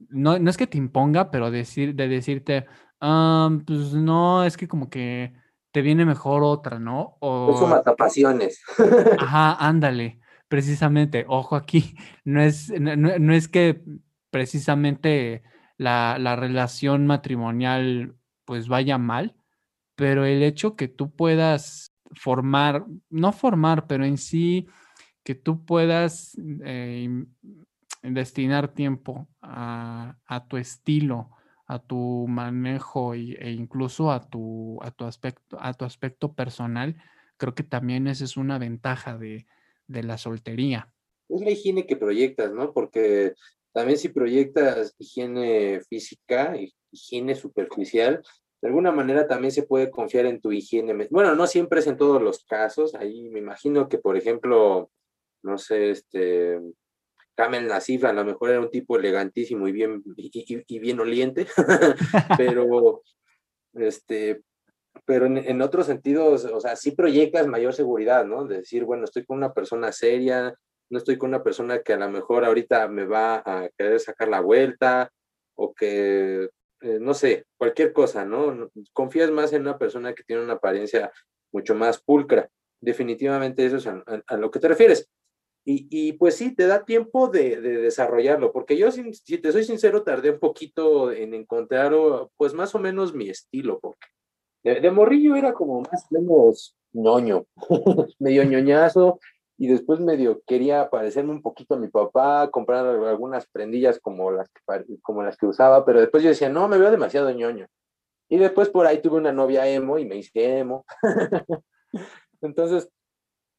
no, 0.09 0.39
no 0.39 0.49
es 0.49 0.57
que 0.57 0.67
te 0.67 0.77
imponga, 0.77 1.31
pero 1.31 1.51
decir, 1.51 1.95
de 1.95 2.07
decirte, 2.07 2.67
"Ah, 2.99 3.49
pues 3.65 3.93
no, 3.93 4.43
es 4.43 4.57
que 4.57 4.67
como 4.67 4.89
que 4.89 5.33
te 5.71 5.81
viene 5.81 6.05
mejor 6.05 6.43
otra, 6.43 6.79
¿no? 6.79 7.17
Es 7.21 7.61
un 7.61 7.65
O, 7.65 7.67
matapasiones. 7.67 8.61
ajá, 9.19 9.53
ándale, 9.55 10.19
precisamente, 10.47 11.25
ojo 11.27 11.55
aquí, 11.55 11.95
no 12.25 12.41
es, 12.41 12.69
no, 12.79 13.33
es 13.33 13.47
que 13.47 13.81
precisamente 14.31 15.43
la, 15.77 16.17
la 16.19 16.35
relación 16.35 17.05
matrimonial 17.05 18.15
pues 18.45 18.67
vaya 18.67 18.97
mal, 18.97 19.35
pero 19.95 20.25
el 20.25 20.41
hecho 20.41 20.75
que 20.75 20.87
tú 20.87 21.11
puedas 21.11 21.93
formar, 22.13 22.85
no 23.09 23.31
formar, 23.31 23.87
pero 23.87 24.05
en 24.05 24.17
sí 24.17 24.67
que 25.23 25.35
tú 25.35 25.65
puedas 25.65 26.37
eh, 26.63 27.25
destinar 28.01 28.69
tiempo 28.69 29.27
a, 29.41 30.15
a 30.25 30.47
tu 30.47 30.57
estilo, 30.57 31.31
a 31.67 31.79
tu 31.79 32.25
manejo 32.27 33.13
y- 33.15 33.35
e 33.39 33.51
incluso 33.51 34.11
a 34.11 34.29
tu, 34.29 34.79
a 34.81 34.91
tu 34.91 35.05
aspecto, 35.05 35.57
a 35.59 35.73
tu 35.73 35.85
aspecto 35.85 36.33
personal, 36.33 36.95
creo 37.37 37.53
que 37.53 37.63
también 37.63 38.07
esa 38.07 38.23
es 38.23 38.37
una 38.37 38.57
ventaja 38.57 39.17
de, 39.17 39.45
de 39.87 40.03
la 40.03 40.17
soltería. 40.17 40.93
Es 41.29 41.41
la 41.41 41.51
higiene 41.51 41.85
que 41.85 41.97
proyectas, 41.97 42.53
¿no? 42.53 42.73
Porque 42.73 43.33
también 43.73 43.97
si 43.99 44.09
proyectas 44.09 44.95
higiene 44.97 45.81
física, 45.89 46.55
hi- 46.57 46.73
higiene 46.91 47.35
superficial, 47.35 48.23
de 48.61 48.67
alguna 48.69 48.91
manera 48.91 49.27
también 49.27 49.51
se 49.51 49.63
puede 49.63 49.91
confiar 49.91 50.25
en 50.25 50.41
tu 50.41 50.51
higiene. 50.51 51.07
Bueno, 51.11 51.35
no 51.35 51.45
siempre 51.47 51.81
es 51.81 51.87
en 51.87 51.97
todos 51.97 52.21
los 52.21 52.43
casos. 52.45 52.95
Ahí 52.95 53.29
me 53.29 53.39
imagino 53.39 53.87
que, 53.87 53.99
por 53.99 54.17
ejemplo, 54.17 54.89
no 55.43 55.57
sé, 55.57 55.91
este, 55.91 56.59
Kamel 57.37 57.67
Nasif 57.67 58.03
a 58.03 58.13
lo 58.13 58.25
mejor 58.25 58.49
era 58.49 58.59
un 58.59 58.71
tipo 58.71 58.97
elegantísimo 58.97 59.67
y 59.67 59.71
bien, 59.71 60.03
y, 60.15 60.79
bien 60.79 60.99
oliente, 60.99 61.45
pero, 62.37 63.03
este, 63.75 64.41
pero 65.05 65.27
en, 65.27 65.61
otros 65.61 65.85
sentidos, 65.85 66.45
o 66.45 66.59
sea, 66.59 66.75
sí 66.75 66.91
proyectas 66.93 67.45
mayor 67.45 67.73
seguridad, 67.73 68.25
¿no? 68.25 68.45
De 68.45 68.57
decir, 68.57 68.85
bueno, 68.85 69.03
estoy 69.03 69.23
con 69.23 69.37
una 69.37 69.53
persona 69.53 69.91
seria, 69.91 70.55
no 70.89 70.97
estoy 70.97 71.19
con 71.19 71.29
una 71.29 71.43
persona 71.43 71.83
que 71.83 71.93
a 71.93 71.97
lo 71.97 72.09
mejor 72.09 72.43
ahorita 72.43 72.87
me 72.87 73.05
va 73.05 73.43
a 73.45 73.69
querer 73.77 73.99
sacar 73.99 74.29
la 74.29 74.41
vuelta 74.41 75.11
o 75.55 75.75
que, 75.75 76.49
eh, 76.81 76.97
no 76.99 77.13
sé, 77.13 77.45
cualquier 77.55 77.93
cosa, 77.93 78.25
¿no? 78.25 78.71
Confías 78.93 79.29
más 79.29 79.53
en 79.53 79.61
una 79.61 79.77
persona 79.77 80.15
que 80.15 80.23
tiene 80.23 80.43
una 80.43 80.53
apariencia 80.53 81.11
mucho 81.51 81.75
más 81.75 82.01
pulcra. 82.01 82.49
Definitivamente 82.81 83.63
eso 83.63 83.77
es 83.77 83.85
a 83.85 84.37
lo 84.37 84.49
que 84.49 84.59
te 84.59 84.67
refieres. 84.67 85.07
Y, 85.69 85.85
y, 85.91 86.13
pues 86.13 86.35
sí, 86.35 86.55
te 86.55 86.65
da 86.65 86.85
tiempo 86.85 87.27
de, 87.27 87.59
de 87.59 87.77
desarrollarlo, 87.81 88.53
porque 88.53 88.77
yo, 88.77 88.89
sin- 88.89 89.13
si 89.13 89.37
te 89.37 89.51
soy 89.51 89.65
sincero, 89.65 90.01
tardé 90.01 90.29
un 90.31 90.39
poquito 90.39 91.11
en 91.11 91.33
encontrar, 91.33 91.91
pues 92.37 92.53
más 92.53 92.73
o 92.73 92.79
menos 92.79 93.13
mi 93.13 93.27
estilo, 93.29 93.77
porque 93.81 94.07
de, 94.63 94.79
de 94.79 94.91
morrillo 94.91 95.35
era 95.35 95.51
como 95.51 95.81
más 95.81 96.05
o 96.09 96.15
menos 96.21 96.77
ñoño, 96.93 97.45
medio 98.19 98.45
ñoñazo, 98.45 99.19
y 99.57 99.67
después 99.67 99.99
medio 99.99 100.41
quería 100.47 100.89
parecerme 100.89 101.31
un 101.31 101.41
poquito 101.41 101.75
a 101.75 101.79
mi 101.79 101.89
papá, 101.89 102.49
comprar 102.49 102.85
algunas 102.85 103.45
prendillas 103.47 103.99
como 103.99 104.31
las 104.31 104.47
que, 104.49 104.61
como 105.01 105.21
las 105.21 105.35
que 105.35 105.47
usaba, 105.47 105.83
pero 105.83 105.99
después 105.99 106.23
yo 106.23 106.29
decía, 106.29 106.47
no, 106.47 106.69
me 106.69 106.77
veo 106.77 106.91
demasiado 106.91 107.29
ñoño. 107.31 107.67
Y 108.29 108.37
después 108.37 108.69
por 108.69 108.85
ahí 108.87 109.01
tuve 109.01 109.17
una 109.17 109.33
novia 109.33 109.67
emo 109.67 109.99
y 109.99 110.05
me 110.05 110.15
hice 110.15 110.59
emo. 110.59 110.85
Entonces, 112.41 112.89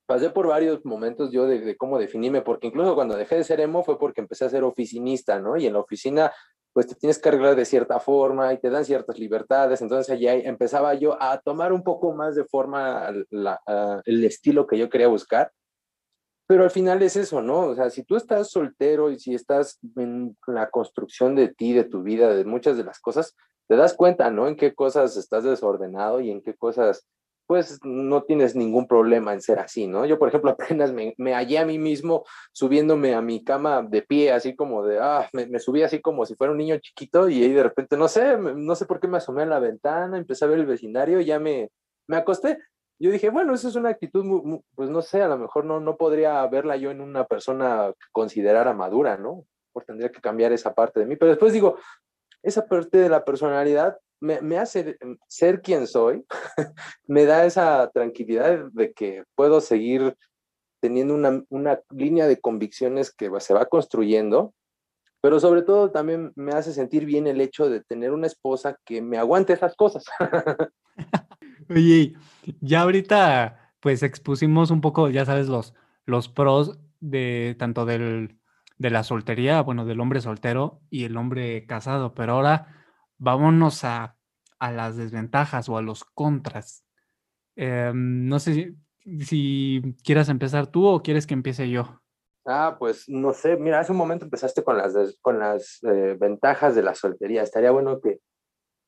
pasé 0.08 0.30
por 0.30 0.46
varios 0.46 0.82
momentos 0.86 1.30
yo 1.30 1.46
de, 1.46 1.76
cómo 1.76 1.98
definirme, 1.98 2.40
porque 2.40 2.68
incluso 2.68 2.94
cuando 2.94 3.14
dejé 3.14 3.36
de 3.36 3.44
ser 3.44 3.60
emo 3.60 3.84
fue 3.84 3.98
porque 3.98 4.22
empecé 4.22 4.46
a 4.46 4.48
ser 4.48 4.64
oficinista, 4.64 5.38
¿no? 5.38 5.58
Y 5.58 5.66
en 5.66 5.74
la 5.74 5.80
oficina, 5.80 6.32
pues 6.72 6.86
te 6.86 6.94
tienes 6.94 7.18
que 7.18 7.28
arreglar 7.28 7.54
de 7.56 7.66
cierta 7.66 8.00
forma 8.00 8.50
y 8.54 8.58
te 8.58 8.70
dan 8.70 8.86
ciertas 8.86 9.18
libertades. 9.18 9.82
Entonces 9.82 10.08
allá 10.10 10.32
empezaba 10.34 10.94
yo 10.94 11.22
a 11.22 11.38
tomar 11.42 11.74
un 11.74 11.84
poco 11.84 12.14
más 12.14 12.36
de 12.36 12.46
forma 12.46 13.12
el 14.06 14.24
estilo 14.24 14.66
que 14.66 14.78
yo 14.78 14.88
quería 14.88 15.08
buscar. 15.08 15.52
Pero 16.46 16.64
al 16.64 16.70
final 16.70 17.02
es 17.02 17.14
eso, 17.16 17.42
¿no? 17.42 17.66
O 17.66 17.74
sea, 17.74 17.90
si 17.90 18.02
tú 18.02 18.16
estás 18.16 18.50
soltero 18.50 19.10
y 19.10 19.18
si 19.18 19.34
estás 19.34 19.78
en 19.96 20.34
la 20.46 20.70
construcción 20.70 21.34
de 21.34 21.48
ti, 21.48 21.74
de 21.74 21.84
tu 21.84 22.02
vida, 22.02 22.34
de 22.34 22.46
muchas 22.46 22.78
de 22.78 22.84
las 22.84 22.98
cosas, 22.98 23.36
te 23.68 23.76
das 23.76 23.92
cuenta, 23.92 24.30
¿no? 24.30 24.48
En 24.48 24.56
qué 24.56 24.74
cosas 24.74 25.18
estás 25.18 25.44
desordenado 25.44 26.20
y 26.20 26.30
en 26.30 26.40
qué 26.40 26.54
cosas, 26.54 27.06
pues, 27.48 27.80
no 27.82 28.22
tienes 28.24 28.54
ningún 28.54 28.86
problema 28.86 29.32
en 29.32 29.40
ser 29.40 29.58
así, 29.58 29.86
¿no? 29.88 30.04
Yo, 30.06 30.18
por 30.18 30.28
ejemplo, 30.28 30.50
apenas 30.78 30.92
me, 30.92 31.14
hallé 31.34 31.58
a 31.58 31.64
mí 31.66 31.78
mismo 31.78 32.24
subiéndome 32.52 33.14
a 33.14 33.22
mi 33.22 33.42
cama 33.42 33.82
de 33.82 34.02
pie, 34.02 34.30
así 34.32 34.54
como 34.54 34.84
de, 34.86 34.98
ah, 35.00 35.28
me, 35.32 35.58
subí 35.58 35.82
así 35.82 36.00
como 36.00 36.26
si 36.26 36.36
fuera 36.36 36.52
un 36.52 36.58
niño 36.58 36.76
chiquito 36.78 37.28
y 37.28 37.42
ahí 37.42 37.52
de 37.52 37.62
repente, 37.64 37.96
no 37.96 38.06
sé, 38.06 38.36
no 38.38 38.74
sé 38.76 38.86
por 38.86 39.00
qué 39.00 39.08
me 39.08 39.16
asomé 39.16 39.42
a 39.42 39.46
la 39.46 39.58
ventana, 39.60 40.18
empecé 40.18 40.44
a 40.44 40.48
ver 40.48 40.58
el 40.60 40.66
vecindario 40.66 41.20
ya 41.22 41.38
me, 41.40 41.70
me 42.06 42.16
acosté. 42.18 42.58
Yo 43.00 43.10
dije, 43.10 43.30
bueno, 43.30 43.54
eso 43.54 43.68
es 43.68 43.76
una 43.76 43.90
actitud, 43.90 44.24
mu- 44.24 44.42
mu- 44.44 44.62
pues 44.74 44.90
no 44.90 45.00
sé, 45.02 45.22
a 45.22 45.28
lo 45.28 45.38
mejor 45.38 45.64
no, 45.64 45.80
no 45.80 45.96
podría 45.96 46.46
verla 46.48 46.76
yo 46.76 46.90
en 46.90 47.00
una 47.00 47.24
persona 47.26 47.92
que 47.98 48.06
considerara 48.12 48.74
madura, 48.74 49.16
¿no? 49.16 49.44
Por 49.72 49.84
tendría 49.84 50.10
que 50.12 50.20
cambiar 50.20 50.52
esa 50.52 50.74
parte 50.74 51.00
de 51.00 51.06
mí. 51.06 51.16
Pero 51.16 51.30
después 51.30 51.52
digo, 51.52 51.78
esa 52.42 52.66
parte 52.66 52.98
de 52.98 53.08
la 53.08 53.24
personalidad 53.24 53.96
me, 54.20 54.40
me 54.40 54.58
hace 54.58 54.98
ser 55.28 55.62
quien 55.62 55.86
soy, 55.86 56.24
me 57.06 57.24
da 57.24 57.44
esa 57.44 57.90
tranquilidad 57.92 58.66
de 58.72 58.92
que 58.92 59.24
puedo 59.34 59.60
seguir 59.60 60.16
teniendo 60.80 61.14
una, 61.14 61.42
una 61.48 61.80
línea 61.90 62.26
de 62.26 62.40
convicciones 62.40 63.12
que 63.12 63.30
se 63.40 63.54
va 63.54 63.66
construyendo, 63.66 64.54
pero 65.20 65.40
sobre 65.40 65.62
todo 65.62 65.90
también 65.90 66.32
me 66.36 66.52
hace 66.52 66.72
sentir 66.72 67.04
bien 67.04 67.26
el 67.26 67.40
hecho 67.40 67.68
de 67.68 67.82
tener 67.82 68.12
una 68.12 68.26
esposa 68.26 68.78
que 68.84 69.02
me 69.02 69.18
aguante 69.18 69.52
esas 69.52 69.74
cosas. 69.74 70.04
Oye, 71.70 72.14
ya 72.60 72.82
ahorita 72.82 73.74
pues 73.80 74.02
expusimos 74.02 74.70
un 74.70 74.80
poco, 74.80 75.10
ya 75.10 75.24
sabes, 75.24 75.48
los, 75.48 75.74
los 76.04 76.28
pros 76.28 76.78
de 77.00 77.56
tanto 77.58 77.84
del, 77.84 78.38
de 78.78 78.90
la 78.90 79.04
soltería, 79.04 79.62
bueno, 79.62 79.84
del 79.84 80.00
hombre 80.00 80.20
soltero 80.20 80.80
y 80.90 81.04
el 81.04 81.16
hombre 81.16 81.66
casado, 81.66 82.14
pero 82.14 82.34
ahora 82.34 82.87
vámonos 83.18 83.84
a, 83.84 84.16
a 84.58 84.72
las 84.72 84.96
desventajas 84.96 85.68
o 85.68 85.76
a 85.76 85.82
los 85.82 86.04
contras. 86.04 86.84
Em, 87.56 88.28
no 88.28 88.38
sé 88.38 88.54
si, 88.54 89.24
si 89.24 89.96
quieras 90.04 90.28
empezar 90.28 90.68
tú 90.68 90.86
o 90.86 91.02
quieres 91.02 91.26
que 91.26 91.34
empiece 91.34 91.68
yo. 91.68 92.00
Ah, 92.46 92.76
pues 92.78 93.08
no 93.08 93.34
sé, 93.34 93.56
mira, 93.56 93.80
hace 93.80 93.92
un 93.92 93.98
momento 93.98 94.24
empezaste 94.24 94.64
con 94.64 94.78
las, 94.78 94.94
con 95.20 95.38
las 95.38 95.82
eh, 95.82 96.16
ventajas 96.18 96.74
de 96.74 96.82
la 96.82 96.94
soltería. 96.94 97.42
Estaría 97.42 97.70
bueno 97.70 98.00
que, 98.00 98.20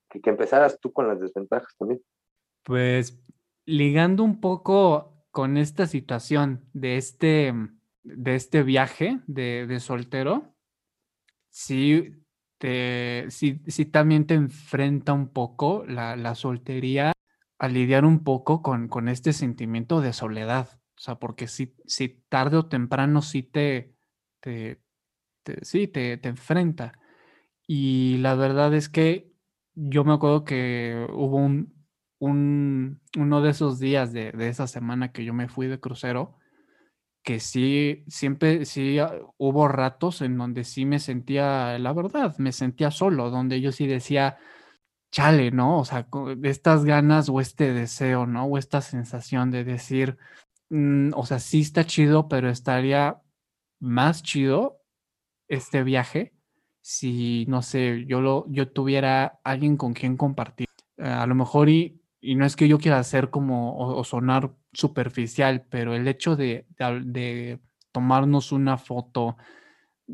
que, 0.09 0.21
que 0.21 0.31
empezaras 0.31 0.79
tú 0.81 0.93
con 0.93 1.09
las 1.09 1.21
desventajas 1.21 1.75
también. 1.77 2.01
Pues 2.63 3.23
ligando 3.67 4.25
un 4.25 4.41
poco 4.41 5.27
con 5.31 5.57
esta 5.57 5.87
situación 5.87 6.65
de 6.73 6.97
este, 6.97 7.55
de 8.03 8.35
este 8.35 8.63
viaje 8.63 9.21
de, 9.27 9.67
de 9.67 9.81
soltero, 9.81 10.55
sí, 11.51 12.20
te, 12.61 13.27
sí, 13.31 13.57
también 13.87 14.27
te 14.27 14.35
enfrenta 14.35 15.15
un 15.15 15.29
poco 15.33 15.85
la, 15.89 16.17
la 16.17 16.37
soltería 16.37 17.13
a 17.59 17.69
lidiar 17.69 18.05
un 18.07 18.25
poco 18.25 18.63
con, 18.63 18.89
con 18.89 19.09
este 19.09 19.33
sentimiento 19.35 20.01
de 20.03 20.13
soledad. 20.15 20.69
O 20.99 21.01
sea, 21.03 21.17
porque 21.17 21.49
si, 21.49 21.75
si 21.87 22.11
tarde 22.29 22.59
o 22.59 22.69
temprano 22.69 23.23
sí 23.23 23.43
te, 23.43 23.95
te, 24.41 24.83
te- 25.45 25.65
te, 25.89 26.19
te 26.19 26.29
enfrenta. 26.31 26.93
Y 27.67 28.19
la 28.19 28.35
verdad 28.35 28.75
es 28.75 28.89
que 28.89 29.33
yo 29.75 30.05
me 30.05 30.13
acuerdo 30.15 30.45
que 30.45 31.07
hubo 31.13 31.37
un, 31.39 31.75
un- 32.19 33.01
uno 33.19 33.41
de 33.43 33.51
esos 33.51 33.79
días 33.79 34.13
de, 34.13 34.33
de 34.33 34.49
esa 34.49 34.67
semana 34.67 35.13
que 35.13 35.25
yo 35.25 35.35
me 35.35 35.49
fui 35.49 35.67
de 35.69 35.81
crucero, 35.81 36.37
que 37.23 37.41
sí, 37.41 38.05
siempre, 38.09 38.65
sí 38.67 38.99
ah, 38.99 39.13
hubo 39.39 39.69
ratos 39.69 40.23
en 40.23 40.39
donde 40.39 40.65
sí 40.65 40.87
me 40.87 40.99
sentía, 41.01 41.79
la 41.79 41.93
verdad, 41.93 42.37
me 42.39 42.53
sentía 42.53 42.91
solo, 42.91 43.31
donde 43.31 43.61
yo 43.61 43.73
sí 43.73 43.87
decía, 43.87 44.39
chale, 45.13 45.51
¿no? 45.53 45.81
O 45.81 45.85
sea, 45.85 46.09
estas 46.45 46.85
ganas 46.85 47.29
o 47.29 47.41
este 47.41 47.73
deseo, 47.73 48.27
¿no? 48.27 48.47
O 48.47 48.59
esta 48.59 48.81
sensación 48.83 49.51
de 49.51 49.65
decir, 49.65 50.19
"Mm, 50.71 51.13
o 51.17 51.27
sea, 51.27 51.39
sí 51.41 51.61
está 51.63 51.85
chido, 51.87 52.29
pero 52.29 52.49
estaría 52.51 53.23
más 53.81 54.23
chido 54.23 54.83
este 55.49 55.83
viaje 55.85 56.35
si, 56.83 57.45
no 57.49 57.63
sé, 57.63 58.05
yo, 58.07 58.21
lo, 58.21 58.47
yo 58.49 58.71
tuviera 58.71 59.41
alguien 59.45 59.77
con 59.77 59.93
quien 59.95 60.17
compartir. 60.17 60.69
A 60.99 61.27
lo 61.27 61.35
mejor 61.35 61.69
y, 61.69 62.03
y 62.21 62.35
no 62.37 62.47
es 62.47 62.57
que 62.57 62.69
yo 62.69 62.79
quiera 62.79 63.03
ser 63.05 63.31
como 63.31 63.77
o, 63.77 63.99
o 63.99 64.05
sonar 64.05 64.55
superficial, 64.73 65.67
pero 65.69 65.95
el 65.95 66.07
hecho 66.09 66.37
de, 66.37 66.67
de 66.79 67.61
tomarnos 67.93 68.53
una 68.53 68.79
foto, 68.79 69.37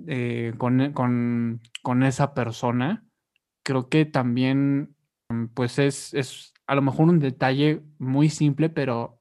eh, 0.07 0.53
con, 0.59 0.93
con, 0.93 1.61
con 1.83 2.03
esa 2.03 2.35
persona, 2.35 3.05
creo 3.63 3.89
que 3.89 4.05
también, 4.05 4.95
mm, 5.29 5.47
pues 5.55 5.79
es, 5.79 6.15
es 6.15 6.55
a 6.67 6.75
lo 6.75 6.83
mejor 6.83 7.09
un 7.09 7.19
detalle 7.19 7.83
muy 7.99 8.29
simple, 8.29 8.69
pero 8.69 9.21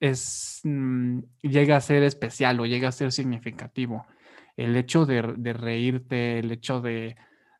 es, 0.00 0.60
mm, 0.64 1.20
llega 1.42 1.76
a 1.76 1.80
ser 1.80 2.02
especial 2.02 2.60
o 2.60 2.66
llega 2.66 2.88
a 2.88 2.92
ser 2.92 3.12
significativo. 3.12 4.06
El 4.56 4.76
hecho 4.76 5.06
de, 5.06 5.34
de 5.36 5.52
reírte, 5.52 6.38
el 6.38 6.52
hecho 6.52 6.80
de, 6.80 7.16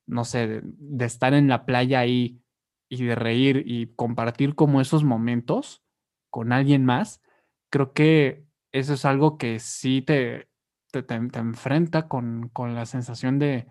no 0.07 0.25
sé, 0.25 0.47
de, 0.47 0.61
de 0.65 1.05
estar 1.05 1.35
en 1.35 1.49
la 1.49 1.65
playa 1.67 2.01
ahí 2.01 2.41
y 2.89 3.05
de 3.05 3.15
reír 3.15 3.63
y 3.67 3.95
compartir 3.95 4.55
como 4.55 4.81
esos 4.81 5.05
momentos 5.05 5.83
con 6.31 6.53
alguien 6.53 6.85
más, 6.85 7.21
creo 7.71 7.93
que 7.93 8.45
eso 8.73 8.95
es 8.95 9.05
algo 9.05 9.37
que 9.37 9.59
sí 9.59 10.03
te, 10.03 10.49
te, 10.93 11.03
te- 11.03 11.29
te 11.29 11.39
enfrenta 11.39 12.09
con, 12.09 12.49
con 12.53 12.75
la 12.75 12.87
sensación 12.87 13.39
de, 13.39 13.67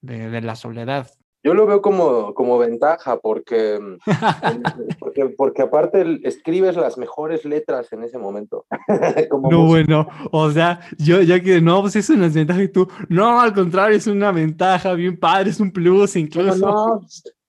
de- 0.00 0.30
de 0.30 0.40
la 0.40 0.56
soledad. 0.56 1.08
Yo 1.42 1.52
lo 1.52 1.66
veo 1.66 1.82
como, 1.82 2.32
como 2.32 2.56
ventaja 2.56 3.18
porque, 3.18 3.78
mm, 3.78 3.98
porque, 4.98 5.26
porque 5.36 5.62
aparte 5.62 6.20
escribes 6.26 6.76
las 6.76 6.96
mejores 6.96 7.44
letras 7.44 7.92
en 7.92 8.02
ese 8.04 8.16
momento. 8.18 8.64
Como 9.30 9.50
No, 9.50 9.66
bueno, 9.66 10.08
o 10.32 10.50
sea, 10.50 10.80
yo 10.98 11.20
ya 11.20 11.40
que 11.40 11.60
no, 11.60 11.82
pues 11.82 11.96
es 11.96 12.08
una 12.08 12.24
desventaja 12.24 12.62
y 12.62 12.68
tú, 12.68 12.88
no, 13.10 13.40
al 13.40 13.52
contrario, 13.52 13.96
es 13.96 14.06
una 14.06 14.32
ventaja, 14.32 14.94
bien 14.94 15.18
padre, 15.18 15.50
es 15.50 15.60
un 15.60 15.70
plus 15.70 16.16
No, 16.16 16.20
incluso. 16.20 16.56
no, 16.66 17.00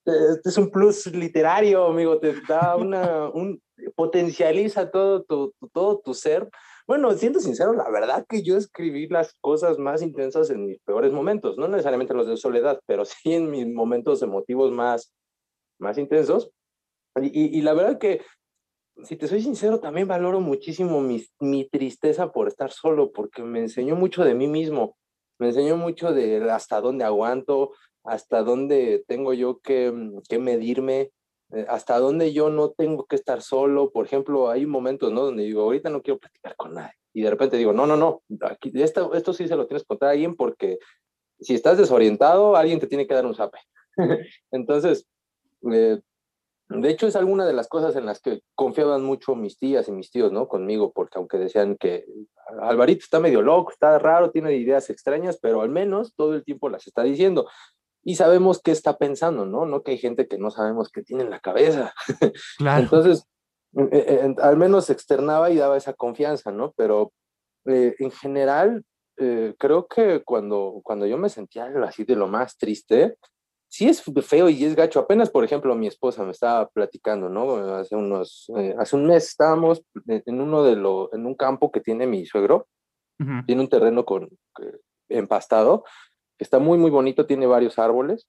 este 0.06 0.50
es 0.50 0.58
un 0.58 0.70
plus 0.70 1.08
literario, 1.08 1.86
amigo, 1.88 2.20
te 2.20 2.34
da 2.42 2.76
una, 2.76 3.30
un, 3.30 3.62
potencializa 3.96 4.92
todo 4.92 5.24
tu, 5.24 5.54
tu- 5.60 5.70
todo 5.70 6.00
tu 6.00 6.14
ser. 6.14 6.50
Bueno, 6.88 7.12
siendo 7.14 7.40
sincero, 7.40 7.74
la 7.74 7.90
verdad 7.90 8.26
que 8.28 8.44
yo 8.44 8.58
escribí 8.58 9.08
las 9.08 9.34
cosas 9.42 9.80
más 9.80 10.02
intensas 10.02 10.50
en 10.50 10.66
mis 10.66 10.80
peores 10.82 11.12
momentos, 11.12 11.58
no 11.58 11.68
necesariamente 11.68 12.14
los 12.14 12.28
de 12.28 12.38
soledad, 12.38 12.80
pero 12.86 13.06
sí 13.06 13.34
en 13.34 13.50
mis 13.52 13.68
momentos 13.68 14.22
emotivos 14.22 14.72
más, 14.72 15.14
más 15.80 15.98
intensos. 15.98 16.52
Y, 17.22 17.28
y- 17.28 17.60
y 17.60 17.62
la 17.62 17.74
verdad 17.74 18.00
que, 18.00 18.22
si 19.04 19.16
te 19.18 19.28
soy 19.28 19.42
sincero, 19.42 19.80
también 19.80 20.08
valoro 20.08 20.40
muchísimo 20.40 21.02
mi, 21.02 21.26
mi 21.40 21.68
tristeza 21.70 22.32
por 22.32 22.48
estar 22.48 22.72
solo, 22.72 23.12
porque 23.12 23.44
me 23.44 23.60
enseñó 23.60 23.96
mucho 23.96 24.24
de 24.24 24.36
mí 24.36 24.48
mismo, 24.48 24.98
me 25.40 25.48
enseñó 25.48 25.76
mucho 25.78 26.14
de 26.14 26.50
hasta 26.50 26.80
dónde 26.82 27.04
aguanto, 27.04 27.72
hasta 28.04 28.44
dónde 28.44 29.04
tengo 29.08 29.34
yo 29.34 29.60
que, 29.60 29.94
que 30.30 30.40
medirme, 30.40 31.12
hasta 31.68 32.00
dónde 32.00 32.34
yo 32.34 32.50
no 32.50 32.72
tengo 32.72 33.06
que 33.06 33.16
estar 33.16 33.42
solo. 33.42 33.92
Por 33.92 34.06
ejemplo, 34.06 34.50
hay 34.50 34.66
momentos, 34.66 35.12
¿no? 35.12 35.26
Donde 35.26 35.44
digo, 35.44 35.62
ahorita 35.64 35.90
no 35.90 36.02
quiero 36.02 36.20
platicar 36.20 36.56
con 36.56 36.74
nadie. 36.74 36.94
Y 37.14 37.22
de 37.22 37.30
repente 37.30 37.58
digo, 37.58 37.72
no, 37.72 37.88
no, 37.88 37.96
no, 37.96 38.24
aquí, 38.42 38.72
esto, 38.76 39.14
esto 39.14 39.34
sí 39.34 39.48
se 39.48 39.56
lo 39.56 39.68
tienes 39.68 39.84
que 39.84 39.88
contar 39.88 40.10
a 40.10 40.12
alguien 40.14 40.36
porque 40.36 40.80
si 41.40 41.54
estás 41.54 41.78
desorientado, 41.78 42.56
alguien 42.56 42.80
te 42.80 42.88
tiene 42.88 43.08
que 43.08 43.14
dar 43.14 43.26
un 43.26 43.36
zape. 43.36 43.60
Entonces, 44.52 45.08
eh, 45.72 46.00
de 46.68 46.90
hecho, 46.90 47.06
es 47.08 47.16
alguna 47.16 47.46
de 47.46 47.54
las 47.54 47.68
cosas 47.68 47.96
en 47.96 48.06
las 48.08 48.20
que 48.20 48.42
confiaban 48.56 49.04
mucho 49.04 49.36
mis 49.36 49.58
tías 49.58 49.88
y 49.88 49.92
mis 49.92 50.10
tíos, 50.10 50.32
¿no? 50.32 50.48
Conmigo, 50.48 50.92
porque 50.94 51.20
aunque 51.20 51.38
decían 51.38 51.78
que 51.78 52.06
Alvarito 52.60 53.04
está 53.04 53.20
medio 53.20 53.42
loco, 53.42 53.72
está 53.72 54.00
raro, 54.00 54.32
tiene 54.32 54.56
ideas 54.56 54.90
extrañas, 54.90 55.38
pero 55.40 55.62
al 55.62 55.70
menos 55.70 56.16
todo 56.16 56.34
el 56.34 56.44
tiempo 56.44 56.70
las 56.70 56.88
está 56.88 57.04
diciendo. 57.04 57.48
Y 58.06 58.16
sabemos 58.16 58.62
qué 58.62 58.72
está 58.72 58.98
pensando, 58.98 59.46
¿no? 59.46 59.66
No 59.66 59.84
que 59.84 59.92
hay 59.92 59.98
gente 59.98 60.28
que 60.28 60.38
no 60.38 60.52
sabemos 60.52 60.90
qué 60.90 61.02
tiene 61.02 61.24
en 61.24 61.30
la 61.32 61.40
cabeza. 61.40 61.94
Claro. 62.58 62.84
Entonces, 62.84 63.28
eh, 63.78 63.90
eh, 63.92 64.36
al 64.42 64.58
menos 64.58 64.90
externaba 64.90 65.50
y 65.50 65.58
daba 65.58 65.76
esa 65.76 65.94
confianza, 65.94 66.52
¿no? 66.52 66.72
Pero 66.78 67.12
eh, 67.66 67.96
en 68.00 68.12
general, 68.12 68.86
eh, 69.18 69.56
creo 69.58 69.88
que 69.88 70.24
cuando, 70.24 70.82
cuando 70.84 71.06
yo 71.06 71.18
me 71.18 71.30
sentía 71.30 71.66
así 71.84 72.04
de 72.04 72.16
lo 72.16 72.28
más 72.28 72.58
triste, 72.58 73.18
sí 73.68 73.88
es 73.90 74.04
feo 74.24 74.50
y 74.50 74.64
es 74.66 74.76
gacho. 74.76 75.00
Apenas, 75.00 75.30
por 75.30 75.44
ejemplo, 75.44 75.76
mi 75.76 75.88
esposa 75.88 76.24
me 76.24 76.32
estaba 76.32 76.68
platicando, 76.70 77.30
¿no? 77.30 77.56
Hace 77.76 77.96
unos, 77.96 78.50
eh, 78.58 78.76
hace 78.78 78.96
un 78.96 79.06
mes 79.06 79.28
estábamos 79.28 79.84
en 80.08 80.42
uno 80.42 80.64
de 80.64 80.76
los, 80.76 81.12
en 81.14 81.26
un 81.26 81.36
campo 81.36 81.72
que 81.72 81.82
tiene 81.82 82.08
mi 82.08 82.26
suegro, 82.26 82.68
Ujú. 83.20 83.46
tiene 83.46 83.62
un 83.62 83.70
terreno 83.70 84.06
con 84.06 84.26
eh, 84.62 84.78
empastado, 85.10 85.84
está 86.40 86.60
muy, 86.60 86.78
muy 86.78 86.92
bonito, 86.92 87.26
tiene 87.26 87.48
varios 87.48 87.80
árboles, 87.80 88.28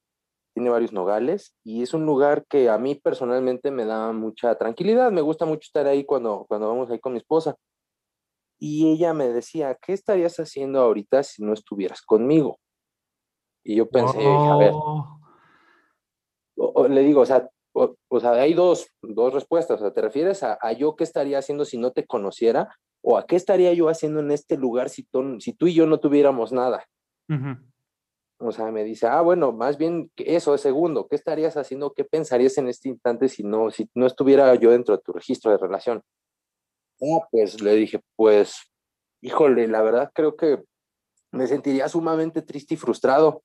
tiene 0.54 0.70
varios 0.70 0.92
nogales, 0.92 1.54
y 1.64 1.82
es 1.82 1.92
un 1.94 2.06
lugar 2.06 2.46
que 2.48 2.68
a 2.70 2.78
mí 2.78 2.94
personalmente 2.94 3.70
me 3.70 3.84
da 3.84 4.12
mucha 4.12 4.54
tranquilidad, 4.56 5.12
me 5.12 5.20
gusta 5.20 5.44
mucho 5.44 5.66
estar 5.66 5.86
ahí 5.86 6.04
cuando, 6.04 6.46
cuando 6.48 6.68
vamos 6.68 6.90
ahí 6.90 6.98
con 6.98 7.12
mi 7.12 7.18
esposa. 7.18 7.56
Y 8.58 8.90
ella 8.90 9.12
me 9.12 9.28
decía, 9.28 9.76
¿qué 9.80 9.92
estarías 9.92 10.36
haciendo 10.38 10.80
ahorita 10.80 11.22
si 11.22 11.42
no 11.44 11.52
estuvieras 11.52 12.00
conmigo? 12.00 12.58
Y 13.62 13.76
yo 13.76 13.88
pensé, 13.90 14.18
a 14.48 14.56
ver, 14.56 14.72
Oh, 14.76 15.18
o- 16.56 16.72
o 16.82 16.88
le 16.88 17.02
digo, 17.02 17.20
o 17.20 17.26
sea, 17.26 17.48
o, 17.74 17.94
o 18.08 18.20
sea, 18.20 18.32
hay 18.32 18.54
dos, 18.54 18.86
dos 19.02 19.34
respuestas. 19.34 19.78
O 19.80 19.84
sea, 19.84 19.92
¿te 19.92 20.00
refieres 20.00 20.42
a, 20.42 20.56
a 20.60 20.72
yo 20.72 20.96
qué 20.96 21.04
estaría 21.04 21.38
haciendo 21.38 21.64
si 21.66 21.76
no 21.76 21.92
te 21.92 22.06
conociera? 22.06 22.74
¿O 23.02 23.18
a 23.18 23.26
qué 23.26 23.36
estaría 23.36 23.72
yo 23.74 23.88
haciendo 23.90 24.20
en 24.20 24.30
este 24.30 24.56
lugar 24.56 24.88
si, 24.88 25.02
tú- 25.04 25.38
si 25.40 25.52
tú 25.52 25.66
y 25.66 25.74
yo 25.74 25.86
no 25.86 26.00
tuviéramos 26.00 26.52
nada? 26.52 26.84
ujú. 27.28 27.56
O 28.38 28.52
sea, 28.52 28.70
me 28.70 28.84
dice, 28.84 29.06
ah, 29.06 29.22
bueno, 29.22 29.52
más 29.52 29.78
bien 29.78 30.10
eso 30.16 30.54
es 30.54 30.60
segundo. 30.60 31.08
¿Qué 31.08 31.16
estarías 31.16 31.56
haciendo? 31.56 31.94
¿Qué 31.94 32.04
pensarías 32.04 32.58
en 32.58 32.68
este 32.68 32.90
instante 32.90 33.28
si 33.28 33.42
no, 33.42 33.70
si 33.70 33.88
no 33.94 34.06
estuviera 34.06 34.54
yo 34.56 34.70
dentro 34.70 34.96
de 34.96 35.02
tu 35.02 35.12
registro 35.12 35.50
de 35.50 35.58
relación? 35.58 36.02
Ah, 37.00 37.26
pues 37.30 37.60
le 37.62 37.74
dije, 37.74 38.00
pues, 38.14 38.56
híjole, 39.22 39.68
la 39.68 39.82
verdad 39.82 40.10
creo 40.14 40.36
que 40.36 40.62
me 41.32 41.46
sentiría 41.46 41.88
sumamente 41.88 42.42
triste 42.42 42.74
y 42.74 42.76
frustrado. 42.76 43.42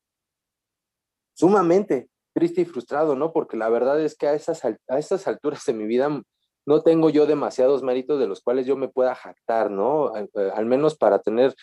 Sumamente 1.34 2.10
triste 2.34 2.62
y 2.62 2.66
frustrado, 2.66 3.16
¿no? 3.16 3.32
Porque 3.32 3.58
la 3.58 3.70
verdad 3.70 4.02
es 4.02 4.16
que 4.16 4.28
a 4.28 4.34
esas, 4.34 4.64
a 4.66 5.00
estas 5.00 5.28
alturas 5.28 5.64
de 5.66 5.74
mi 5.74 5.86
vida 5.86 6.10
mm, 6.10 6.24
no 6.66 6.84
tengo 6.84 7.10
yo 7.10 7.26
demasiados 7.26 7.84
méritos 7.84 8.20
de 8.20 8.28
los 8.28 8.42
cuales 8.42 8.66
yo 8.66 8.76
me 8.76 8.90
pueda 8.90 9.16
jactar, 9.16 9.72
¿no? 9.72 10.14
Al, 10.14 10.30
eh, 10.36 10.52
al 10.54 10.66
menos 10.66 10.96
para 10.96 11.20
tener 11.20 11.56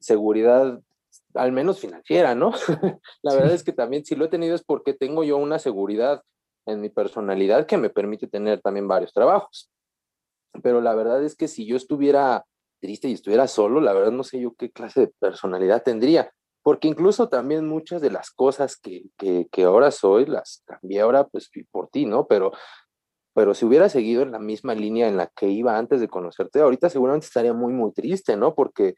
seguridad, 0.00 0.80
al 1.34 1.52
menos 1.52 1.80
financiera, 1.80 2.34
¿no? 2.34 2.52
la 3.22 3.34
verdad 3.34 3.52
es 3.52 3.64
que 3.64 3.72
también 3.72 4.04
si 4.04 4.14
lo 4.14 4.24
he 4.24 4.28
tenido 4.28 4.54
es 4.54 4.64
porque 4.64 4.94
tengo 4.94 5.24
yo 5.24 5.36
una 5.36 5.58
seguridad 5.58 6.22
en 6.66 6.80
mi 6.80 6.88
personalidad 6.88 7.66
que 7.66 7.76
me 7.76 7.90
permite 7.90 8.26
tener 8.26 8.60
también 8.60 8.88
varios 8.88 9.12
trabajos. 9.12 9.70
Pero 10.62 10.80
la 10.80 10.94
verdad 10.94 11.22
es 11.24 11.36
que 11.36 11.48
si 11.48 11.66
yo 11.66 11.76
estuviera 11.76 12.44
triste 12.80 13.08
y 13.08 13.12
estuviera 13.12 13.48
solo, 13.48 13.80
la 13.80 13.92
verdad 13.92 14.12
no 14.12 14.24
sé 14.24 14.40
yo 14.40 14.54
qué 14.54 14.70
clase 14.70 15.00
de 15.00 15.12
personalidad 15.18 15.82
tendría. 15.82 16.30
Porque 16.62 16.88
incluso 16.88 17.28
también 17.28 17.68
muchas 17.68 18.00
de 18.00 18.10
las 18.10 18.30
cosas 18.30 18.76
que, 18.76 19.04
que, 19.18 19.48
que 19.52 19.64
ahora 19.64 19.90
soy, 19.90 20.26
las 20.26 20.62
cambié 20.64 21.00
ahora 21.00 21.24
pues 21.24 21.50
por 21.70 21.88
ti, 21.88 22.06
¿no? 22.06 22.26
Pero, 22.26 22.52
pero 23.34 23.52
si 23.52 23.66
hubiera 23.66 23.88
seguido 23.88 24.22
en 24.22 24.32
la 24.32 24.38
misma 24.38 24.74
línea 24.74 25.08
en 25.08 25.16
la 25.16 25.26
que 25.26 25.48
iba 25.48 25.76
antes 25.76 26.00
de 26.00 26.08
conocerte, 26.08 26.60
ahorita 26.60 26.88
seguramente 26.88 27.26
estaría 27.26 27.52
muy, 27.52 27.72
muy 27.72 27.92
triste, 27.92 28.36
¿no? 28.36 28.54
Porque 28.54 28.94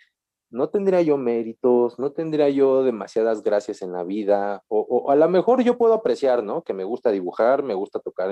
no 0.50 0.68
tendría 0.68 1.02
yo 1.02 1.16
méritos, 1.16 1.98
no 1.98 2.12
tendría 2.12 2.48
yo 2.48 2.82
demasiadas 2.84 3.42
gracias 3.42 3.82
en 3.82 3.92
la 3.92 4.04
vida, 4.04 4.62
o, 4.68 5.10
a 5.10 5.16
lo 5.16 5.28
mejor 5.28 5.62
yo 5.62 5.76
puedo 5.76 5.94
apreciar, 5.94 6.42
¿no? 6.44 6.62
Que 6.62 6.72
me 6.72 6.84
gusta 6.84 7.10
dibujar, 7.10 7.62
me 7.62 7.74
gusta 7.74 8.00
tocar 8.00 8.30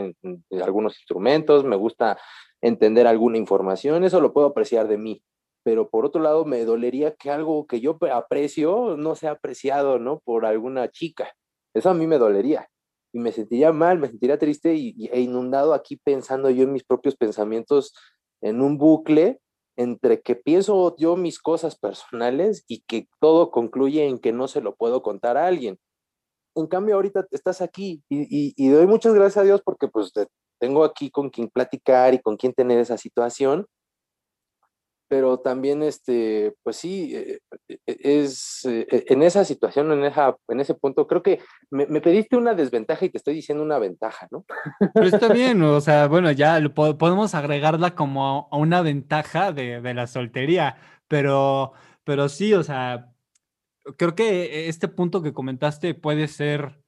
algunos 0.63 0.97
instrumentos, 0.99 1.65
me 1.65 1.77
gusta 1.77 2.19
entender 2.61 3.07
alguna 3.07 3.39
información, 3.39 4.05
eso 4.05 4.21
lo 4.21 4.33
puedo 4.33 4.49
apreciar 4.49 4.89
de 4.89 4.99
mí, 4.99 5.23
pero 5.65 5.91
por 5.91 6.07
otro 6.07 6.23
lado 6.23 6.45
me 6.45 6.65
dolería 6.65 7.15
que 7.15 7.31
algo 7.31 7.67
que 7.67 7.81
yo 7.81 7.99
aprecio 8.13 8.97
no 8.97 9.15
sea 9.17 9.33
apreciado, 9.33 9.99
¿no? 9.99 10.21
Por 10.21 10.47
alguna 10.47 10.91
chica, 10.91 11.33
eso 11.75 11.91
a 11.91 11.95
mí 11.95 12.07
me 12.07 12.19
dolería 12.19 12.69
y 13.13 13.19
me 13.19 13.33
sentiría 13.33 13.73
mal, 13.73 13.99
me 13.99 14.09
sentiría 14.09 14.39
triste 14.39 14.75
y, 14.75 14.95
y, 14.97 15.09
e 15.09 15.21
inundado 15.21 15.75
aquí 15.75 15.97
pensando 15.97 16.51
yo 16.51 16.65
en 16.65 16.73
mis 16.73 16.85
propios 16.85 17.17
pensamientos 17.17 17.95
en 18.41 18.61
un 18.61 18.77
bucle 18.77 19.41
entre 19.77 20.21
que 20.21 20.37
pienso 20.37 20.97
yo 20.97 21.17
mis 21.17 21.39
cosas 21.39 21.77
personales 21.77 22.65
y 22.69 22.83
que 22.87 23.09
todo 23.21 23.51
concluye 23.51 24.07
en 24.07 24.19
que 24.19 24.33
no 24.33 24.49
se 24.49 24.61
lo 24.61 24.75
puedo 24.75 25.03
contar 25.03 25.37
a 25.37 25.47
alguien. 25.47 25.79
En 26.55 26.67
cambio, 26.67 26.95
ahorita 26.95 27.27
estás 27.31 27.61
aquí 27.61 28.03
y, 28.09 28.69
doy 28.69 28.87
muchas 28.87 29.15
gracias 29.15 29.39
a 29.39 29.45
Dios 29.45 29.63
porque 29.65 29.89
pues 29.89 30.13
te, 30.13 30.27
tengo 30.61 30.85
aquí 30.85 31.11
con 31.11 31.31
quien 31.31 31.49
platicar 31.49 32.15
y 32.15 32.21
con 32.21 32.37
quien 32.37 32.53
tener 32.53 32.79
esa 32.79 32.97
situación. 32.97 33.67
Pero 35.15 35.39
también, 35.39 35.85
este, 35.85 36.55
pues 36.65 36.75
sí, 36.75 37.15
eh, 37.15 37.39
es 37.87 38.65
eh, 38.65 39.05
en 39.07 39.23
esa 39.23 39.45
situación, 39.45 39.93
en, 39.93 40.03
esa, 40.03 40.37
en 40.49 40.59
ese 40.59 40.75
punto, 40.75 41.07
creo 41.07 41.23
que 41.23 41.39
me, 41.71 41.87
me, 41.87 42.01
pediste 42.01 42.37
una 42.37 42.53
desventaja 42.53 43.05
y 43.05 43.11
te 43.11 43.19
estoy 43.19 43.35
diciendo 43.35 43.63
una 43.63 43.79
ventaja, 43.79 44.27
¿no? 44.33 44.45
Pero 44.93 45.07
está 45.07 45.29
bien, 45.33 45.63
o 45.63 45.81
sea, 45.81 46.09
bueno, 46.09 46.33
ya 46.33 46.59
lo, 46.59 46.75
podemos 46.75 47.33
agregarla 47.37 47.95
como 47.95 48.49
a 48.51 48.57
una 48.57 48.83
ventaja 48.83 49.53
de, 49.53 49.81
de 49.81 49.95
la 49.95 50.09
soltería, 50.09 50.79
pero, 51.07 51.75
pero 52.03 52.29
sí, 52.29 52.53
o 52.53 52.65
sea, 52.65 53.13
creo 53.97 54.17
que 54.17 54.69
este 54.69 54.89
punto 54.89 55.23
que 55.23 55.33
comentaste 55.33 55.95
puede 55.95 56.27
ser, 56.27 56.81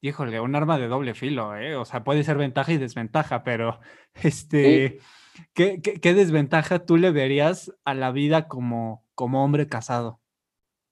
híjole, 0.00 0.38
un 0.38 0.54
arma 0.54 0.78
de 0.78 0.86
doble 0.86 1.14
filo, 1.14 1.56
¿eh? 1.56 1.74
O 1.74 1.84
sea, 1.84 2.04
puede 2.04 2.22
ser 2.22 2.36
ventaja 2.36 2.70
y 2.72 2.78
desventaja, 2.78 3.42
pero 3.42 3.80
este, 4.22 5.00
sí. 5.00 5.06
¿Qué, 5.54 5.80
desventaja 6.14 6.84
tú 6.84 6.96
le 6.96 7.10
verías 7.10 7.72
a 7.84 7.94
la 7.94 8.12
vida 8.12 8.48
como, 8.48 9.04
como 9.14 9.44
hombre 9.44 9.66
casado? 9.66 10.20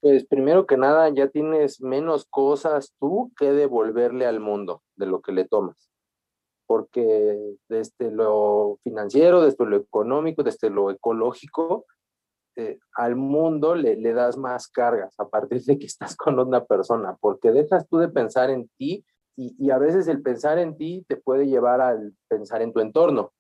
Pues 0.01 0.27
primero 0.27 0.67
que 0.67 0.77
nada, 0.77 1.11
ya 1.11 1.29
tienes 1.29 1.81
menos 1.81 2.25
cosas 2.25 2.95
tú 2.99 3.33
que 3.39 3.53
devolverle 3.53 4.27
al 4.27 4.41
mundo 4.41 4.83
de 4.97 5.07
lo 5.07 5.21
que 5.21 5.33
le 5.33 5.47
tomas. 5.47 5.91
Porque 6.67 7.57
desde 7.69 8.11
lo 8.11 8.79
financiero, 8.83 9.43
desde 9.43 9.67
lo 9.67 9.77
económico, 9.77 10.43
desde 10.43 10.71
lo 10.71 10.91
ecológico, 10.91 11.85
eh, 12.57 12.79
al 12.95 13.17
mundo 13.17 13.75
le, 13.75 13.97
le 13.97 14.13
das 14.13 14.37
más 14.37 14.69
cargas 14.69 15.15
a 15.19 15.29
partir 15.29 15.63
de 15.63 15.79
que 15.79 15.87
estás 15.87 16.17
con 16.17 16.39
una 16.39 16.65
persona, 16.65 17.17
porque 17.21 17.53
dejas 17.53 17.87
tú 17.89 17.99
de 17.99 18.09
pensar 18.09 18.51
en 18.51 18.69
ti 18.79 19.05
y 19.37 19.71
a 19.71 19.79
veces 19.79 20.07
el 20.09 20.21
pensar 20.21 20.59
en 20.59 20.77
ti 20.77 21.03
te 21.09 21.17
puede 21.17 21.47
llevar 21.47 21.81
al 21.81 22.13
pensar 22.29 22.61
en 22.61 22.75
tu 22.75 22.81
entorno. 22.81 23.33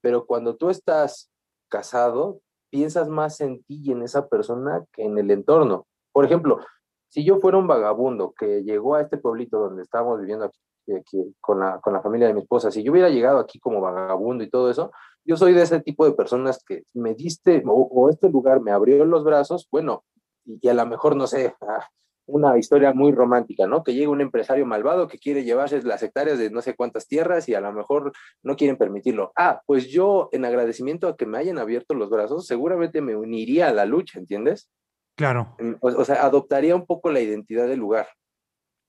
Pero 0.00 0.26
cuando 0.26 0.56
tú 0.56 0.70
estás 0.70 1.30
casado, 1.68 2.40
piensas 2.70 3.08
más 3.08 3.40
en 3.40 3.62
ti 3.64 3.80
y 3.84 3.92
en 3.92 4.02
esa 4.02 4.28
persona 4.28 4.84
que 4.92 5.04
en 5.04 5.18
el 5.18 5.30
entorno. 5.30 5.86
Por 6.12 6.24
ejemplo, 6.24 6.60
si 7.08 7.24
yo 7.24 7.38
fuera 7.38 7.58
un 7.58 7.66
vagabundo 7.66 8.34
que 8.38 8.62
llegó 8.62 8.94
a 8.94 9.02
este 9.02 9.16
pueblito 9.16 9.58
donde 9.58 9.82
estábamos 9.82 10.20
viviendo 10.20 10.46
aquí, 10.46 11.34
con, 11.40 11.60
la, 11.60 11.80
con 11.80 11.92
la 11.92 12.02
familia 12.02 12.28
de 12.28 12.34
mi 12.34 12.40
esposa, 12.40 12.70
si 12.70 12.82
yo 12.82 12.92
hubiera 12.92 13.10
llegado 13.10 13.38
aquí 13.38 13.58
como 13.58 13.80
vagabundo 13.80 14.42
y 14.42 14.50
todo 14.50 14.70
eso, 14.70 14.90
yo 15.24 15.36
soy 15.36 15.52
de 15.52 15.62
ese 15.62 15.80
tipo 15.80 16.06
de 16.06 16.12
personas 16.12 16.62
que 16.64 16.84
me 16.94 17.14
diste 17.14 17.62
o, 17.66 17.72
o 17.72 18.08
este 18.08 18.30
lugar 18.30 18.60
me 18.60 18.72
abrió 18.72 19.04
los 19.04 19.24
brazos, 19.24 19.68
bueno, 19.70 20.04
y, 20.44 20.58
y 20.62 20.68
a 20.68 20.74
lo 20.74 20.86
mejor, 20.86 21.16
no 21.16 21.26
sé, 21.26 21.54
ah, 21.62 21.86
una 22.28 22.58
historia 22.58 22.92
muy 22.92 23.10
romántica, 23.12 23.66
¿no? 23.66 23.82
Que 23.82 23.94
llega 23.94 24.10
un 24.10 24.20
empresario 24.20 24.66
malvado 24.66 25.08
que 25.08 25.18
quiere 25.18 25.44
llevarse 25.44 25.82
las 25.82 26.02
hectáreas 26.02 26.38
de 26.38 26.50
no 26.50 26.60
sé 26.60 26.76
cuántas 26.76 27.08
tierras 27.08 27.48
y 27.48 27.54
a 27.54 27.60
lo 27.60 27.72
mejor 27.72 28.12
no 28.42 28.54
quieren 28.54 28.76
permitirlo. 28.76 29.32
Ah, 29.34 29.62
pues 29.66 29.88
yo 29.88 30.28
en 30.32 30.44
agradecimiento 30.44 31.08
a 31.08 31.16
que 31.16 31.26
me 31.26 31.38
hayan 31.38 31.58
abierto 31.58 31.94
los 31.94 32.10
brazos, 32.10 32.46
seguramente 32.46 33.00
me 33.00 33.16
uniría 33.16 33.68
a 33.68 33.72
la 33.72 33.86
lucha, 33.86 34.18
¿entiendes? 34.18 34.70
Claro. 35.16 35.56
O, 35.80 35.88
o 35.88 36.04
sea, 36.04 36.24
adoptaría 36.24 36.76
un 36.76 36.86
poco 36.86 37.10
la 37.10 37.20
identidad 37.20 37.66
del 37.66 37.80
lugar 37.80 38.08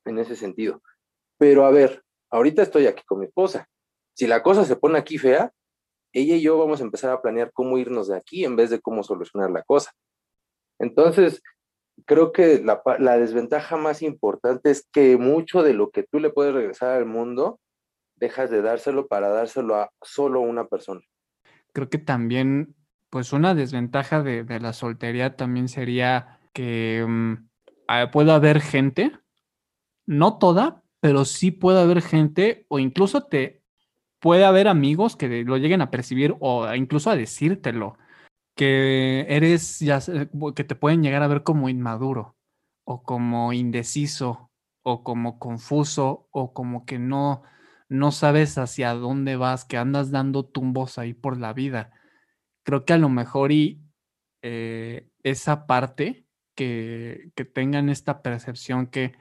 en 0.06 0.20
ese 0.20 0.36
sentido. 0.36 0.82
Pero 1.38 1.66
a 1.66 1.72
ver, 1.72 2.04
ahorita 2.30 2.62
estoy 2.62 2.88
aquí 2.88 3.04
con 3.06 3.20
mi 3.20 3.26
esposa. 3.26 3.68
Si 4.14 4.28
la 4.28 4.44
cosa 4.44 4.66
se 4.66 4.76
pone 4.76 5.00
aquí 5.00 5.18
fea, 5.18 5.52
ella 6.12 6.36
y 6.36 6.42
yo 6.42 6.58
vamos 6.58 6.82
a 6.82 6.84
empezar 6.84 7.12
a 7.12 7.22
planear 7.22 7.52
cómo 7.54 7.78
irnos 7.78 8.10
de 8.10 8.18
aquí 8.18 8.44
en 8.44 8.56
vez 8.56 8.70
de 8.70 8.82
cómo 8.82 9.02
solucionar 9.04 9.50
la 9.50 9.64
cosa. 9.64 9.92
Entonces, 10.80 11.42
creo 12.06 12.32
que 12.32 12.62
la, 12.64 12.82
la, 13.00 13.18
desventaja 13.18 13.78
más 13.78 14.02
importante 14.02 14.72
es 14.72 14.88
que 14.91 15.18
mucho 15.18 15.64
de 15.64 15.74
lo 15.74 15.89
que 15.89 16.04
tú 16.04 16.20
le 16.20 16.30
puedes 16.30 16.54
regresar 16.54 16.95
al 16.95 17.06
mundo, 17.06 17.60
dejas 18.16 18.50
de 18.50 18.62
dárselo 18.62 19.08
para 19.08 19.30
dárselo 19.30 19.76
a 19.76 19.89
solo 20.02 20.41
una 20.41 20.68
persona. 20.68 21.02
Creo 21.74 21.89
que 21.89 21.97
también, 21.97 22.76
pues 23.10 23.34
una 23.34 23.56
desventaja 23.56 24.22
de, 24.22 24.60
la 24.60 24.74
soltería 24.74 25.36
también 25.36 25.68
sería 25.68 26.39
que 26.54 27.04
um, 27.06 27.47
puede 28.12 28.32
haber 28.32 28.62
gente, 28.62 29.12
no 30.06 30.38
toda, 30.38 30.84
pero 31.00 31.26
sí 31.26 31.52
puede 31.52 31.82
haber 31.82 32.02
gente 32.02 32.66
o 32.68 32.80
incluso 32.80 33.24
te 33.24 33.62
puede 34.20 34.43
haber 34.43 34.68
amigos 34.68 35.16
que 35.16 35.43
lo 35.43 35.58
lleguen 35.58 35.82
a 35.82 35.91
percibir 35.91 36.36
o 36.39 36.74
incluso 36.74 37.10
a 37.10 37.16
decírtelo 37.16 37.97
que 38.60 39.26
eres, 39.30 39.80
ya, 39.80 40.01
que 40.53 40.64
te 40.66 40.76
pueden 40.76 41.01
llegar 41.01 41.24
a 41.24 41.30
ver 41.30 41.43
como 41.43 41.70
inmaduro 41.70 42.36
o 42.84 43.03
como 43.03 43.53
indeciso 43.53 44.51
o 44.84 45.01
como 45.05 45.39
confuso 45.39 46.28
o 46.32 46.53
como 46.53 46.86
que 46.86 46.99
no, 46.99 47.41
no 47.88 48.12
sabes 48.12 48.57
hacia 48.57 48.93
dónde 48.95 49.38
vas, 49.38 49.64
que 49.64 49.78
andas 49.78 50.12
dando 50.12 50.43
tumbos 50.43 50.97
ahí 50.97 51.14
por 51.14 51.39
la 51.39 51.53
vida. 51.53 51.93
Creo 52.64 52.84
que 52.84 52.91
a 52.91 52.97
lo 52.97 53.07
mejor 53.07 53.53
y 53.53 53.82
eh, 54.41 55.10
esa 55.24 55.66
parte 55.66 56.28
que, 56.53 57.32
que, 57.36 57.45
tengan 57.45 57.88
esta 57.88 58.22
percepción 58.22 58.88
que, 58.88 59.14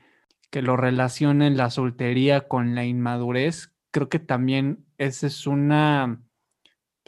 que 0.51 0.62
lo 0.62 0.76
relacionen 0.76 1.57
la 1.57 1.70
soltería 1.70 2.49
con 2.49 2.74
la 2.74 2.86
inmadurez, 2.86 3.72
creo 3.93 4.09
que 4.09 4.18
también 4.18 4.84
esa 4.97 5.28
es 5.28 5.47
una 5.47 6.28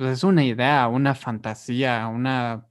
pues 0.00 0.12
es 0.12 0.24
una 0.24 0.42
idea, 0.42 0.88
una 0.88 1.14
fantasía, 1.14 2.08
una 2.08 2.66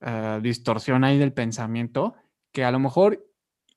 uh, 0.00 0.40
distorsión 0.40 1.04
ahí 1.04 1.18
del 1.18 1.34
pensamiento 1.34 2.14
que 2.52 2.64
a 2.64 2.70
lo 2.70 2.78
mejor, 2.78 3.22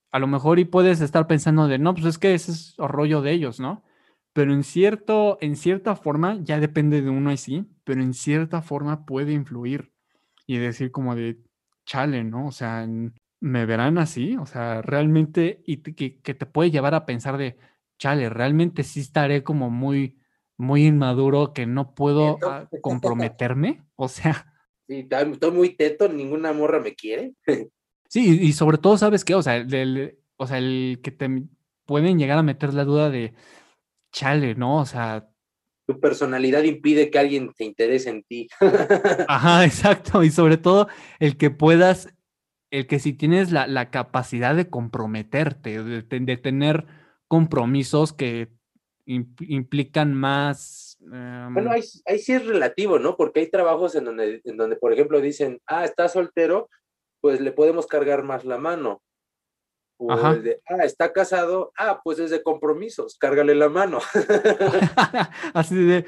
a 0.10 0.20
lo 0.20 0.28
mejor 0.28 0.58
y 0.58 0.64
puedes 0.64 1.02
estar 1.02 1.28
pensando 1.28 1.68
de, 1.68 1.80
no, 1.80 1.94
pues 1.94 2.06
es 2.06 2.18
que 2.18 2.34
ese 2.34 2.54
es 2.54 2.76
el 2.80 2.88
rollo 2.88 3.22
de 3.22 3.34
ellos, 3.34 3.60
¿no? 3.60 3.84
Pero 4.32 4.54
en, 4.54 4.64
cierto, 4.64 5.38
en 5.42 5.58
cierta 5.58 5.98
forma, 5.98 6.38
ya 6.44 6.62
depende 6.62 7.02
de 7.02 7.10
uno 7.10 7.34
y 7.34 7.38
sí, 7.38 7.68
pero 7.84 8.02
en 8.02 8.14
cierta 8.14 8.62
forma 8.62 9.06
puede 9.06 9.34
influir 9.34 9.92
y 10.48 10.58
decir 10.58 10.92
como 10.92 11.14
de, 11.14 11.42
chale, 11.86 12.24
¿no? 12.24 12.48
O 12.48 12.52
sea, 12.54 12.88
¿me 13.42 13.66
verán 13.66 13.98
así? 13.98 14.38
O 14.38 14.46
sea, 14.46 14.82
realmente, 14.82 15.62
y 15.66 15.84
que, 15.84 16.22
que 16.22 16.34
te 16.34 16.46
puede 16.46 16.72
llevar 16.72 16.96
a 16.96 17.06
pensar 17.06 17.36
de, 17.36 17.58
chale, 18.00 18.30
realmente 18.30 18.84
sí 18.84 19.02
estaré 19.02 19.44
como 19.44 19.70
muy 19.70 20.21
muy 20.62 20.86
inmaduro 20.86 21.53
que 21.53 21.66
no 21.66 21.93
puedo 21.93 22.36
uh, 22.36 22.80
comprometerme. 22.82 23.82
O 23.95 24.07
sea. 24.07 24.53
Sí, 24.88 25.07
estoy 25.09 25.51
muy 25.51 25.76
teto, 25.76 26.07
ninguna 26.07 26.53
morra 26.53 26.80
me 26.80 26.95
quiere. 26.95 27.34
sí, 28.07 28.39
y 28.41 28.53
sobre 28.53 28.78
todo, 28.78 28.97
¿sabes 28.97 29.26
qué? 29.26 29.36
O 29.36 29.41
sea, 29.41 29.57
el, 29.57 30.18
o 30.38 30.47
sea, 30.47 30.57
el 30.57 30.99
que 31.03 31.12
te 31.12 31.43
pueden 31.86 32.20
llegar 32.20 32.38
a 32.38 32.43
meter 32.43 32.74
la 32.74 32.86
duda 32.86 33.09
de 33.09 33.34
chale, 34.12 34.55
¿no? 34.55 34.78
O 34.78 34.86
sea. 34.86 35.28
Tu 35.88 35.99
personalidad 35.99 36.64
impide 36.64 37.09
que 37.09 37.20
alguien 37.20 37.51
te 37.53 37.66
interese 37.66 38.09
en 38.09 38.24
ti. 38.24 38.47
Ajá, 39.28 39.66
exacto. 39.66 40.24
Y 40.24 40.30
sobre 40.30 40.57
todo 40.57 40.88
el 41.20 41.38
que 41.38 41.49
puedas, 41.49 42.14
el 42.70 42.86
que 42.88 42.99
si 42.99 43.14
tienes 43.14 43.51
la, 43.51 43.68
la 43.68 43.89
capacidad 43.89 44.55
de 44.55 44.70
comprometerte, 44.70 45.84
de, 45.84 46.01
de 46.03 46.38
tener 46.38 46.86
compromisos 47.28 48.14
que 48.14 48.61
implican 49.14 50.14
más. 50.14 50.97
Um... 51.01 51.53
Bueno, 51.53 51.72
ahí, 51.72 51.82
ahí, 52.05 52.20
sí 52.20 52.34
es 52.34 52.45
relativo, 52.45 52.99
¿no? 52.99 53.16
Porque 53.18 53.41
hay 53.41 53.49
trabajos 53.49 53.95
en 53.95 54.05
donde, 54.05 54.41
en 54.43 54.57
donde, 54.57 54.76
por 54.76 54.93
ejemplo, 54.93 55.20
dicen, 55.20 55.59
ah, 55.68 55.86
está 55.86 56.07
soltero, 56.07 56.70
pues 57.22 57.39
le 57.41 57.51
podemos 57.51 57.88
cargar 57.88 58.24
más 58.24 58.45
la 58.45 58.57
mano. 58.57 59.01
O 59.97 60.16
de, 60.16 60.59
ah, 60.68 60.84
está 60.84 61.14
casado, 61.14 61.72
ah, 61.78 62.01
pues 62.03 62.18
es 62.18 62.32
de 62.32 62.41
compromisos, 62.41 63.18
cárgale 63.20 63.53
la 63.53 63.70
mano. 63.70 63.99
Así 65.53 65.76
de, 65.76 66.05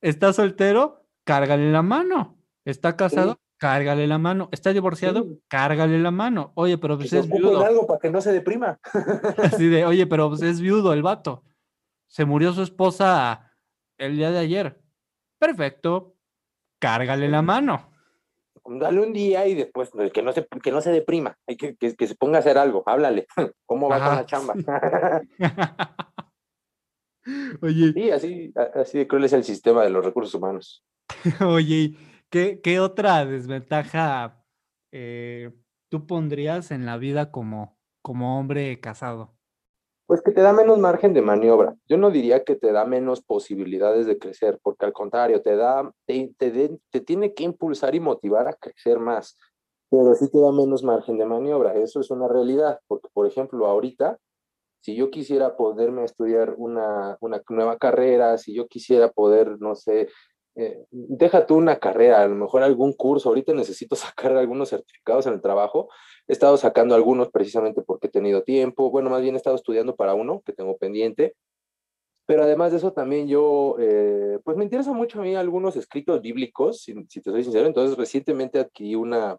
está 0.00 0.32
soltero, 0.32 1.04
cárgale 1.24 1.70
la 1.70 1.82
mano. 1.82 2.36
Está 2.64 2.96
casado, 2.96 3.34
sí. 3.34 3.38
cárgale 3.58 4.08
la 4.08 4.18
mano. 4.18 4.48
Está 4.50 4.72
divorciado, 4.72 5.22
sí. 5.22 5.40
cárgale 5.46 5.98
la 6.00 6.10
mano. 6.10 6.50
Oye, 6.54 6.78
pero 6.78 6.98
pues 6.98 7.12
es 7.12 7.28
viudo. 7.28 7.64
algo 7.64 7.86
para 7.86 8.00
que 8.00 8.10
no 8.10 8.20
se 8.20 8.32
deprima. 8.32 8.80
Así 9.38 9.68
de, 9.68 9.86
oye, 9.86 10.06
pero 10.06 10.30
pues 10.30 10.42
es 10.42 10.60
viudo 10.60 10.92
el 10.92 11.02
vato 11.02 11.44
se 12.08 12.24
murió 12.24 12.52
su 12.52 12.62
esposa 12.62 13.52
el 13.98 14.16
día 14.16 14.30
de 14.30 14.38
ayer. 14.38 14.80
Perfecto, 15.38 16.16
cárgale 16.80 17.28
la 17.28 17.42
mano. 17.42 17.90
Dale 18.64 19.00
un 19.00 19.12
día 19.12 19.46
y 19.46 19.54
después 19.54 19.90
que 20.12 20.22
no 20.22 20.32
se, 20.32 20.46
que 20.46 20.72
no 20.72 20.80
se 20.80 20.90
deprima, 20.90 21.38
hay 21.46 21.56
que, 21.56 21.76
que, 21.76 21.94
que 21.94 22.06
se 22.06 22.16
ponga 22.16 22.36
a 22.36 22.40
hacer 22.40 22.58
algo, 22.58 22.82
háblale, 22.84 23.26
¿cómo 23.66 23.88
va 23.88 23.96
Ajá. 23.96 24.06
con 24.06 24.16
la 24.16 24.26
chamba? 24.26 24.54
Oye. 27.62 27.92
Sí, 27.92 28.10
así, 28.10 28.52
así 28.74 28.98
de 28.98 29.08
cruel 29.08 29.24
es 29.24 29.32
el 29.32 29.44
sistema 29.44 29.84
de 29.84 29.90
los 29.90 30.04
recursos 30.04 30.34
humanos. 30.34 30.84
Oye, 31.46 31.94
¿qué, 32.30 32.60
qué 32.60 32.80
otra 32.80 33.24
desventaja 33.24 34.44
eh, 34.92 35.50
tú 35.88 36.06
pondrías 36.06 36.70
en 36.70 36.84
la 36.84 36.98
vida 36.98 37.30
como, 37.30 37.78
como 38.02 38.38
hombre 38.38 38.80
casado? 38.80 39.37
Pues 40.08 40.22
que 40.22 40.32
te 40.32 40.40
da 40.40 40.54
menos 40.54 40.78
margen 40.78 41.12
de 41.12 41.20
maniobra. 41.20 41.76
Yo 41.86 41.98
no 41.98 42.10
diría 42.10 42.42
que 42.42 42.56
te 42.56 42.72
da 42.72 42.86
menos 42.86 43.20
posibilidades 43.20 44.06
de 44.06 44.18
crecer, 44.18 44.58
porque 44.62 44.86
al 44.86 44.94
contrario, 44.94 45.42
te 45.42 45.54
da, 45.54 45.92
te, 46.06 46.32
te, 46.38 46.78
te, 46.90 47.00
tiene 47.02 47.34
que 47.34 47.44
impulsar 47.44 47.94
y 47.94 48.00
motivar 48.00 48.48
a 48.48 48.54
crecer 48.54 49.00
más, 49.00 49.36
pero 49.90 50.14
sí 50.14 50.30
te 50.30 50.40
da 50.40 50.50
menos 50.50 50.82
margen 50.82 51.18
de 51.18 51.26
maniobra. 51.26 51.74
Eso 51.74 52.00
es 52.00 52.10
una 52.10 52.26
realidad, 52.26 52.80
porque 52.86 53.10
por 53.12 53.26
ejemplo, 53.26 53.66
ahorita, 53.66 54.16
si 54.80 54.96
yo 54.96 55.10
quisiera 55.10 55.58
poderme 55.58 56.04
estudiar 56.04 56.54
una, 56.56 57.18
una 57.20 57.42
nueva 57.50 57.76
carrera, 57.76 58.38
si 58.38 58.54
yo 58.54 58.66
quisiera 58.66 59.12
poder, 59.12 59.60
no 59.60 59.74
sé, 59.74 60.08
eh, 60.56 60.86
deja 60.90 61.44
tú 61.44 61.56
una 61.56 61.78
carrera, 61.78 62.22
a 62.22 62.26
lo 62.26 62.34
mejor 62.34 62.62
algún 62.62 62.94
curso, 62.94 63.28
ahorita 63.28 63.52
necesito 63.52 63.94
sacar 63.96 64.34
algunos 64.38 64.70
certificados 64.70 65.26
en 65.26 65.34
el 65.34 65.42
trabajo, 65.42 65.90
he 66.28 66.32
estado 66.32 66.56
sacando 66.56 66.94
algunos 66.94 67.30
precisamente 67.30 67.82
porque 67.82 68.06
he 68.06 68.10
tenido 68.10 68.42
tiempo, 68.42 68.90
bueno, 68.90 69.10
más 69.10 69.22
bien 69.22 69.34
he 69.34 69.38
estado 69.38 69.56
estudiando 69.56 69.96
para 69.96 70.14
uno 70.14 70.42
que 70.44 70.52
tengo 70.52 70.76
pendiente, 70.76 71.34
pero 72.26 72.42
además 72.42 72.70
de 72.72 72.76
eso 72.76 72.92
también 72.92 73.26
yo, 73.26 73.76
eh, 73.80 74.38
pues 74.44 74.56
me 74.56 74.64
interesa 74.64 74.92
mucho 74.92 75.20
a 75.20 75.22
mí 75.22 75.34
algunos 75.34 75.76
escritos 75.76 76.20
bíblicos, 76.20 76.82
si, 76.82 76.94
si 77.08 77.22
te 77.22 77.30
soy 77.30 77.42
sincero, 77.42 77.66
entonces 77.66 77.96
recientemente 77.96 78.58
adquirí 78.58 78.94
una, 78.94 79.38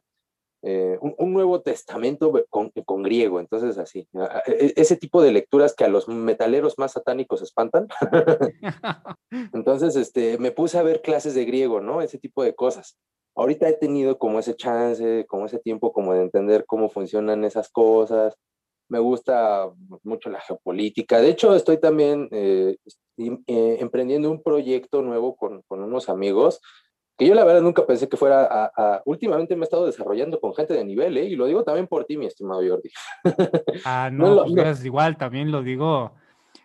eh, 0.63 0.97
un, 0.99 1.13
un, 1.19 1.31
Nuevo 1.31 1.61
Testamento 1.61 2.33
con, 2.49 2.71
con, 2.71 3.03
griego, 3.03 3.39
entonces 3.39 3.77
así, 3.77 4.09
e, 4.47 4.73
ese 4.75 4.97
tipo 4.97 5.21
de 5.21 5.31
lecturas 5.31 5.75
que 5.75 5.85
a 5.85 5.87
los 5.87 6.07
metaleros 6.07 6.79
más 6.79 6.93
satánicos 6.93 7.41
espantan. 7.41 7.87
entonces, 9.53 9.95
este, 9.95 10.37
me 10.37 10.51
puse 10.51 10.77
a 10.77 10.83
ver 10.83 11.01
clases 11.01 11.33
de 11.35 11.45
griego, 11.45 11.79
¿no? 11.79 12.01
Ese 12.01 12.17
tipo 12.17 12.43
de 12.43 12.55
cosas. 12.55 12.97
Ahorita 13.39 13.69
he 13.69 13.73
tenido 13.73 14.17
como 14.17 14.39
ese 14.39 14.55
chance, 14.55 15.25
como 15.27 15.45
ese 15.45 15.59
tiempo 15.59 15.93
como 15.93 16.13
de 16.13 16.23
entender 16.23 16.65
cómo 16.65 16.89
funcionan 16.89 17.45
esas 17.45 17.69
cosas. 17.69 18.35
Me 18.89 18.99
gusta 18.99 19.69
mucho 20.03 20.29
la 20.29 20.41
geopolítica. 20.41 21.21
De 21.21 21.29
hecho, 21.29 21.55
estoy 21.55 21.79
también 21.79 22.27
eh, 22.31 22.77
eh, 23.17 23.77
emprendiendo 23.79 24.29
un 24.29 24.43
proyecto 24.43 25.01
nuevo 25.01 25.37
con, 25.37 25.61
con, 25.67 25.81
unos 25.81 26.09
amigos 26.09 26.59
que 27.17 27.27
yo 27.27 27.35
la 27.35 27.43
verdad 27.43 27.61
nunca 27.61 27.85
pensé 27.85 28.07
que 28.07 28.15
fuera 28.15 28.71
a, 28.75 29.01
últimamente 29.05 29.55
me 29.55 29.63
he 29.63 29.65
estado 29.65 29.85
desarrollando 29.85 30.39
con 30.39 30.55
gente 30.55 30.73
de 30.73 30.85
nivel, 30.85 31.17
¿eh? 31.17 31.25
y 31.25 31.35
lo 31.35 31.47
digo 31.47 31.65
también 31.65 31.85
por 31.85 32.05
ti, 32.05 32.15
mi 32.15 32.25
estimado 32.25 32.61
Jordi. 32.65 32.89
Ah, 33.85 34.09
no, 34.11 34.35
no, 34.35 34.55
pues, 34.55 34.85
igual, 34.85 35.17
también 35.17 35.51
lo 35.51 35.61
digo, 35.61 36.13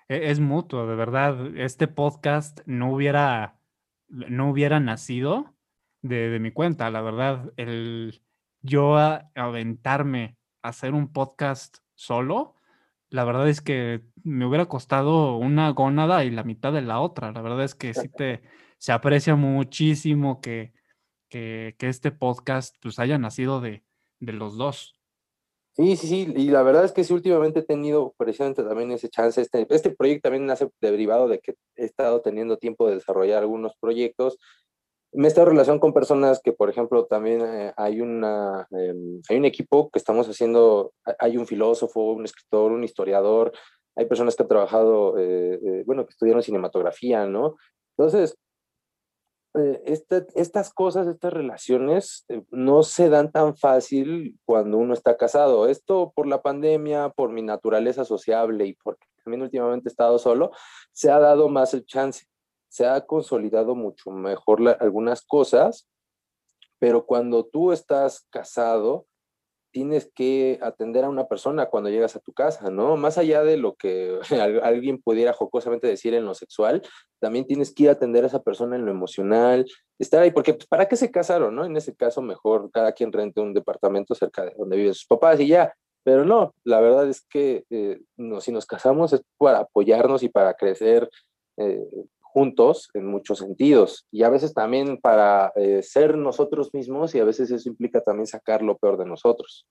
e, 0.09 0.31
es 0.31 0.39
mutuo, 0.39 0.87
de 0.87 0.95
verdad, 0.95 1.57
este 1.57 1.89
podcast 1.89 2.61
no 2.67 2.95
hubiera, 2.95 3.59
no 4.07 4.49
hubiera 4.49 4.79
nacido 4.79 5.54
de, 6.05 6.39
mi 6.39 6.53
cuenta, 6.53 6.91
la 6.91 7.01
verdad, 7.01 7.53
el 7.57 8.21
yo 8.61 8.97
aventarme 8.97 10.37
a 10.63 10.69
hacer 10.69 10.93
un 10.93 11.13
podcast 11.13 11.79
solo, 11.95 12.57
la 13.09 13.25
verdad 13.25 13.49
es 13.49 13.63
que 13.63 14.03
me 14.23 14.45
hubiera 14.47 14.67
costado 14.67 15.37
una 15.39 15.71
gónada 15.71 16.25
y 16.25 16.31
la 16.31 16.45
mitad 16.45 16.73
de 16.73 16.83
la 16.83 17.01
otra. 17.01 17.33
La 17.33 17.41
verdad 17.41 17.65
es 17.65 17.75
que 17.75 17.95
sí 17.95 18.09
te 18.17 18.43
se 18.77 18.93
aprecia 18.93 19.35
muchísimo 19.35 20.43
que, 20.43 20.75
que, 21.31 21.75
este 21.79 22.11
podcast 22.13 22.77
pues 22.83 22.99
haya 22.99 23.17
nacido 23.17 23.63
de, 23.63 23.83
de, 24.21 24.33
los 24.35 24.59
dos. 24.59 25.01
Sí, 25.73 25.97
sí, 25.97 26.07
sí, 26.07 26.33
y 26.37 26.51
la 26.51 26.63
verdad 26.63 26.85
es 26.85 26.93
que 26.93 27.03
sí, 27.03 27.15
últimamente 27.15 27.61
he 27.61 27.65
tenido 27.65 28.15
precisamente 28.19 28.63
también 28.63 28.93
ese 28.93 29.09
chance. 29.09 29.41
Este, 29.41 29.67
este 29.71 29.91
proyecto 29.91 30.29
también 30.29 30.45
nace 30.45 30.69
derivado 30.83 31.29
de 31.29 31.39
que 31.39 31.55
he 31.77 31.85
estado 31.87 32.21
teniendo 32.21 32.59
tiempo 32.59 32.87
de 32.87 32.97
desarrollar 32.97 33.43
algunos 33.43 33.75
proyectos 33.81 34.39
me 35.15 35.27
he 35.27 35.29
estado 35.29 35.47
relación 35.47 35.79
con 35.79 35.93
personas 35.93 36.41
que, 36.43 36.53
por 36.53 36.69
ejemplo, 36.69 37.07
también 37.07 37.41
eh, 37.43 37.73
hay, 37.77 38.01
una, 38.01 38.67
em, 38.71 39.23
hay 39.29 39.37
un 39.37 39.45
equipo 39.45 39.89
que 39.91 39.99
estamos 39.99 40.29
haciendo, 40.29 40.93
hay 41.19 41.37
un 41.37 41.47
filósofo, 41.47 42.13
un 42.13 42.25
escritor, 42.25 42.73
un 42.73 42.85
historiador, 42.85 43.53
hay 43.97 44.07
personas 44.07 44.35
que 44.35 44.43
han 44.43 44.49
trabajado, 44.49 45.17
eh, 45.19 45.61
eh, 45.65 45.83
bueno, 45.87 46.05
que 46.05 46.11
estudiaron 46.11 46.43
cinematografía, 46.43 47.27
¿no? 47.27 47.57
Entonces, 47.97 48.37
este, 49.85 50.27
estas 50.35 50.73
cosas, 50.73 51.07
estas 51.07 51.33
relaciones 51.33 52.27
no 52.51 52.83
se 52.83 53.09
dan 53.09 53.31
tan 53.31 53.57
fácil 53.57 54.37
cuando 54.45 54.79
uno 54.79 54.95
está 54.95 55.17
casado. 55.17 55.69
Esto 55.69 56.13
por 56.13 56.27
la 56.27 56.43
pandemia, 56.43 57.11
por 57.11 57.31
mi 57.31 57.41
naturaleza 57.41 58.05
sociable 58.05 58.67
y 58.67 58.75
porque 58.75 59.07
también 59.23 59.43
últimamente 59.43 59.89
he 59.89 59.93
estado 59.93 60.19
solo, 60.19 60.51
se 60.91 61.13
ha 61.13 61.21
dado 61.21 61.49
más 61.49 61.73
el 61.73 61.87
chance 61.87 62.27
se 62.75 62.87
ha 62.87 63.07
consolidado 63.07 63.77
mucho 63.77 64.11
mejor 64.11 64.77
algunas 64.81 65.23
cosas, 65.25 65.89
pero 66.81 67.07
cuando 67.07 67.45
tú 67.45 67.71
estás 67.71 68.27
casado, 68.31 69.07
tienes 69.71 70.11
que 70.13 70.59
atender 70.61 71.05
a 71.05 71.09
una 71.09 71.29
persona 71.29 71.67
cuando 71.67 71.89
llegas 71.89 72.17
a 72.17 72.19
tu 72.19 72.33
casa, 72.33 72.71
¿no? 72.71 72.97
Más 72.97 73.17
allá 73.17 73.45
de 73.45 73.59
lo 73.59 73.77
que 73.77 74.19
alguien 74.65 75.01
pudiera 75.01 75.33
jocosamente 75.33 75.87
decir 75.87 76.15
en 76.15 76.25
lo 76.25 76.35
sexual, 76.35 76.83
también 77.21 77.47
tienes 77.47 77.73
que 77.73 77.85
ir 77.85 77.91
a 77.91 77.93
atender 77.93 78.25
a 78.25 78.27
esa 78.27 78.43
persona 78.43 78.75
en 78.75 78.85
lo 78.85 78.91
emocional, 78.91 79.65
estar 80.01 80.21
ahí, 80.21 80.33
porque 80.33 80.55
pues, 80.55 80.67
¿para 80.67 80.89
qué 80.89 80.97
se 80.97 81.13
casaron, 81.13 81.55
no? 81.55 81.65
En 81.65 81.77
ese 81.77 81.95
caso, 81.95 82.23
mejor 82.23 82.73
cada 82.73 82.91
quien 82.91 83.13
rente 83.13 83.41
un 83.41 83.55
departamento 83.55 84.17
cerca 84.17 84.47
de 84.47 84.55
donde 84.59 84.77
viven 84.77 84.95
sus 84.95 85.07
papás 85.07 85.39
y 85.39 85.47
ya. 85.47 85.73
Pero 86.03 86.25
no, 86.25 86.53
la 86.65 86.81
verdad 86.81 87.09
es 87.09 87.25
que 87.25 87.67
eh, 87.71 88.01
no, 88.17 88.41
si 88.41 88.51
nos 88.51 88.67
casamos 88.67 89.13
es 89.13 89.23
para 89.39 89.61
apoyarnos 89.61 90.25
y 90.25 90.29
para 90.29 90.55
crecer 90.55 91.09
eh, 91.57 91.87
juntos 92.35 92.91
en 92.95 93.07
muchos 93.07 93.39
sentidos 93.39 94.09
y 94.11 94.25
a 94.25 94.29
veces 94.29 94.53
también 94.55 94.99
para 95.01 95.53
eh, 95.55 95.83
ser 95.85 96.19
nosotros 96.19 96.75
mismos 96.75 97.15
y 97.15 97.21
a 97.21 97.25
veces 97.25 97.49
eso 97.53 97.69
implica 97.69 98.01
también 98.01 98.27
sacar 98.27 98.61
lo 98.61 98.77
peor 98.77 98.99
de 98.99 99.07
nosotros. 99.07 99.69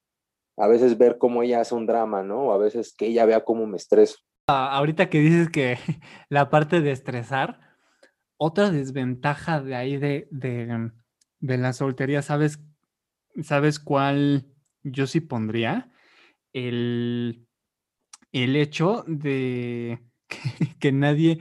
A 0.57 0.67
veces 0.69 0.97
ver 0.97 1.17
cómo 1.17 1.43
ella 1.43 1.59
hace 1.59 1.75
un 1.75 1.85
drama, 1.85 2.23
¿no? 2.23 2.43
O 2.43 2.53
a 2.53 2.57
veces 2.57 2.95
que 2.97 3.07
ella 3.07 3.25
vea 3.25 3.43
cómo 3.43 3.67
me 3.67 3.75
estreso. 3.75 4.15
Ah, 4.47 4.77
ahorita 4.77 5.09
que 5.09 5.19
dices 5.19 5.49
que 5.49 5.77
la 6.29 6.49
parte 6.49 6.79
de 6.79 6.91
estresar, 6.91 7.59
otra 8.37 8.71
desventaja 8.71 9.61
de 9.61 9.75
ahí 9.75 9.97
de, 9.97 10.29
de, 10.31 10.89
de 11.41 11.57
la 11.57 11.73
soltería, 11.73 12.21
¿sabes, 12.21 12.61
¿sabes 13.41 13.77
cuál 13.77 14.45
yo 14.83 15.05
sí 15.05 15.19
pondría? 15.19 15.91
El, 16.53 17.45
el 18.31 18.55
hecho 18.55 19.03
de 19.05 19.99
que 20.79 20.93
nadie 20.93 21.39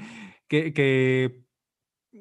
que, 0.52 1.44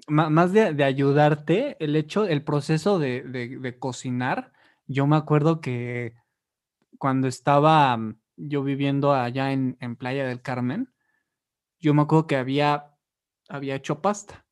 más 0.07 0.53
de, 0.53 0.83
ayudarte, 0.83 1.75
el 1.83 1.95
hecho, 1.95 2.25
el 2.25 2.43
proceso 2.43 2.97
de, 2.97 3.75
cocinar, 3.79 4.53
yo 4.87 5.05
me 5.07 5.17
acuerdo 5.17 5.61
que 5.61 6.15
cuando 6.97 7.27
estaba 7.27 7.95
mm, 7.97 8.19
yo 8.37 8.63
viviendo 8.63 9.13
allá 9.13 9.51
en, 9.51 9.95
Playa 9.97 10.25
del 10.25 10.41
Carmen, 10.41 10.93
yo 11.79 11.93
me 11.93 12.03
acuerdo 12.03 12.27
que 12.27 12.37
había, 12.37 12.95
había 13.49 13.75
hecho 13.75 14.01
pasta. 14.01 14.45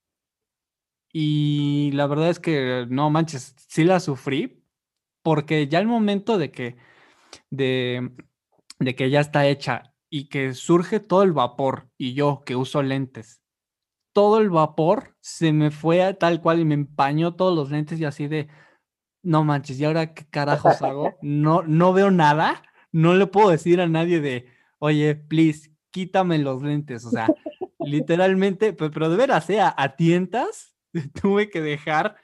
Y 1.11 1.91
la 1.93 2.05
verdad 2.07 2.29
es 2.29 2.39
que 2.39 2.85
no 2.89 3.09
manches, 3.09 3.55
sí 3.67 3.83
la 3.83 3.99
sufrí, 3.99 4.63
porque 5.23 5.67
ya 5.67 5.79
el 5.79 5.87
momento 5.87 6.37
de 6.37 6.51
que, 6.51 6.77
de 7.49 8.11
que 8.95 9.09
ya 9.09 9.21
está 9.21 9.47
hecha 9.47 9.95
y 10.09 10.29
que 10.29 10.53
surge 10.53 10.99
todo 10.99 11.23
el 11.23 11.33
vapor, 11.33 11.89
y 11.97 12.13
yo 12.13 12.43
que 12.45 12.55
uso 12.55 12.83
lentes, 12.83 13.38
todo 14.13 14.39
el 14.39 14.49
vapor 14.49 15.15
se 15.19 15.53
me 15.53 15.71
fue 15.71 16.03
a 16.03 16.13
tal 16.13 16.41
cual 16.41 16.59
y 16.59 16.65
me 16.65 16.73
empañó 16.73 17.35
todos 17.35 17.55
los 17.55 17.71
lentes 17.71 17.99
y 17.99 18.05
así 18.05 18.27
de, 18.27 18.47
no 19.23 19.43
manches, 19.43 19.79
¿y 19.79 19.85
ahora 19.85 20.13
qué 20.13 20.25
carajos 20.29 20.81
hago? 20.81 21.15
No, 21.21 21.63
no 21.63 21.93
veo 21.93 22.11
nada, 22.11 22.63
no 22.91 23.13
le 23.13 23.27
puedo 23.27 23.49
decir 23.49 23.81
a 23.81 23.87
nadie 23.87 24.19
de, 24.21 24.47
oye, 24.79 25.15
please, 25.15 25.71
quítame 25.91 26.37
los 26.39 26.61
lentes, 26.63 27.05
o 27.05 27.11
sea, 27.11 27.27
literalmente, 27.79 28.73
pero, 28.73 29.09
de 29.09 29.17
veras, 29.17 29.45
sea, 29.45 29.69
¿eh? 29.69 29.73
a 29.77 29.95
tientas 29.95 30.75
tuve 31.21 31.49
que 31.49 31.61
dejar 31.61 32.17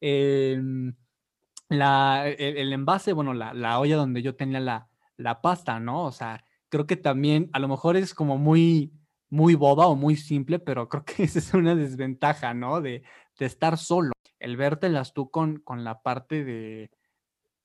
em, 0.00 0.94
la, 1.68 2.28
el, 2.28 2.72
envase, 2.72 3.12
bueno, 3.12 3.34
la, 3.34 3.54
la, 3.54 3.78
olla 3.78 3.96
donde 3.96 4.22
yo 4.22 4.34
tenía 4.34 4.60
la, 4.60 4.88
la 5.16 5.40
pasta, 5.40 5.78
¿no? 5.78 6.04
O 6.04 6.12
sea, 6.12 6.44
creo 6.68 6.86
que 6.86 6.96
también, 6.96 7.50
a 7.52 7.58
lo 7.58 7.68
mejor 7.68 7.96
es 7.96 8.14
como 8.14 8.38
muy 8.38 8.92
muy 9.30 9.54
boba 9.54 9.86
o 9.86 9.94
muy 9.94 10.16
simple, 10.16 10.58
pero 10.58 10.88
creo 10.88 11.04
que 11.04 11.22
esa 11.24 11.38
es 11.38 11.54
una 11.54 11.74
desventaja, 11.74 12.52
¿no? 12.52 12.80
De, 12.80 13.02
de 13.38 13.46
estar 13.46 13.78
solo. 13.78 14.12
El 14.38 14.56
vértelas 14.56 15.14
tú 15.14 15.30
con, 15.30 15.60
con 15.60 15.84
la 15.84 16.02
parte 16.02 16.44
de, 16.44 16.90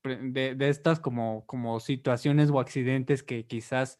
de, 0.03 0.69
estas 0.69 0.99
como, 0.99 1.45
como 1.45 1.79
situaciones 1.79 2.49
o 2.49 2.59
accidentes 2.59 3.23
que 3.23 3.45
quizás 3.45 3.99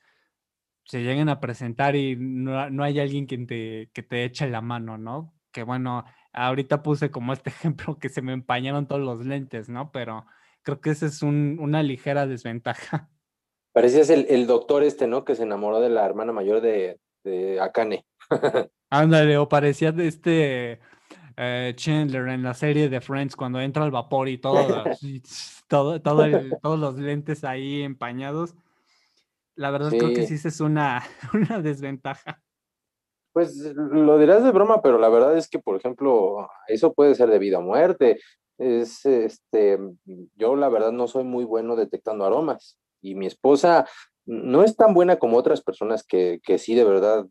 se 0.84 1.01
lleguen 1.01 1.30
a 1.30 1.39
presentar 1.39 1.95
y 1.95 2.16
no, 2.16 2.70
no 2.70 2.84
hay 2.84 2.99
alguien 2.99 3.26
quien 3.26 3.47
te, 3.47 3.89
que 3.93 4.03
te 4.03 4.24
eche 4.24 4.47
la 4.47 4.61
mano, 4.61 4.97
¿no? 4.97 5.34
Que 5.51 5.63
bueno, 5.63 6.05
ahorita 6.34 6.84
puse 6.84 7.09
como 7.09 7.34
este 7.34 7.49
ejemplo 7.51 7.97
que 7.97 8.09
se 8.09 8.22
me 8.22 8.34
empañaron 8.34 8.88
todos 8.88 9.01
los 9.01 9.26
lentes, 9.26 9.70
¿no? 9.70 9.91
Pero 9.91 10.26
creo 10.61 10.82
que 10.82 10.91
esa 10.91 11.07
es 11.07 11.24
un, 11.24 11.57
una 11.59 11.82
ligera 11.82 12.28
desventaja. 12.28 13.09
Parecías 13.72 14.09
el, 14.09 14.26
el, 14.30 14.47
doctor 14.47 14.84
este, 14.84 15.07
¿no? 15.07 15.26
Que 15.26 15.36
se 15.36 15.43
enamoró 15.43 15.82
de 15.82 15.89
la 15.89 16.05
hermana 16.05 16.32
mayor 16.32 16.61
de, 16.61 16.99
de 17.26 17.60
Akane. 17.60 18.06
Ándale, 18.90 19.38
o 19.38 19.50
parecía 19.50 19.92
de 19.92 20.08
este 20.08 20.80
eh, 21.36 21.74
Chandler 21.76 22.30
en 22.30 22.44
la 22.44 22.54
serie 22.54 22.88
de 22.88 23.02
Friends 23.02 23.36
cuando 23.36 23.60
entra 23.60 23.84
al 23.84 23.92
vapor 23.92 24.30
y 24.30 24.38
todo, 24.38 24.84
todo, 25.68 26.02
todos 26.02 26.80
los 26.80 26.98
lentes 26.98 27.44
ahí 27.44 27.82
empañados. 27.82 28.56
La 29.56 29.72
verdad 29.72 29.90
creo 29.90 30.14
que 30.14 30.28
sí 30.28 30.36
es 30.48 30.60
una, 30.62 31.04
una 31.34 31.60
desventaja. 31.62 32.42
Pues 33.34 33.58
lo 33.76 34.18
dirás 34.18 34.44
de 34.46 34.52
broma, 34.52 34.82
pero 34.82 34.98
la 34.98 35.10
verdad 35.10 35.38
es 35.38 35.50
que, 35.50 35.60
por 35.60 35.76
ejemplo, 35.76 36.48
eso 36.68 36.94
puede 36.94 37.16
ser 37.16 37.30
de 37.30 37.40
vida 37.40 37.60
o 37.60 37.62
muerte. 37.62 38.18
Es, 38.58 39.06
este, 39.06 39.78
yo 40.38 40.56
la 40.56 40.70
verdad 40.70 40.94
no 40.94 41.10
soy 41.10 41.26
muy 41.26 41.44
bueno 41.44 41.76
detectando 41.76 42.24
aromas 42.24 42.80
y 43.02 43.16
mi 43.16 43.26
esposa 43.26 43.86
no 44.26 44.64
es 44.64 44.76
tan 44.76 44.94
buena 44.94 45.18
como 45.18 45.38
otras 45.38 45.62
personas 45.62 46.04
que, 46.06 46.40
que 46.44 46.58
sí 46.58 46.76
de 46.76 46.84
verdad 46.84 47.26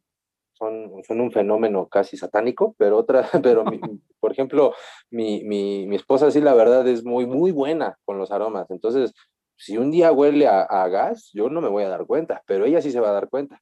son, 0.53 0.93
son, 1.07 1.21
un 1.21 1.33
fenómeno 1.33 1.89
casi 1.89 2.17
satánico, 2.17 2.75
pero 2.79 2.99
otra, 2.99 3.29
pero 3.43 3.65
por 4.21 4.33
ejemplo, 4.33 4.75
mi, 5.11 5.45
mi, 5.45 5.87
mi, 5.87 5.97
esposa 5.97 6.31
sí 6.31 6.41
la 6.41 6.55
verdad 6.55 6.87
es 6.89 7.05
muy, 7.05 7.27
muy 7.27 7.51
buena 7.51 7.99
con 8.05 8.19
los 8.19 8.31
aromas. 8.31 8.71
Entonces, 8.71 9.13
si 9.57 9.77
un 9.79 9.91
día 9.91 10.13
huele 10.13 10.47
a, 10.47 10.63
a, 10.63 10.89
gas, 10.89 11.31
yo 11.33 11.49
no 11.49 11.61
me 11.61 11.69
voy 11.69 11.85
a 11.85 11.89
dar 11.89 12.07
cuenta, 12.07 12.43
pero 12.47 12.65
ella 12.65 12.81
sí 12.81 12.91
se 12.91 13.01
va 13.01 13.11
a 13.11 13.15
dar 13.15 13.29
cuenta. 13.29 13.61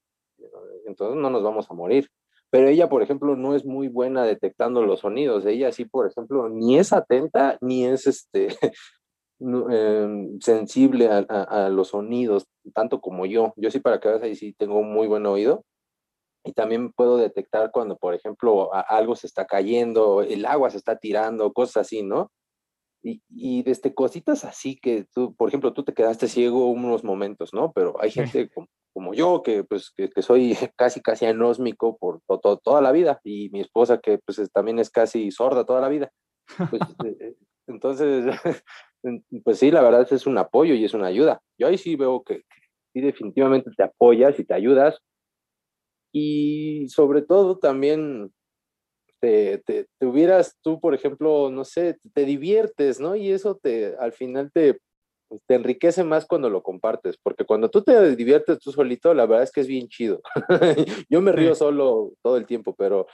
Entonces 0.87 1.17
no 1.17 1.31
nos 1.31 1.43
vamos 1.43 1.71
a 1.71 1.75
morir. 1.75 2.09
Pero 2.51 2.69
ella, 2.69 2.89
por 2.89 3.03
ejemplo, 3.03 3.35
no 3.35 3.55
es 3.55 3.65
muy 3.65 3.89
buena 3.89 4.25
detectando 4.25 4.85
los 4.85 5.01
sonidos. 5.01 5.47
Ella 5.47 5.73
sí, 5.73 5.87
por 5.87 6.07
ejemplo, 6.07 6.51
ni 6.51 6.79
es 6.79 6.93
atenta, 6.93 7.57
ni 7.63 7.87
es 7.87 8.07
este, 8.07 8.49
Em, 9.45 10.39
sensible 10.41 11.09
a, 11.11 11.69
los 11.69 11.89
sonidos, 11.89 12.47
tanto 12.75 13.01
como 13.01 13.27
yo. 13.27 13.53
Yo 13.57 13.71
sí, 13.71 13.81
para 13.81 13.99
que 13.99 14.09
veas 14.09 14.23
ahí, 14.23 14.37
sí 14.37 14.53
tengo 14.57 14.79
un 14.79 14.93
muy 14.93 15.09
buen 15.09 15.27
oído. 15.27 15.65
Y 16.45 16.53
también 16.53 16.93
puedo 16.93 17.17
detectar 17.17 17.71
cuando, 17.73 17.97
por 17.97 18.15
ejemplo, 18.15 18.71
algo 18.75 19.15
se 19.17 19.27
está 19.27 19.47
cayendo, 19.47 20.23
el 20.23 20.45
agua 20.47 20.71
se 20.71 20.77
está 20.77 20.97
tirando, 20.97 21.53
cosas 21.53 21.79
así, 21.87 22.03
¿no? 22.03 22.31
Y, 23.05 23.21
y 23.29 23.63
desde 23.65 23.95
cositas 23.95 24.45
así 24.45 24.77
que 24.77 25.07
tú, 25.13 25.35
por 25.35 25.49
ejemplo, 25.49 25.73
tú 25.73 25.85
te 25.85 25.93
quedaste 25.95 26.29
ciego 26.29 26.67
unos 26.71 27.03
momentos, 27.05 27.53
¿no? 27.53 27.73
Pero 27.73 27.95
hay 28.01 28.11
gente 28.13 28.49
como, 28.51 28.69
como 28.93 29.15
yo 29.15 29.43
que 29.43 29.65
pues 29.65 29.91
que, 29.97 30.09
que 30.09 30.23
soy 30.23 30.57
casi 30.77 31.01
casi 31.01 31.27
anósmico 31.27 31.97
por 31.97 32.21
to- 32.29 32.39
to- 32.39 32.59
toda 32.59 32.81
la 32.81 32.93
vida 32.93 33.21
y 33.25 33.49
mi 33.51 33.61
esposa 33.61 33.99
que 33.99 34.19
pues 34.25 34.39
es- 34.39 34.53
también 34.53 34.79
es 34.79 34.91
casi 34.91 35.31
sorda 35.33 35.65
toda 35.65 35.81
la 35.81 35.89
vida. 35.89 36.11
Pues, 36.71 36.83
eh, 37.05 37.17
eh, 37.21 37.35
entonces, 37.67 38.27
en- 38.27 38.33
pues 39.45 39.59
sí, 39.59 39.71
la 39.71 39.83
verdad 39.83 40.07
es 40.11 40.27
un 40.27 40.39
apoyo 40.39 40.75
y 40.75 40.85
es 40.85 40.95
una 40.95 41.07
ayuda. 41.07 41.41
Yo 41.59 41.67
ahí 41.67 41.79
sí 41.79 41.97
veo 41.97 42.23
que, 42.23 42.43
sí 42.93 43.01
definitivamente 43.01 43.71
te 43.77 43.83
apoyas 43.83 44.39
y 44.39 44.45
te 44.45 44.55
ayudas 44.55 44.99
y 46.13 46.89
sobre 46.89 47.23
todo 47.23 47.59
también 47.59 48.33
te, 49.21 49.59
te, 49.59 49.87
te 49.99 50.07
hubieras 50.07 50.57
tú, 50.63 50.81
por 50.81 50.95
ejemplo, 50.95 51.51
no 51.51 51.65
sé, 51.65 51.95
te, 51.95 52.11
te 52.11 52.25
diviertes, 52.25 53.01
¿no? 53.01 53.17
Y 53.17 53.31
eso 53.31 53.57
te, 53.57 53.97
al 53.99 54.13
final 54.13 54.51
te, 54.53 54.81
pues, 55.29 55.41
te 55.47 55.55
enriquece 55.55 56.05
más 56.05 56.27
cuando 56.27 56.51
lo 56.51 56.63
compartes, 56.63 57.17
porque 57.23 57.45
cuando 57.45 57.71
tú 57.71 57.83
te 57.83 58.15
diviertes 58.17 58.59
tú 58.59 58.73
solito, 58.73 59.15
la 59.15 59.25
verdad 59.27 59.45
es 59.45 59.53
que 59.53 59.63
es 59.63 59.67
bien 59.67 59.89
chido. 59.89 60.21
Yo 61.09 61.23
me 61.23 61.33
río 61.33 61.55
solo 61.55 62.13
todo 62.23 62.37
el 62.37 62.47
tiempo, 62.47 62.75
pero 62.77 63.07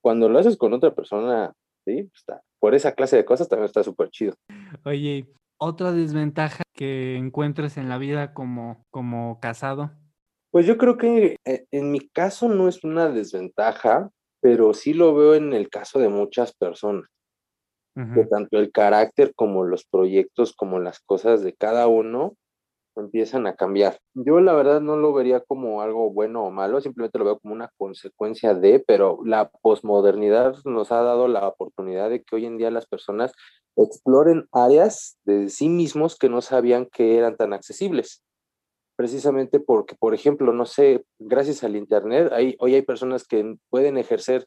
cuando 0.00 0.28
lo 0.28 0.38
haces 0.38 0.56
con 0.56 0.72
otra 0.74 0.94
persona, 0.94 1.52
sí, 1.86 2.02
pues, 2.02 2.16
está, 2.16 2.42
por 2.58 2.74
esa 2.74 2.92
clase 2.92 3.16
de 3.16 3.24
cosas 3.24 3.48
también 3.48 3.66
está 3.66 3.82
súper 3.82 4.10
chido. 4.10 4.34
Oye, 4.84 5.32
otra 5.58 5.92
desventaja 5.92 6.62
que 6.74 7.16
encuentres 7.16 7.76
en 7.76 7.88
la 7.88 7.98
vida 7.98 8.34
como, 8.34 8.84
como 8.90 9.40
casado. 9.40 9.92
Pues 10.50 10.66
yo 10.66 10.76
creo 10.76 10.96
que 10.96 11.36
eh, 11.44 11.66
en 11.70 11.90
mi 11.90 12.00
caso 12.00 12.48
no 12.48 12.68
es 12.68 12.82
una 12.84 13.08
desventaja, 13.08 14.10
pero 14.40 14.74
sí 14.74 14.94
lo 14.94 15.14
veo 15.14 15.34
en 15.34 15.52
el 15.52 15.68
caso 15.68 15.98
de 15.98 16.08
muchas 16.08 16.54
personas. 16.54 17.08
que 17.94 18.26
tanto 18.26 18.58
el 18.58 18.72
carácter 18.72 19.32
como 19.34 19.64
los 19.64 19.86
proyectos, 19.86 20.52
como 20.52 20.78
las 20.78 21.00
cosas 21.00 21.42
de 21.42 21.54
cada 21.54 21.86
uno 21.86 22.34
empiezan 23.00 23.46
a 23.46 23.54
cambiar. 23.54 23.98
Yo 24.14 24.40
la 24.40 24.52
verdad 24.54 24.80
no 24.80 24.96
lo 24.96 25.12
vería 25.12 25.40
como 25.40 25.82
algo 25.82 26.10
bueno 26.10 26.44
o 26.44 26.50
malo, 26.50 26.80
simplemente 26.80 27.18
lo 27.18 27.24
veo 27.24 27.38
como 27.38 27.54
una 27.54 27.70
consecuencia 27.76 28.54
de, 28.54 28.82
pero 28.86 29.20
la 29.24 29.50
posmodernidad 29.62 30.56
nos 30.64 30.92
ha 30.92 31.02
dado 31.02 31.28
la 31.28 31.46
oportunidad 31.46 32.10
de 32.10 32.22
que 32.22 32.36
hoy 32.36 32.46
en 32.46 32.58
día 32.58 32.70
las 32.70 32.86
personas 32.86 33.32
exploren 33.76 34.48
áreas 34.52 35.18
de 35.24 35.48
sí 35.48 35.68
mismos 35.68 36.16
que 36.16 36.28
no 36.28 36.40
sabían 36.40 36.86
que 36.86 37.18
eran 37.18 37.36
tan 37.36 37.52
accesibles. 37.52 38.22
Precisamente 38.96 39.60
porque, 39.60 39.94
por 39.94 40.14
ejemplo, 40.14 40.54
no 40.54 40.64
sé, 40.64 41.04
gracias 41.18 41.62
al 41.62 41.76
Internet, 41.76 42.32
hay, 42.32 42.56
hoy 42.58 42.74
hay 42.74 42.82
personas 42.82 43.26
que 43.26 43.56
pueden 43.68 43.98
ejercer 43.98 44.46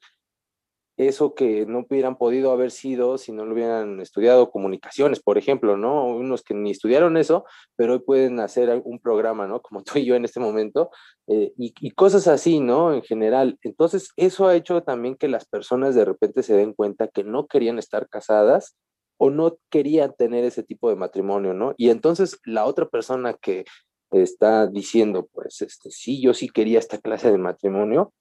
eso 1.00 1.34
que 1.34 1.66
no 1.66 1.86
hubieran 1.89 2.18
podido 2.18 2.52
haber 2.52 2.72
sido 2.72 3.18
si 3.18 3.32
no 3.32 3.45
lo 3.45 3.54
hubieran 3.54 4.02
estudiado 4.02 4.52
comunicaciones, 4.52 5.22
por 5.22 5.38
ejemplo, 5.38 5.78
¿no? 5.78 6.06
Unos 6.08 6.43
que 6.43 6.54
ni 6.54 6.72
estudiaron 6.72 7.16
eso, 7.16 7.45
pero 7.78 7.93
hoy 7.93 8.00
pueden 8.00 8.41
hacer 8.41 8.82
un 8.84 9.00
programa, 9.00 9.47
¿no? 9.47 9.62
Como 9.62 9.82
tú 9.82 9.97
y 9.97 10.06
yo 10.06 10.16
en 10.16 10.26
este 10.26 10.41
momento, 10.41 10.91
eh, 11.28 11.54
y, 11.58 11.74
y, 11.80 11.91
cosas 11.91 12.28
así, 12.28 12.60
¿no? 12.60 12.93
En 12.93 13.02
general. 13.02 13.58
Entonces, 13.62 14.10
eso 14.18 14.47
ha 14.47 14.56
hecho 14.56 14.84
también 14.84 15.16
que 15.16 15.30
las 15.30 15.45
personas 15.45 15.95
de 15.95 16.04
repente 16.04 16.43
se 16.43 16.56
den 16.56 16.74
cuenta 16.74 17.08
que 17.08 17.24
no 17.24 17.47
querían 17.47 17.80
estar 17.80 18.10
casadas 18.10 18.76
o 19.18 19.30
no 19.30 19.58
querían 19.70 20.14
tener 20.18 20.43
ese 20.43 20.64
tipo 20.64 20.89
de 20.89 20.97
matrimonio, 20.97 21.54
¿no? 21.54 21.76
Y 21.78 21.91
entonces 21.91 22.39
la 22.43 22.66
otra 22.66 22.89
persona 22.89 23.34
que 23.34 23.64
está 24.12 24.68
diciendo, 24.68 25.30
pues, 25.32 25.62
este, 25.62 25.91
sí, 25.91 26.22
yo 26.22 26.34
sí 26.34 26.50
quería 26.50 26.80
esta 26.80 26.97
clase 26.97 27.32
de 27.32 27.38
matrimonio, 27.38 28.14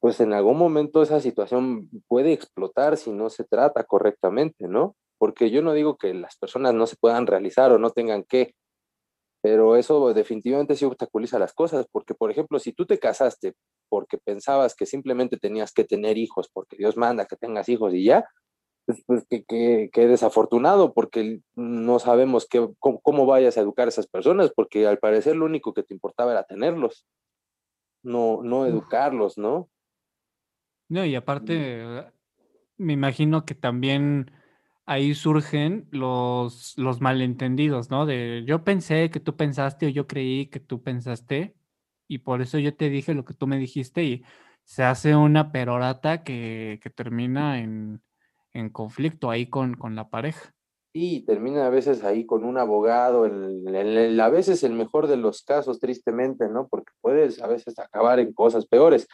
pues 0.00 0.20
en 0.20 0.32
algún 0.32 0.58
momento 0.58 1.02
esa 1.02 1.20
situación 1.20 1.88
puede 2.06 2.32
explotar 2.32 2.96
si 2.96 3.10
no 3.10 3.30
se 3.30 3.44
trata 3.44 3.84
correctamente, 3.84 4.68
¿no? 4.68 4.96
Porque 5.18 5.50
yo 5.50 5.62
no 5.62 5.72
digo 5.72 5.96
que 5.96 6.14
las 6.14 6.36
personas 6.36 6.74
no 6.74 6.86
se 6.86 6.96
puedan 6.96 7.26
realizar 7.26 7.72
o 7.72 7.78
no 7.78 7.90
tengan 7.90 8.22
que, 8.22 8.54
pero 9.42 9.76
eso 9.76 10.12
definitivamente 10.14 10.76
sí 10.76 10.84
obstaculiza 10.84 11.38
las 11.38 11.52
cosas, 11.52 11.86
porque 11.90 12.14
por 12.14 12.30
ejemplo, 12.30 12.58
si 12.58 12.72
tú 12.72 12.86
te 12.86 12.98
casaste 12.98 13.54
porque 13.88 14.18
pensabas 14.18 14.74
que 14.74 14.86
simplemente 14.86 15.38
tenías 15.38 15.72
que 15.72 15.84
tener 15.84 16.18
hijos, 16.18 16.48
porque 16.52 16.76
Dios 16.76 16.96
manda 16.96 17.26
que 17.26 17.36
tengas 17.36 17.68
hijos 17.68 17.94
y 17.94 18.04
ya, 18.04 18.28
pues, 18.86 19.02
pues 19.06 19.26
que, 19.28 19.44
que, 19.44 19.90
que, 19.92 20.06
desafortunado, 20.06 20.94
porque 20.94 21.40
no 21.56 21.98
sabemos 21.98 22.46
que, 22.46 22.68
cómo, 22.78 23.00
cómo 23.00 23.26
vayas 23.26 23.56
a 23.56 23.62
educar 23.62 23.86
a 23.86 23.90
esas 23.90 24.06
personas, 24.06 24.52
porque 24.54 24.86
al 24.86 24.98
parecer 24.98 25.36
lo 25.36 25.46
único 25.46 25.74
que 25.74 25.82
te 25.82 25.94
importaba 25.94 26.32
era 26.32 26.44
tenerlos, 26.44 27.06
no, 28.02 28.42
no 28.42 28.66
educarlos, 28.66 29.38
¿no? 29.38 29.68
No, 30.88 31.04
y 31.04 31.14
aparte, 31.14 31.84
me 32.78 32.94
imagino 32.94 33.44
que 33.44 33.54
también 33.54 34.30
ahí 34.86 35.14
surgen 35.14 35.86
los, 35.90 36.72
los 36.78 37.02
malentendidos, 37.02 37.90
¿no? 37.90 38.06
De 38.06 38.44
yo 38.46 38.64
pensé 38.64 39.10
que 39.10 39.20
tú 39.20 39.36
pensaste 39.36 39.86
o 39.86 39.90
yo 39.90 40.06
creí 40.06 40.46
que 40.46 40.60
tú 40.60 40.82
pensaste 40.82 41.54
y 42.08 42.18
por 42.18 42.40
eso 42.40 42.58
yo 42.58 42.74
te 42.74 42.88
dije 42.88 43.12
lo 43.12 43.26
que 43.26 43.34
tú 43.34 43.46
me 43.46 43.58
dijiste 43.58 44.02
y 44.02 44.24
se 44.64 44.82
hace 44.82 45.14
una 45.14 45.52
perorata 45.52 46.24
que, 46.24 46.80
que 46.82 46.88
termina 46.88 47.60
en, 47.60 48.02
en, 48.54 48.70
conflicto 48.70 49.30
ahí 49.30 49.46
con, 49.46 49.74
con 49.74 49.94
la 49.94 50.08
pareja. 50.08 50.54
Y 50.94 51.26
termina 51.26 51.66
a 51.66 51.70
veces 51.70 52.02
ahí 52.02 52.24
con 52.24 52.44
un 52.44 52.56
abogado, 52.56 53.26
el, 53.26 53.68
el, 53.68 53.96
el, 53.98 54.20
a 54.20 54.30
veces 54.30 54.64
el 54.64 54.72
mejor 54.72 55.06
de 55.06 55.18
los 55.18 55.42
casos, 55.42 55.80
tristemente, 55.80 56.48
¿no? 56.48 56.66
Porque 56.66 56.92
puedes 57.02 57.42
a 57.42 57.46
veces 57.46 57.78
acabar 57.78 58.20
en 58.20 58.32
cosas 58.32 58.66
peores 58.66 59.06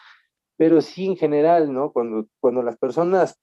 pero 0.57 0.81
sí 0.81 1.07
en 1.07 1.17
general, 1.17 1.73
¿no? 1.73 1.93
Cuando, 1.93 2.27
cuando 2.41 2.63
las 2.63 2.77
personas 2.77 3.39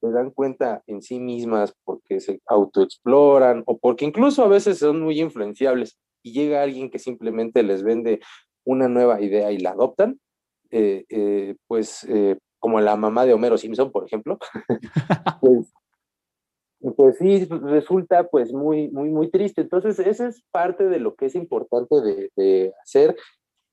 se 0.00 0.10
dan 0.10 0.30
cuenta 0.30 0.82
en 0.86 1.00
sí 1.00 1.18
mismas 1.18 1.74
porque 1.84 2.20
se 2.20 2.40
autoexploran 2.46 3.62
o 3.66 3.78
porque 3.78 4.04
incluso 4.04 4.44
a 4.44 4.48
veces 4.48 4.78
son 4.78 5.00
muy 5.00 5.20
influenciables 5.20 5.98
y 6.22 6.32
llega 6.32 6.62
alguien 6.62 6.90
que 6.90 6.98
simplemente 6.98 7.62
les 7.62 7.82
vende 7.82 8.20
una 8.64 8.88
nueva 8.88 9.20
idea 9.20 9.52
y 9.52 9.58
la 9.58 9.70
adoptan, 9.70 10.18
eh, 10.70 11.04
eh, 11.08 11.56
pues 11.66 12.04
eh, 12.08 12.38
como 12.58 12.80
la 12.80 12.96
mamá 12.96 13.26
de 13.26 13.34
Homero 13.34 13.58
Simpson, 13.58 13.92
por 13.92 14.06
ejemplo, 14.06 14.38
pues, 15.40 15.72
pues 16.96 17.18
sí, 17.18 17.44
resulta 17.44 18.28
pues 18.28 18.52
muy, 18.52 18.90
muy, 18.90 19.10
muy 19.10 19.30
triste. 19.30 19.62
Entonces, 19.62 19.98
esa 19.98 20.28
es 20.28 20.42
parte 20.50 20.84
de 20.84 20.98
lo 20.98 21.14
que 21.14 21.26
es 21.26 21.34
importante 21.34 22.00
de, 22.00 22.30
de 22.36 22.72
hacer 22.82 23.16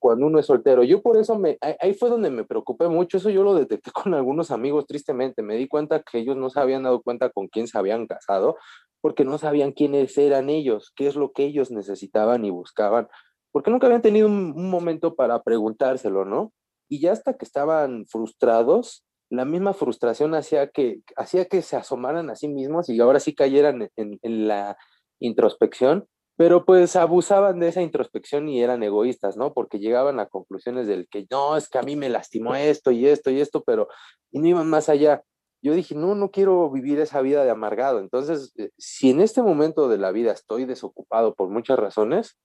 cuando 0.02 0.26
uno 0.26 0.40
es 0.40 0.46
soltero. 0.46 0.82
Yo 0.82 1.00
por 1.00 1.16
eso 1.16 1.38
me, 1.38 1.58
ahí 1.80 1.94
fue 1.94 2.10
donde 2.10 2.28
me 2.28 2.44
preocupé 2.44 2.88
mucho, 2.88 3.18
eso 3.18 3.30
yo 3.30 3.44
lo 3.44 3.54
detecté 3.54 3.92
con 4.04 4.14
algunos 4.14 4.50
amigos 4.50 4.86
tristemente, 4.86 5.42
me 5.42 5.56
di 5.56 5.68
cuenta 5.68 6.02
que 6.02 6.18
ellos 6.18 6.36
no 6.36 6.50
se 6.50 6.58
habían 6.58 6.82
dado 6.82 7.02
cuenta 7.02 7.30
con 7.30 7.46
quién 7.46 7.68
se 7.68 7.78
habían 7.78 8.08
casado, 8.08 8.56
porque 9.00 9.24
no 9.24 9.38
sabían 9.38 9.70
quiénes 9.70 10.18
eran 10.18 10.50
ellos, 10.50 10.92
qué 10.96 11.06
es 11.06 11.14
lo 11.14 11.30
que 11.30 11.44
ellos 11.44 11.70
necesitaban 11.70 12.44
y 12.44 12.50
buscaban, 12.50 13.08
porque 13.52 13.70
nunca 13.70 13.86
habían 13.86 14.02
tenido 14.02 14.26
un, 14.26 14.52
un 14.56 14.70
momento 14.70 15.14
para 15.14 15.40
preguntárselo, 15.42 16.24
¿no? 16.24 16.52
Y 16.88 17.00
ya 17.00 17.12
hasta 17.12 17.34
que 17.34 17.44
estaban 17.44 18.04
frustrados, 18.06 19.04
la 19.30 19.44
misma 19.44 19.72
frustración 19.72 20.34
hacía 20.34 20.68
que, 20.68 21.00
hacía 21.16 21.44
que 21.44 21.62
se 21.62 21.76
asomaran 21.76 22.28
a 22.28 22.34
sí 22.34 22.48
mismos 22.48 22.88
y 22.88 23.00
ahora 23.00 23.20
sí 23.20 23.34
cayeran 23.34 23.88
en, 23.96 24.18
en 24.20 24.48
la 24.48 24.76
introspección 25.20 26.08
pero 26.42 26.64
pues 26.64 26.96
abusaban 26.96 27.60
de 27.60 27.68
esa 27.68 27.82
introspección 27.82 28.48
y 28.48 28.60
eran 28.60 28.82
egoístas, 28.82 29.36
¿no? 29.36 29.54
Porque 29.54 29.78
llegaban 29.78 30.18
a 30.18 30.26
conclusiones 30.26 30.88
del 30.88 31.06
que 31.06 31.24
no, 31.30 31.56
es 31.56 31.68
que 31.68 31.78
a 31.78 31.82
mí 31.82 31.94
me 31.94 32.08
lastimó 32.08 32.56
esto 32.56 32.90
y 32.90 33.06
esto 33.06 33.30
y 33.30 33.40
esto, 33.40 33.62
pero 33.62 33.86
y 34.32 34.40
no 34.40 34.48
iban 34.48 34.68
más 34.68 34.88
allá. 34.88 35.22
Yo 35.62 35.72
dije, 35.72 35.94
no, 35.94 36.16
no 36.16 36.32
quiero 36.32 36.68
vivir 36.68 36.98
esa 36.98 37.20
vida 37.20 37.44
de 37.44 37.50
amargado. 37.50 38.00
Entonces, 38.00 38.52
eh, 38.56 38.70
si 38.76 39.10
en 39.10 39.20
este 39.20 39.40
momento 39.40 39.88
de 39.88 39.98
la 39.98 40.10
vida 40.10 40.32
estoy 40.32 40.64
desocupado 40.64 41.36
por 41.36 41.48
muchas 41.48 41.78
razones, 41.78 42.36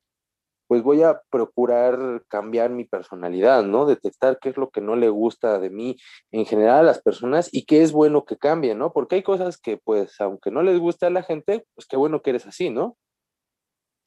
pues 0.68 0.84
voy 0.84 1.02
a 1.02 1.20
procurar 1.32 2.24
cambiar 2.28 2.70
mi 2.70 2.86
personalidad, 2.86 3.64
¿no? 3.64 3.88
Detectar 3.88 4.38
qué 4.40 4.50
es 4.50 4.58
lo 4.58 4.70
que 4.70 4.82
no 4.82 4.96
le 4.96 5.10
gusta 5.10 5.58
de 5.58 5.72
mí 5.72 5.98
en 6.30 6.46
general 6.46 6.82
a 6.82 6.84
las 6.84 7.02
personas 7.02 7.50
y 7.52 7.66
qué 7.66 7.82
es 7.82 7.94
bueno 7.94 8.26
que 8.26 8.38
cambie, 8.38 8.76
¿no? 8.76 8.94
Porque 8.94 9.16
hay 9.16 9.24
cosas 9.24 9.58
que, 9.58 9.78
pues, 9.78 10.22
aunque 10.22 10.52
no 10.52 10.62
les 10.62 10.78
guste 10.80 11.08
a 11.08 11.10
la 11.10 11.24
gente, 11.24 11.66
pues 11.74 11.88
qué 11.88 11.98
bueno 11.98 12.22
que 12.22 12.30
eres 12.30 12.46
así, 12.46 12.70
¿no? 12.70 12.96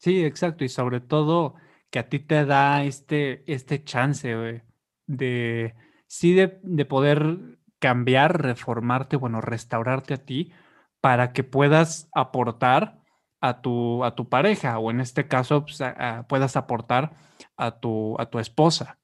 Sí, 0.01 0.25
exacto. 0.25 0.65
Y 0.65 0.69
sobre 0.69 1.01
todo 1.01 1.55
que 1.91 1.99
a 1.99 2.09
ti 2.09 2.21
te 2.21 2.47
da 2.47 2.85
este, 2.85 3.45
este 3.53 3.85
chance, 3.85 4.63
de, 5.07 5.75
sí, 6.07 6.35
de, 6.35 6.59
de, 6.63 6.85
poder 6.87 7.59
cambiar, 7.79 8.43
reformarte, 8.43 9.17
bueno, 9.17 9.41
restaurarte 9.41 10.15
a 10.15 10.25
ti 10.25 10.53
para 11.01 11.33
que 11.33 11.45
puedas 11.45 12.09
aportar 12.15 13.01
a 13.41 13.61
tu, 13.61 14.05
a 14.05 14.15
tu 14.15 14.29
pareja 14.29 14.79
o 14.79 14.91
en 14.91 15.01
este 15.01 15.27
caso 15.27 15.65
pues, 15.65 15.81
puedas 16.29 16.57
aportar 16.57 17.13
a 17.57 17.81
tu, 17.81 18.17
a 18.19 18.31
tu 18.31 18.39
esposa. 18.39 18.99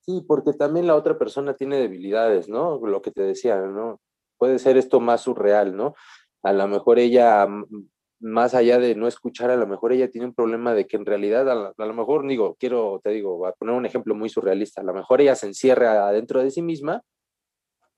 Sí, 0.00 0.24
porque 0.26 0.52
también 0.52 0.86
la 0.86 0.96
otra 0.96 1.18
persona 1.18 1.54
tiene 1.54 1.76
debilidades, 1.76 2.48
¿no? 2.48 2.78
Lo 2.84 3.02
que 3.02 3.10
te 3.10 3.22
decía, 3.22 3.60
¿no? 3.60 4.00
Puede 4.38 4.58
ser 4.58 4.76
esto 4.76 4.98
más 4.98 5.20
surreal, 5.20 5.76
¿no? 5.76 5.94
A 6.42 6.52
lo 6.52 6.66
mejor 6.66 6.98
ella 6.98 7.46
más 8.20 8.54
allá 8.54 8.78
de 8.78 8.94
no 8.94 9.08
escuchar, 9.08 9.50
a 9.50 9.56
lo 9.56 9.66
mejor 9.66 9.92
ella 9.92 10.10
tiene 10.10 10.26
un 10.26 10.34
problema 10.34 10.74
de 10.74 10.86
que 10.86 10.96
en 10.96 11.06
realidad, 11.06 11.48
a 11.48 11.72
a 11.76 11.86
lo, 11.86 11.94
mejor, 11.94 12.26
digo, 12.26 12.56
quiero, 12.58 13.00
te 13.02 13.10
digo, 13.10 13.46
a 13.46 13.52
poner 13.52 13.74
un 13.74 13.86
ejemplo 13.86 14.14
muy 14.14 14.28
surrealista, 14.28 14.82
a 14.82 14.84
lo 14.84 14.94
mejor 14.94 15.20
ella 15.20 15.34
se 15.34 15.46
encierra 15.46 16.06
adentro 16.06 16.42
de 16.42 16.50
sí 16.50 16.62
misma 16.62 17.02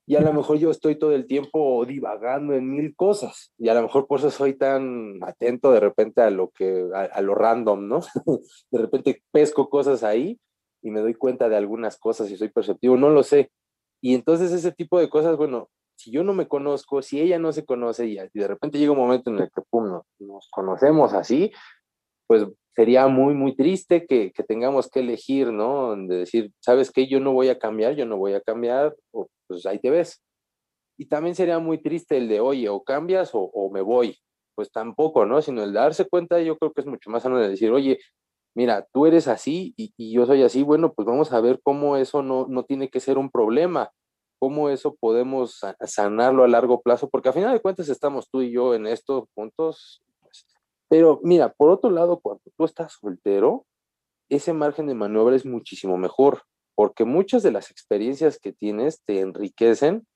y 0.07 0.17
a 0.17 0.21
lo 0.21 0.33
mejor 0.33 0.59
yo 0.59 0.71
estoy 0.71 0.97
todo 0.97 1.13
el 1.13 1.27
tiempo 1.27 1.85
divagando 1.85 2.55
en 2.55 2.69
mil 2.69 2.95
cosas 2.97 3.53
y 3.57 3.69
a 3.69 3.75
lo 3.75 3.83
mejor 3.83 4.07
por 4.07 4.19
eso 4.19 4.31
soy 4.31 4.55
tan 4.55 5.23
atento 5.23 5.73
de 5.73 5.81
repente 5.81 6.21
a 6.23 6.31
lo 6.31 6.51
que 6.51 6.89
a, 6.93 7.21
lo 7.21 7.35
random, 7.35 7.89
¿no? 7.89 8.01
de 8.71 8.79
repente 8.79 9.23
pesco 9.31 9.69
cosas 9.69 10.03
ahí 10.03 10.41
y 10.83 10.91
me 10.91 11.01
doy 11.01 11.15
cuenta 11.15 11.49
de 11.49 11.57
algunas 11.57 11.99
cosas 11.99 12.31
y 12.31 12.37
soy 12.37 12.49
perceptivo, 12.49 12.97
no 12.97 13.11
lo 13.11 13.23
sé. 13.23 13.53
Y 14.01 14.15
entonces 14.17 14.51
ese 14.51 14.73
tipo 14.73 14.99
de 14.99 15.09
cosas, 15.09 15.37
bueno, 15.37 15.71
si 16.03 16.11
yo 16.11 16.25
no 16.25 16.35
me 16.35 16.49
conozco, 16.49 17.01
si 17.01 17.21
ella 17.21 17.39
no 17.39 17.53
se 17.53 17.65
conoce 17.65 18.07
y 18.07 18.17
de 18.17 18.49
repente 18.49 18.79
llega 18.79 18.91
un 18.91 18.99
momento 18.99 19.31
en 19.31 19.39
el 19.39 19.51
que 19.55 19.63
pum, 19.71 20.01
nos 20.19 20.49
conocemos 20.51 21.13
así, 21.13 21.53
pues 22.27 22.47
sería 22.75 23.07
muy, 23.07 23.35
muy 23.35 23.55
triste 23.55 24.05
que, 24.07 24.33
que, 24.33 24.43
tengamos 24.43 24.91
que 24.91 25.01
elegir, 25.01 25.53
¿no? 25.53 25.95
De 25.95 26.17
decir, 26.17 26.51
¿sabes 26.59 26.91
qué? 26.91 27.07
Yo 27.07 27.21
no 27.21 27.33
voy 27.33 27.51
a 27.51 27.59
cambiar, 27.59 27.95
yo 27.95 28.05
no 28.05 28.17
voy 28.17 28.33
a 28.33 28.41
cambiar, 28.41 28.97
o 29.13 29.29
pues 29.47 29.65
ahí 29.67 29.79
te 29.79 29.91
ves. 29.91 30.21
Y 30.99 31.07
también 31.07 31.37
sería 31.37 31.61
muy 31.61 31.79
triste 31.79 32.17
el 32.17 32.29
de, 32.29 32.41
oye, 32.41 32.69
o 32.69 32.83
cambias 32.83 33.31
o, 33.33 33.71
me 33.73 33.81
voy. 33.81 34.19
Pues 34.57 34.73
tampoco, 34.73 35.25
¿no? 35.25 35.41
Sino 35.41 35.63
el 35.63 35.73
darse 35.73 36.09
cuenta, 36.09 36.41
yo 36.41 36.59
creo 36.59 36.73
que 36.73 36.81
es 36.81 36.87
mucho 36.87 37.11
más 37.11 37.23
sano 37.23 37.39
de 37.39 37.49
decir, 37.49 37.71
oye, 37.71 37.99
mira, 38.57 38.87
tú 38.93 39.07
eres 39.07 39.29
así 39.29 39.73
y, 39.77 39.93
y 39.97 40.13
yo 40.13 40.27
soy 40.27 40.43
así, 40.43 40.63
bueno, 40.63 40.93
pues 40.93 41.07
vamos 41.07 41.33
a 41.33 41.41
ver 41.41 41.61
cómo 41.63 41.97
eso 41.97 42.23
no, 42.23 42.47
no 42.49 42.65
tiene 42.65 42.91
que 42.91 43.01
ser 43.01 43.19
un 43.19 43.31
problema, 43.31 43.93
cómo 44.43 44.71
eso 44.71 44.97
podemos 44.97 45.61
sanarlo 45.87 46.43
a 46.43 46.49
largo 46.49 46.83
plazo, 46.83 47.09
porque 47.09 47.29
a 47.29 47.33
final 47.33 47.53
de 47.53 47.61
cuentas 47.61 47.89
estamos 47.89 48.29
tú 48.29 48.43
y 48.43 48.51
yo 48.51 48.75
en 48.75 48.89
estos 48.89 49.29
puntos, 49.35 50.03
pero 50.89 51.21
mira, 51.23 51.53
por 51.53 51.71
otro 51.71 51.93
lado, 51.93 52.19
cuando 52.19 52.43
tú 52.57 52.65
estás 52.65 52.95
soltero, 53.01 53.67
ese 54.29 54.53
margen 54.53 54.89
de 54.89 54.97
maniobra 54.97 55.37
es 55.37 55.47
muchísimo 55.47 55.97
mejor, 55.97 56.43
porque 56.75 57.05
muchas 57.05 57.45
de 57.45 57.53
las 57.53 57.71
experiencias 57.71 58.41
que 58.41 58.53
tienes 58.53 59.01
te 59.05 59.21
enriquecen 59.21 60.09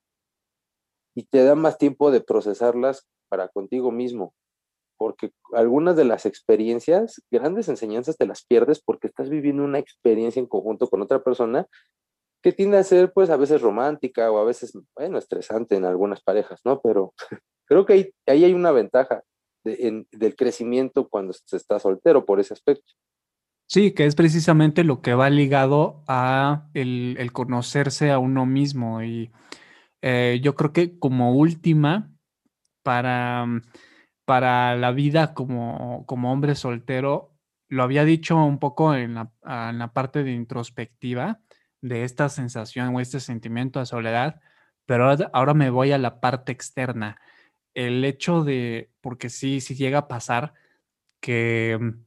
y 1.14 1.22
te 1.26 1.44
dan 1.44 1.60
más 1.60 1.78
tiempo 1.78 2.10
de 2.10 2.20
procesarlas 2.20 3.06
para 3.28 3.46
contigo 3.46 3.92
mismo, 3.92 4.34
porque 4.98 5.30
algunas 5.52 5.94
de 5.94 6.04
las 6.04 6.26
experiencias, 6.26 7.22
grandes 7.30 7.68
enseñanzas 7.68 8.16
te 8.16 8.26
las 8.26 8.44
pierdes 8.44 8.82
porque 8.82 9.06
estás 9.06 9.30
viviendo 9.30 9.62
una 9.62 9.78
experiencia 9.78 10.40
en 10.40 10.46
conjunto 10.46 10.88
con 10.88 11.00
otra 11.00 11.22
persona 11.22 11.68
que 12.42 12.52
tiende 12.52 12.78
a 12.78 12.84
ser 12.84 13.12
pues 13.12 13.30
a 13.30 13.36
veces 13.36 13.60
romántica 13.60 14.30
o 14.30 14.38
a 14.38 14.44
veces, 14.44 14.72
bueno, 14.94 15.18
estresante 15.18 15.76
en 15.76 15.84
algunas 15.84 16.22
parejas, 16.22 16.60
¿no? 16.64 16.80
Pero 16.80 17.12
creo 17.66 17.86
que 17.86 17.92
ahí, 17.92 18.14
ahí 18.26 18.44
hay 18.44 18.54
una 18.54 18.72
ventaja 18.72 19.22
del 19.64 20.36
crecimiento 20.36 21.08
cuando 21.08 21.32
se 21.32 21.56
está 21.56 21.78
soltero 21.80 22.24
por 22.24 22.38
ese 22.38 22.54
aspecto. 22.54 22.92
Sí, 23.68 23.92
que 23.92 24.06
es 24.06 24.14
precisamente 24.14 24.84
lo 24.84 25.02
que 25.02 25.14
va 25.14 25.28
ligado 25.28 26.04
a 26.06 26.68
el, 26.72 27.16
el 27.18 27.32
conocerse 27.32 28.12
a 28.12 28.20
uno 28.20 28.46
mismo. 28.46 29.02
Y 29.02 29.32
eh, 30.02 30.38
yo 30.40 30.54
creo 30.54 30.72
que 30.72 31.00
como 31.00 31.34
última, 31.34 32.12
para, 32.84 33.44
para 34.24 34.76
la 34.76 34.92
vida 34.92 35.34
como, 35.34 36.04
como 36.06 36.32
hombre 36.32 36.54
soltero, 36.54 37.34
lo 37.68 37.82
había 37.82 38.04
dicho 38.04 38.36
un 38.36 38.60
poco 38.60 38.94
en 38.94 39.14
la, 39.14 39.32
en 39.42 39.78
la 39.80 39.92
parte 39.92 40.22
de 40.22 40.32
introspectiva 40.32 41.40
de 41.88 42.04
esta 42.04 42.28
sensación 42.28 42.94
o 42.94 43.00
este 43.00 43.20
sentimiento 43.20 43.80
de 43.80 43.86
soledad, 43.86 44.40
pero 44.86 45.10
ahora, 45.32 45.54
me 45.54 45.70
voy 45.70 45.92
a 45.92 45.98
la 45.98 46.20
parte 46.20 46.52
externa. 46.52 47.20
El 47.74 48.04
hecho 48.04 48.44
de, 48.44 48.90
porque 49.00 49.30
sí, 49.30 49.60
sí 49.60 49.74
llega 49.74 49.98
a 50.00 50.08
pasar 50.08 50.54
que 51.20 51.78
mm, 51.80 52.04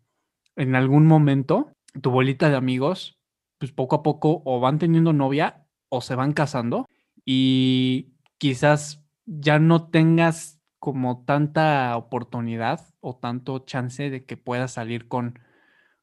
en 0.62 0.76
algún 0.76 1.06
momento 1.06 1.74
tu 2.02 2.12
bolita 2.12 2.50
de 2.50 2.56
amigos, 2.56 3.20
pues 3.58 3.72
poco 3.72 3.98
a 3.98 4.04
poco 4.04 4.42
o 4.46 4.60
van 4.60 4.80
teniendo 4.80 5.14
novia 5.14 5.66
o 5.90 6.02
se 6.02 6.16
van 6.16 6.34
casando 6.34 6.88
y 7.26 8.14
quizás 8.38 9.04
ya 9.26 9.60
no 9.60 9.90
tengas 9.90 10.62
como 10.80 11.26
tanta 11.26 11.96
oportunidad 11.98 12.82
o 13.02 13.18
tanto 13.18 13.60
chance 13.60 14.10
de 14.10 14.26
que 14.26 14.38
puedas 14.38 14.74
salir 14.74 15.08
con, 15.08 15.40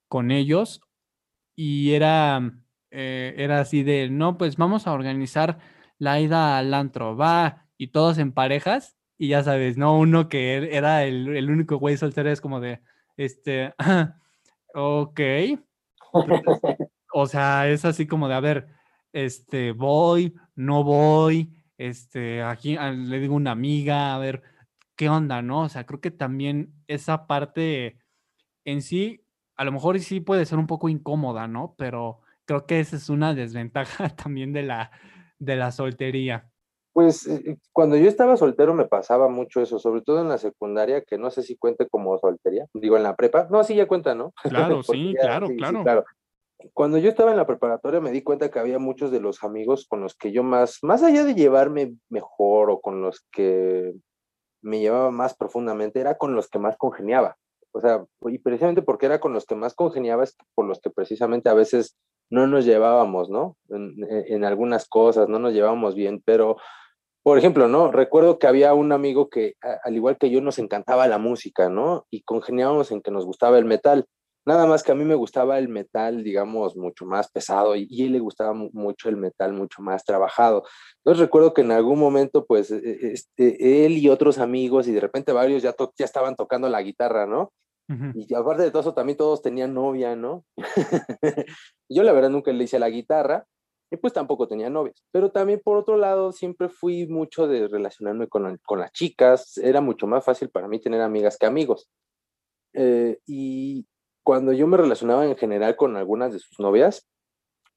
con 0.09 0.31
ellos 0.31 0.83
y 1.57 1.93
era, 1.93 2.53
eh, 2.91 3.35
era 3.39 3.61
así 3.61 3.83
de, 3.83 4.09
no, 4.11 4.39
pues 4.39 4.57
vamos 4.57 4.87
a 4.87 4.93
organizar 4.93 5.59
la 5.99 6.21
ida 6.21 6.59
al 6.59 6.75
antro, 6.75 7.17
va, 7.17 7.67
y 7.79 7.89
todos 7.89 8.19
en 8.19 8.33
parejas 8.33 8.97
y 9.19 9.29
ya 9.29 9.43
sabes, 9.43 9.77
¿no? 9.77 9.99
Uno 9.99 10.29
que 10.29 10.57
er, 10.57 10.65
era 10.65 11.05
el, 11.05 11.37
el 11.37 11.51
único 11.51 11.79
güey 11.79 11.97
soltero 11.97 12.31
es 12.31 12.41
como 12.41 12.61
de, 12.61 12.81
este, 13.17 13.75
ok. 14.75 15.21
o 17.13 17.27
sea, 17.27 17.69
es 17.69 17.85
así 17.85 18.07
como 18.07 18.29
de, 18.29 18.35
a 18.35 18.41
ver, 18.41 18.69
este, 19.13 19.73
voy, 19.73 20.35
no 20.55 20.85
voy, 20.85 21.51
este, 21.79 22.43
aquí 22.43 22.77
ah, 22.77 22.91
le 22.91 23.21
digo 23.21 23.35
una 23.35 23.53
amiga, 23.53 24.15
a 24.15 24.19
ver, 24.19 24.43
¿qué 24.97 25.09
onda, 25.09 25.43
no? 25.43 25.63
O 25.63 25.69
sea, 25.69 25.87
creo 25.87 26.01
que 26.01 26.11
también 26.11 26.75
esa 26.87 27.27
parte 27.27 27.99
en 28.65 28.83
sí, 28.83 29.25
a 29.57 29.65
lo 29.65 29.73
mejor 29.73 29.99
sí 30.01 30.21
puede 30.21 30.45
ser 30.45 30.59
un 30.59 30.67
poco 30.67 30.89
incómoda, 30.89 31.49
¿no? 31.49 31.75
Pero 31.79 32.21
creo 32.47 32.65
que 32.65 32.81
esa 32.81 32.97
es 32.97 33.11
una 33.11 33.35
desventaja 33.35 34.09
también 34.17 34.53
de 34.53 34.63
la, 34.63 34.91
de 35.39 35.57
la 35.57 35.73
soltería. 35.73 36.49
Pues 36.93 37.27
eh, 37.27 37.43
eh, 37.45 37.57
cuando 37.73 37.97
yo 37.97 38.09
estaba 38.09 38.39
soltero 38.39 38.73
me 38.73 38.87
pasaba 38.87 39.29
mucho 39.29 39.61
eso, 39.61 39.79
sobre 39.79 40.01
todo 40.01 40.23
en 40.23 40.31
la 40.31 40.39
secundaria, 40.39 41.03
que 41.03 41.19
no 41.19 41.31
sé 41.31 41.43
si 41.43 41.57
cuente 41.57 41.87
como 41.89 42.17
soltería, 42.19 42.67
digo 42.73 42.97
en 42.97 43.03
la 43.03 43.15
prepa, 43.15 43.47
no, 43.51 43.63
sí 43.65 43.75
ya 43.75 43.87
cuenta, 43.87 44.15
¿no? 44.15 44.33
Claro, 44.43 44.83
sí, 44.83 45.15
claro, 45.21 45.49
claro. 45.59 45.83
claro. 45.83 46.05
Cuando 46.73 46.97
yo 46.97 47.11
estaba 47.11 47.33
en 47.33 47.37
la 47.37 47.47
preparatoria 47.47 48.01
me 48.01 48.11
di 48.11 48.23
cuenta 48.23 48.51
que 48.51 48.59
había 48.59 48.79
muchos 48.79 49.11
de 49.11 49.21
los 49.21 49.45
amigos 49.45 49.87
con 49.87 50.01
los 50.01 50.15
que 50.15 50.33
yo 50.33 50.43
más, 50.43 50.79
más 50.83 51.03
allá 51.03 51.25
de 51.25 51.35
llevarme 51.35 51.97
mejor 52.09 52.71
o 52.71 52.81
con 52.81 53.03
los 53.03 53.27
que 53.31 53.93
me 54.63 54.81
llevaba 54.81 55.11
más 55.11 55.37
profundamente, 55.37 56.01
era 56.01 56.17
con 56.17 56.35
los 56.35 56.49
que 56.49 56.59
más 56.59 56.79
congeniaba. 56.79 57.37
O 57.73 57.81
sea, 57.83 58.07
y 58.29 58.39
precisamente 58.39 58.81
porque 58.81 59.05
era 59.05 59.21
con 59.21 59.35
los 59.35 59.45
que 59.45 59.55
más 59.55 59.75
congeniaba 59.75 60.25
es 60.25 60.35
por 60.55 60.65
los 60.67 60.81
que 60.81 60.89
precisamente 60.89 61.51
a 61.51 61.55
veces 61.55 61.95
no 62.31 62.47
nos 62.47 62.65
llevábamos, 62.65 63.31
¿no? 63.31 63.57
En, 63.69 63.97
en 64.09 64.45
algunas 64.45 64.89
cosas, 64.89 65.29
no 65.29 65.39
nos 65.39 65.53
llevábamos 65.53 65.95
bien, 65.95 66.23
pero 66.25 66.57
por 67.27 67.39
ejemplo, 67.39 67.67
¿no? 67.67 67.91
Recuerdo 67.91 68.39
que 68.39 68.47
había 68.47 68.73
un 68.73 68.93
amigo 68.93 69.29
que, 69.29 69.55
al 69.83 69.97
igual 69.97 70.17
que 70.17 70.31
yo, 70.31 70.41
nos 70.41 70.61
encantaba 70.61 71.09
la 71.09 71.19
música, 71.19 71.69
¿no? 71.69 72.07
Y 72.09 72.23
congeniábamos 72.23 72.93
en 72.93 73.03
que 73.03 73.11
nos 73.11 73.27
gustaba 73.27 73.59
el 73.59 73.65
metal. 73.65 74.07
Nada 74.47 74.65
más 74.67 74.85
que 74.85 74.93
a 74.93 74.95
mí 74.95 75.05
me 75.05 75.17
gustaba 75.17 75.59
el 75.59 75.69
metal, 75.69 76.23
digamos, 76.23 76.77
mucho 76.77 77.05
más 77.05 77.29
pesado 77.33 77.75
y, 77.75 77.89
él 78.01 78.13
le 78.13 78.21
gustaba 78.21 78.53
mucho 78.55 79.09
el 79.09 79.17
metal, 79.17 79.53
mucho 79.55 79.83
más 79.83 80.05
trabajado. 80.05 80.63
Entonces 80.99 81.21
recuerdo 81.21 81.53
que 81.53 81.63
en 81.63 81.73
algún 81.73 81.99
momento, 81.99 82.47
pues, 82.47 82.71
e, 82.71 82.77
e, 82.77 83.13
este, 83.15 83.85
él 83.85 83.99
y 83.99 84.09
otros 84.09 84.39
amigos 84.39 84.87
y 84.87 84.93
de 84.93 85.01
repente 85.01 85.33
varios 85.33 85.65
ya, 85.65 85.75
ya 85.99 86.05
estaban 86.05 86.37
tocando 86.37 86.69
la 86.69 86.81
guitarra, 86.81 87.27
¿no? 87.27 87.51
Y 87.89 88.35
aparte 88.35 88.63
de 88.63 88.71
todo 88.71 88.81
eso, 88.81 88.95
también 88.95 89.17
todos 89.17 89.43
tenían 89.43 89.73
novia, 89.73 90.17
¿no? 90.17 90.45
yo 91.89 92.03
la 92.03 92.13
verdad 92.13 92.31
nunca 92.31 92.53
le 92.53 92.65
hice 92.65 92.79
la 92.79 92.91
guitarra, 92.91 93.47
y 93.91 93.97
pues 93.97 94.13
tampoco 94.13 94.49
tenía 94.49 94.69
novias. 94.71 95.03
Pero 95.13 95.31
también 95.31 95.61
por 95.63 95.77
otro 95.77 95.97
lado, 95.97 96.33
siempre 96.33 96.69
fui 96.69 97.07
mucho 97.07 97.47
de 97.47 97.69
relacionarme 97.69 98.29
con, 98.29 98.59
con 98.65 98.81
las 98.81 98.93
chicas, 98.93 99.59
era 99.59 99.81
mucho 99.81 100.07
más 100.07 100.25
fácil 100.25 100.51
para 100.51 100.69
mí 100.69 100.81
tener 100.81 101.01
amigas 101.01 101.37
que 101.39 101.47
amigos. 101.47 101.89
Eh, 102.73 103.19
y 103.27 103.87
cuando 104.23 104.53
yo 104.53 104.67
me 104.67 104.77
relacionaba 104.77 105.25
en 105.25 105.37
general 105.37 105.77
con 105.77 105.97
algunas 105.97 106.33
de 106.33 106.41
sus 106.41 106.59
novias, 106.59 107.07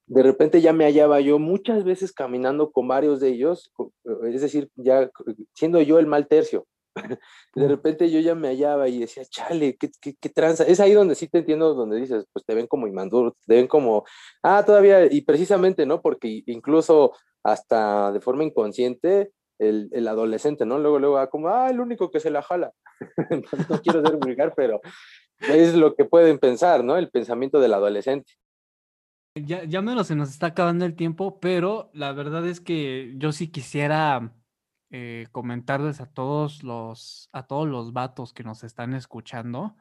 de 0.08 0.24
repente 0.24 0.62
ya 0.62 0.74
me 0.74 0.86
hallaba 0.86 1.22
yo 1.22 1.38
muchas 1.38 1.84
veces 1.84 2.12
caminando 2.12 2.72
con 2.72 2.88
varios 2.88 3.20
de 3.20 3.30
ellos, 3.30 3.72
es 4.28 4.42
decir, 4.42 4.70
ya 4.76 5.12
siendo 5.54 5.80
yo 5.84 6.00
el 6.00 6.08
mal 6.08 6.28
tercio, 6.28 6.66
de 7.56 7.68
repente 7.68 8.10
yo 8.10 8.20
ya 8.20 8.36
me 8.36 8.50
hallaba 8.50 8.88
y 8.88 9.00
decía, 9.00 9.24
chale, 9.26 9.78
¿qué, 9.78 9.90
qué, 10.02 10.30
tranza? 10.30 10.64
Es 10.64 10.80
ahí 10.80 10.94
donde 10.94 11.16
sí 11.16 11.28
te 11.28 11.40
entiendo, 11.40 11.74
donde 11.74 11.98
dices, 11.98 12.26
pues 12.32 12.46
te 12.46 12.56
ven 12.56 12.68
como 12.68 12.88
inmaduro, 12.88 13.36
te 13.46 13.56
ven 13.56 13.68
como, 13.68 14.06
ah, 14.44 14.64
todavía, 14.66 15.06
y 15.12 15.22
precisamente, 15.22 15.86
¿no? 15.86 16.02
Porque 16.02 16.44
incluso 16.46 17.14
hasta 17.44 18.12
de 18.12 18.22
forma 18.22 18.44
inconsciente, 18.44 19.32
el, 19.60 19.90
el 19.92 20.08
adolescente, 20.08 20.66
¿no? 20.66 20.80
Luego, 20.80 21.00
luego, 21.00 21.18
ah, 21.18 21.30
como, 21.30 21.50
ah, 21.50 21.70
el 21.70 21.80
único 21.80 22.12
que 22.12 22.20
se 22.20 22.32
la 22.32 22.42
jala. 22.42 22.72
no 23.70 23.82
quiero 23.82 24.06
ser 24.06 24.18
vulgar, 24.18 24.54
pero 24.56 24.82
es 25.40 25.76
lo 25.76 25.96
que 25.96 26.06
pueden 26.06 26.40
pensar, 26.40 26.84
¿no? 26.84 26.98
El 26.98 27.10
pensamiento 27.10 27.60
del 27.60 27.74
adolescente. 27.74 28.34
Ya, 29.36 29.64
ya 29.64 29.82
menos 29.82 30.08
se 30.08 30.16
nos 30.16 30.30
está 30.30 30.48
acabando 30.48 30.86
el 30.86 30.96
tiempo, 30.96 31.40
pero 31.40 31.90
la 31.94 32.12
verdad 32.14 32.46
es 32.48 32.60
que 32.60 33.14
yo 33.18 33.32
sí 33.32 33.50
quisiera 33.50 34.34
eh, 34.92 35.28
comentarles 35.32 36.02
a 36.02 36.08
todos 36.08 36.64
los, 36.64 37.30
a 37.32 37.48
todos 37.48 37.68
los 37.68 37.94
vatos 37.94 38.34
que 38.34 38.44
nos 38.44 38.64
están 38.64 38.94
escuchando, 38.94 39.76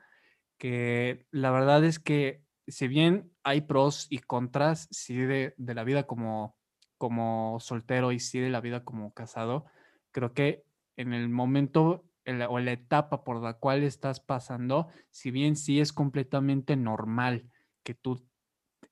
que 0.58 1.26
la 1.30 1.50
verdad 1.50 1.84
es 1.84 1.98
que 1.98 2.42
si 2.66 2.88
bien 2.88 3.32
hay 3.42 3.62
pros 3.62 4.06
y 4.10 4.18
contras, 4.18 4.88
sí 4.90 5.16
de, 5.16 5.54
de 5.56 5.74
la 5.74 5.84
vida 5.84 6.04
como, 6.06 6.56
como 6.98 7.58
soltero 7.60 8.12
y 8.12 8.20
sí 8.20 8.38
de 8.40 8.50
la 8.50 8.60
vida 8.60 8.84
como 8.84 9.12
casado, 9.14 9.64
creo 10.10 10.34
que 10.34 10.64
en 10.96 11.14
el 11.14 11.28
momento 11.28 12.04
o 12.48 12.58
la 12.58 12.72
etapa 12.72 13.24
por 13.24 13.42
la 13.42 13.54
cual 13.54 13.82
estás 13.82 14.20
pasando, 14.20 14.88
si 15.10 15.30
bien 15.30 15.56
sí 15.56 15.80
es 15.80 15.92
completamente 15.92 16.76
normal 16.76 17.50
que 17.82 17.94
tú 17.94 18.22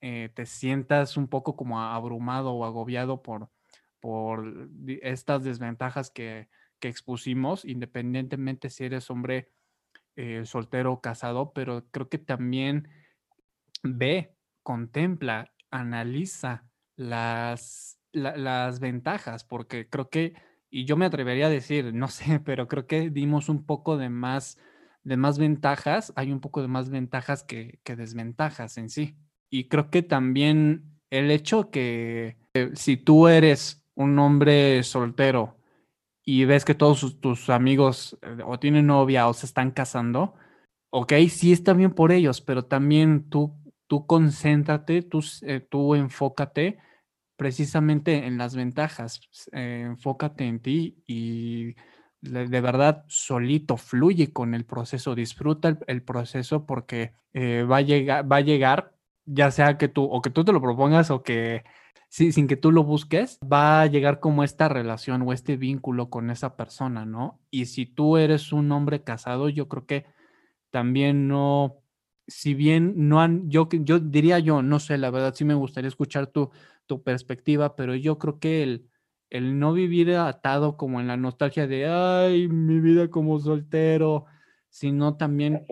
eh, 0.00 0.30
te 0.34 0.46
sientas 0.46 1.16
un 1.16 1.28
poco 1.28 1.56
como 1.56 1.80
abrumado 1.80 2.52
o 2.52 2.64
agobiado 2.64 3.22
por, 3.22 3.50
por 4.07 4.68
estas 5.02 5.42
desventajas 5.42 6.11
que, 6.12 6.48
que 6.78 6.86
expusimos, 6.86 7.64
independientemente 7.64 8.70
si 8.70 8.84
eres 8.84 9.11
hombre 9.11 9.50
eh, 10.14 10.42
soltero 10.44 10.92
o 10.92 11.00
casado, 11.00 11.50
pero 11.52 11.88
creo 11.90 12.09
que 12.09 12.18
también 12.18 12.88
ve, 13.82 14.32
contempla, 14.62 15.52
analiza 15.72 16.68
las, 16.94 17.98
la- 18.12 18.36
las 18.36 18.78
ventajas, 18.78 19.42
porque 19.42 19.88
creo 19.88 20.09
que, 20.09 20.34
y 20.70 20.84
yo 20.84 20.96
me 20.96 21.07
atrevería 21.07 21.46
a 21.46 21.50
decir, 21.50 21.92
no 21.92 22.07
sé, 22.07 22.38
pero 22.44 22.68
creo 22.68 22.86
que 22.86 23.11
dimos 23.11 23.48
un 23.48 23.66
poco 23.66 23.96
de 23.96 24.09
más, 24.09 24.57
de 25.02 25.16
más 25.16 25.36
ventajas, 25.36 26.12
hay 26.14 26.30
un 26.30 26.38
poco 26.38 26.62
de 26.62 26.68
más 26.68 26.90
ventajas 26.90 27.42
que, 27.42 27.80
que 27.82 27.96
desventajas 27.96 28.78
en 28.78 28.88
sí. 28.88 29.16
Y 29.50 29.66
creo 29.66 29.90
que 29.90 30.04
también 30.04 31.00
el 31.11 31.32
hecho 31.32 31.72
que 31.72 32.36
eh, 32.54 32.70
si 32.74 32.96
tú 32.96 33.26
eres 33.26 33.82
un 33.97 34.18
hombre 34.18 34.82
soltero 34.84 35.57
y 36.24 36.44
ves 36.44 36.64
que 36.64 36.74
todos 36.74 37.20
tus 37.20 37.51
amigos 37.51 38.18
eh, 38.22 38.38
o 38.44 38.59
tienen 38.59 38.86
novia 38.86 39.28
o 39.28 39.34
se 39.34 39.47
están 39.47 39.70
casando, 39.70 40.34
ok, 40.90 41.12
sí 41.28 41.53
está 41.53 41.72
bien 41.72 41.92
por 41.94 42.12
ellos, 42.12 42.40
pero 42.40 42.64
también 42.64 43.28
tú, 43.30 43.57
tú 43.86 44.07
concéntrate, 44.07 45.03
tú, 45.03 45.24
eh, 45.42 45.61
tú 45.61 45.94
enfócate 45.94 46.78
precisamente 47.36 48.26
en 48.26 48.38
las 48.38 48.57
ventajas, 48.57 49.20
eh, 49.53 49.84
enfócate 49.86 50.44
en 50.44 50.61
ti 50.61 51.03
y 51.07 51.74
de 52.20 52.61
verdad 52.61 53.05
solito 53.09 53.76
fluye 53.76 54.32
con 54.32 54.55
el 54.55 54.64
proceso, 54.64 55.14
disfruta 55.14 55.68
el, 55.68 55.78
el 55.86 56.03
proceso 56.03 56.66
porque 56.66 57.14
va 57.34 57.76
a 57.76 57.82
llegar, 57.82 58.30
va 58.30 58.36
a 58.36 58.40
llegar, 58.40 58.95
ya 59.26 59.50
sea 59.50 59.78
que 59.78 59.88
tú 59.88 60.04
o 60.04 60.22
que 60.22 60.30
tú 60.30 60.44
te 60.44 60.52
lo 60.52 60.60
propongas 60.62 61.10
o 61.10 61.22
que 61.22 61.64
sí, 62.08 62.32
sin 62.32 62.46
que 62.48 62.56
tú 62.56 62.72
lo 62.72 62.84
busques, 62.84 63.38
va 63.40 63.82
a 63.82 63.86
llegar 63.86 64.20
como 64.20 64.44
esta 64.44 64.68
relación 64.68 65.22
o 65.22 65.32
este 65.32 65.56
vínculo 65.56 66.10
con 66.10 66.30
esa 66.30 66.56
persona, 66.56 67.04
¿no? 67.04 67.40
Y 67.50 67.66
si 67.66 67.86
tú 67.86 68.16
eres 68.16 68.52
un 68.52 68.70
hombre 68.72 69.02
casado, 69.04 69.48
yo 69.48 69.68
creo 69.68 69.86
que 69.86 70.06
también 70.70 71.28
no, 71.28 71.82
si 72.26 72.54
bien 72.54 73.08
no 73.08 73.20
han, 73.20 73.50
yo, 73.50 73.68
yo 73.70 73.98
diría 74.00 74.38
yo, 74.38 74.62
no 74.62 74.80
sé, 74.80 74.98
la 74.98 75.10
verdad 75.10 75.34
sí 75.34 75.44
me 75.44 75.54
gustaría 75.54 75.88
escuchar 75.88 76.28
tu, 76.28 76.50
tu 76.86 77.02
perspectiva, 77.02 77.76
pero 77.76 77.94
yo 77.94 78.18
creo 78.18 78.38
que 78.38 78.62
el, 78.62 78.88
el 79.30 79.58
no 79.58 79.72
vivir 79.72 80.14
atado 80.14 80.76
como 80.76 81.00
en 81.00 81.08
la 81.08 81.16
nostalgia 81.16 81.66
de, 81.66 81.86
ay, 81.86 82.48
mi 82.48 82.80
vida 82.80 83.08
como 83.10 83.38
soltero, 83.40 84.26
sino 84.68 85.16
también 85.16 85.66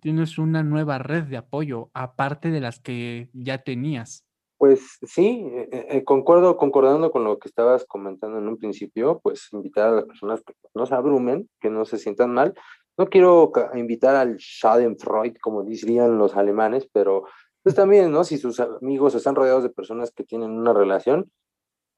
tienes 0.00 0.38
una 0.38 0.62
nueva 0.62 0.98
red 0.98 1.24
de 1.24 1.36
apoyo, 1.36 1.90
aparte 1.94 2.50
de 2.50 2.60
las 2.60 2.80
que 2.80 3.28
ya 3.32 3.58
tenías. 3.58 4.24
Pues 4.58 4.98
sí, 5.02 5.44
eh, 5.52 5.68
eh, 5.72 6.04
concuerdo, 6.04 6.56
concordando 6.56 7.10
con 7.10 7.24
lo 7.24 7.38
que 7.38 7.48
estabas 7.48 7.84
comentando 7.84 8.38
en 8.38 8.46
un 8.46 8.58
principio, 8.58 9.20
pues 9.20 9.48
invitar 9.52 9.88
a 9.88 9.92
las 9.92 10.04
personas 10.04 10.42
que 10.42 10.54
no 10.74 10.86
se 10.86 10.94
abrumen, 10.94 11.48
que 11.60 11.68
no 11.68 11.84
se 11.84 11.98
sientan 11.98 12.32
mal. 12.32 12.54
No 12.96 13.08
quiero 13.08 13.50
invitar 13.74 14.14
al 14.14 14.36
Schadenfreude, 14.36 15.40
como 15.40 15.64
dirían 15.64 16.18
los 16.18 16.36
alemanes, 16.36 16.88
pero 16.92 17.24
pues 17.62 17.74
también, 17.74 18.12
¿no? 18.12 18.22
Si 18.22 18.38
sus 18.38 18.60
amigos 18.60 19.14
están 19.14 19.34
rodeados 19.34 19.62
de 19.62 19.70
personas 19.70 20.12
que 20.12 20.24
tienen 20.24 20.50
una 20.50 20.72
relación, 20.72 21.30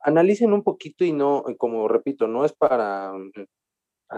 analicen 0.01 0.53
un 0.53 0.62
poquito 0.62 1.05
y 1.05 1.12
no, 1.12 1.42
como 1.59 1.88
repito, 1.88 2.28
no 2.28 2.45
es 2.45 2.53
para 2.53 3.12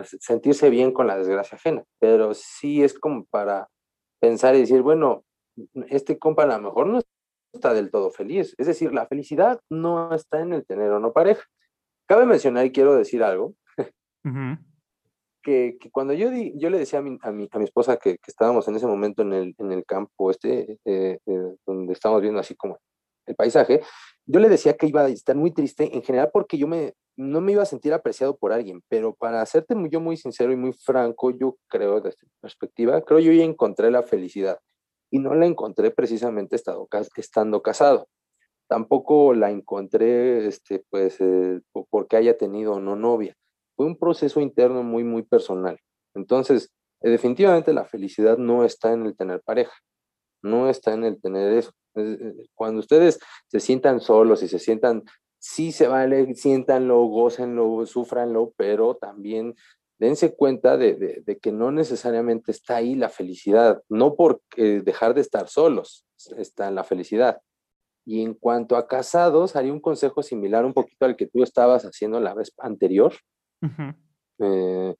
sentirse 0.05 0.71
bien 0.71 0.93
con 0.93 1.07
la 1.07 1.17
desgracia 1.17 1.57
ajena, 1.57 1.85
pero 1.99 2.35
sí 2.35 2.83
es 2.83 2.99
como 2.99 3.25
para 3.27 3.69
pensar 4.21 4.55
y 4.55 4.61
decir, 4.61 4.83
bueno, 4.83 5.25
este 5.89 6.19
compa 6.19 6.45
a 6.45 6.47
lo 6.47 6.61
mejor 6.61 6.87
no 6.87 7.01
está 7.53 7.73
del 7.73 7.91
todo 7.91 8.11
feliz. 8.11 8.55
Es 8.59 8.67
decir, 8.67 8.93
la 8.93 9.07
felicidad 9.07 9.61
no 9.71 10.15
está 10.15 10.41
en 10.41 10.53
el 10.53 10.67
tener 10.67 10.91
o 10.91 11.01
no 11.01 11.13
pareja. 11.13 11.45
Cabe 12.09 12.27
mencionar 12.27 12.67
y 12.67 12.73
quiero 12.73 12.95
decir 12.95 13.23
algo, 13.23 13.55
que, 15.43 15.77
que 15.81 15.91
cuando 15.91 16.13
yo, 16.13 16.31
di- 16.31 16.53
yo 16.57 16.71
le 16.71 16.79
decía 16.79 16.99
a 16.99 17.03
mi, 17.03 17.19
a 17.23 17.31
mi, 17.33 17.49
a 17.51 17.59
mi 17.59 17.65
esposa 17.65 17.97
que, 17.97 18.19
que 18.19 18.31
estábamos 18.31 18.67
en 18.69 18.77
ese 18.77 18.87
momento 18.87 19.23
en 19.23 19.33
el, 19.33 19.55
en 19.59 19.73
el 19.73 19.85
campo 19.85 20.31
este, 20.31 20.79
eh, 20.85 21.19
eh, 21.25 21.55
donde 21.65 21.93
estábamos 21.93 22.23
viendo 22.23 22.41
así 22.41 22.55
como 22.57 22.79
el 23.27 23.35
paisaje, 23.37 23.83
yo 24.27 24.41
le 24.41 24.49
decía 24.49 24.77
que 24.77 24.87
iba 24.87 25.03
a 25.03 25.09
estar 25.09 25.37
muy 25.37 25.53
triste 25.53 25.95
en 25.95 26.03
general 26.03 26.31
porque 26.33 26.59
yo 26.59 26.67
me, 26.67 26.95
no 27.17 27.41
me 27.41 27.53
iba 27.53 27.63
a 27.63 27.67
sentir 27.67 27.93
apreciado 27.93 28.37
por 28.37 28.53
alguien, 28.53 28.83
pero 28.89 29.15
para 29.15 29.41
hacerte 29.41 29.75
muy, 29.75 29.89
yo 29.91 30.01
muy 30.01 30.17
sincero 30.17 30.53
y 30.53 30.57
muy 30.57 30.73
franco, 30.73 31.31
yo 31.31 31.57
creo 31.69 32.01
desde 32.01 32.19
mi 32.23 32.31
perspectiva, 32.41 33.01
creo 33.03 33.21
yo 33.21 33.33
ya 33.33 33.45
encontré 33.45 33.91
la 33.91 34.03
felicidad 34.03 34.59
y 35.11 35.19
no 35.21 35.35
la 35.35 35.47
encontré 35.47 35.91
precisamente 35.91 36.57
estado, 36.57 36.89
estando 37.17 37.63
casado. 37.63 38.09
Tampoco 38.69 39.33
la 39.35 39.51
encontré 39.51 40.47
este, 40.49 40.85
pues, 40.91 41.17
eh, 41.21 41.61
po- 41.73 41.87
porque 41.91 42.17
haya 42.17 42.37
tenido 42.37 42.73
o 42.73 42.81
no 42.81 42.97
novia. 42.97 43.35
Fue 43.77 43.87
un 43.87 43.97
proceso 43.97 44.41
interno 44.41 44.83
muy, 44.83 45.05
muy 45.05 45.23
personal. 45.23 45.79
Entonces, 46.15 46.71
eh, 47.03 47.11
definitivamente 47.11 47.73
la 47.73 47.85
felicidad 47.85 48.39
no 48.39 48.65
está 48.65 48.93
en 48.93 49.07
el 49.07 49.17
tener 49.17 49.41
pareja, 49.43 49.73
no 50.47 50.69
está 50.71 50.95
en 50.95 51.05
el 51.05 51.21
tener 51.21 51.53
eso. 51.53 51.73
Es- 51.95 52.21
eh, 52.21 52.35
Cuando 52.55 52.81
ustedes 52.81 53.19
se 53.49 53.61
sientan 53.61 54.01
solos 54.01 54.43
y 54.43 54.49
se 54.49 54.59
sientan, 54.59 55.03
sí 55.39 55.73
se 55.73 55.87
vale, 55.89 56.35
siéntanlo, 56.35 57.05
gócenlo, 57.07 57.85
sufranlo, 57.87 58.53
pero 58.57 58.95
también 58.97 59.55
dense 59.99 60.35
cuenta 60.35 60.77
de, 60.77 60.95
de- 60.95 61.23
de 61.25 61.39
que 61.39 61.53
no 61.53 61.71
necesariamente 61.71 62.51
está 62.53 62.77
ahí 62.77 62.95
la 62.95 63.09
felicidad, 63.09 63.83
no 63.89 64.15
por 64.15 64.41
eh, 64.57 64.83
dejar 64.85 65.15
de 65.15 65.21
estar 65.23 65.49
solos 65.49 66.05
está 66.37 66.71
la 66.71 66.83
felicidad. 66.85 67.41
Y 68.09 68.23
en 68.23 68.35
cuanto 68.35 68.77
a 68.77 68.87
casados, 68.87 69.57
haría 69.57 69.73
un 69.73 69.81
consejo 69.81 70.23
similar 70.23 70.65
un 70.65 70.73
poquito 70.73 71.05
al 71.07 71.17
que 71.17 71.27
tú 71.27 71.43
estabas 71.43 71.85
haciendo 71.85 72.21
la 72.21 72.35
vez 72.35 72.53
anterior, 72.59 73.13
eh, 74.39 74.95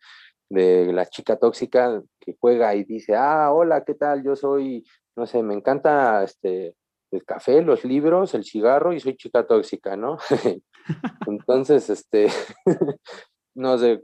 de 0.49 0.93
la 0.93 1.07
chica 1.07 1.37
tóxica 1.37 2.03
que 2.21 2.37
juega 2.41 2.75
y 2.75 2.85
dice, 2.85 3.15
ah, 3.17 3.53
hola, 3.53 3.85
¿qué 3.85 3.95
tal? 3.95 4.23
Yo 4.23 4.35
soy, 4.37 4.85
no 5.17 5.27
sé, 5.27 5.43
me 5.43 5.55
encanta 5.55 6.23
este, 6.23 6.75
el 7.11 7.25
café, 7.25 7.63
los 7.63 7.85
libros, 7.85 8.35
el 8.35 8.45
cigarro 8.45 8.93
y 8.93 9.01
soy 9.01 9.17
chica 9.17 9.47
tóxica, 9.47 9.97
¿no? 9.97 10.19
Entonces, 11.27 11.91
este, 11.91 12.29
no 13.55 13.79
sé, 13.79 14.03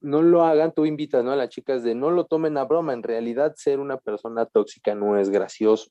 no 0.00 0.22
lo 0.22 0.44
hagan, 0.44 0.72
tú 0.72 0.86
invitas, 0.86 1.24
¿no? 1.24 1.32
A 1.32 1.36
las 1.36 1.50
chicas 1.50 1.82
de 1.82 1.94
no 1.94 2.10
lo 2.10 2.26
tomen 2.26 2.56
a 2.56 2.64
broma, 2.64 2.92
en 2.92 3.02
realidad 3.02 3.54
ser 3.56 3.80
una 3.80 3.98
persona 3.98 4.46
tóxica 4.46 4.94
no 4.94 5.18
es 5.18 5.30
gracioso. 5.30 5.90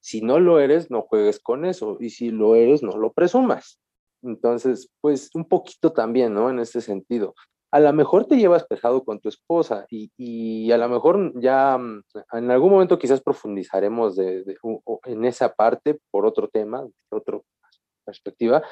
Si 0.00 0.20
no 0.20 0.38
lo 0.38 0.60
eres, 0.60 0.90
no 0.90 1.02
juegues 1.02 1.40
con 1.40 1.64
eso, 1.64 1.96
y 1.98 2.10
si 2.10 2.30
lo 2.30 2.54
eres, 2.54 2.82
no 2.82 2.96
lo 2.96 3.12
presumas. 3.12 3.80
Entonces, 4.22 4.90
pues 5.00 5.30
un 5.34 5.44
poquito 5.44 5.92
también, 5.92 6.34
¿no? 6.34 6.50
En 6.50 6.60
este 6.60 6.80
sentido. 6.80 7.34
A 7.70 7.80
lo 7.80 7.92
mejor 7.92 8.26
te 8.26 8.36
llevas 8.36 8.64
pesado 8.64 9.04
con 9.04 9.20
tu 9.20 9.28
esposa 9.28 9.86
y, 9.90 10.10
y 10.16 10.72
a 10.72 10.78
lo 10.78 10.88
mejor 10.88 11.38
ya 11.40 11.76
mm, 11.76 12.02
en 12.32 12.50
algún 12.50 12.70
momento 12.70 12.98
quizás 12.98 13.20
profundizaremos 13.20 14.16
de, 14.16 14.56
en 15.04 15.24
esa 15.24 15.52
parte 15.54 16.00
por 16.10 16.24
otro 16.24 16.48
tema, 16.48 16.86
otra 17.10 17.38
perspectiva, 18.04 18.62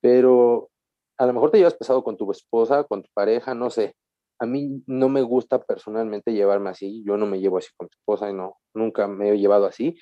pero 0.00 0.70
a 1.18 1.26
lo 1.26 1.32
mejor 1.32 1.50
te 1.50 1.58
llevas 1.58 1.74
pesado 1.74 2.02
con 2.02 2.16
tu 2.16 2.30
esposa, 2.32 2.84
con 2.84 3.02
tu 3.02 3.08
pareja, 3.14 3.54
no 3.54 3.70
sé. 3.70 3.94
A 4.40 4.46
mí 4.46 4.82
no 4.88 5.08
me 5.08 5.22
gusta 5.22 5.62
personalmente 5.62 6.32
llevarme 6.32 6.70
así, 6.70 7.04
yo 7.06 7.16
no 7.16 7.26
me 7.26 7.38
llevo 7.38 7.58
así 7.58 7.68
con 7.76 7.86
mi 7.86 7.96
esposa 7.96 8.28
y 8.28 8.34
no, 8.34 8.56
nunca 8.74 9.06
me 9.06 9.30
he 9.30 9.38
llevado 9.38 9.66
así. 9.66 9.96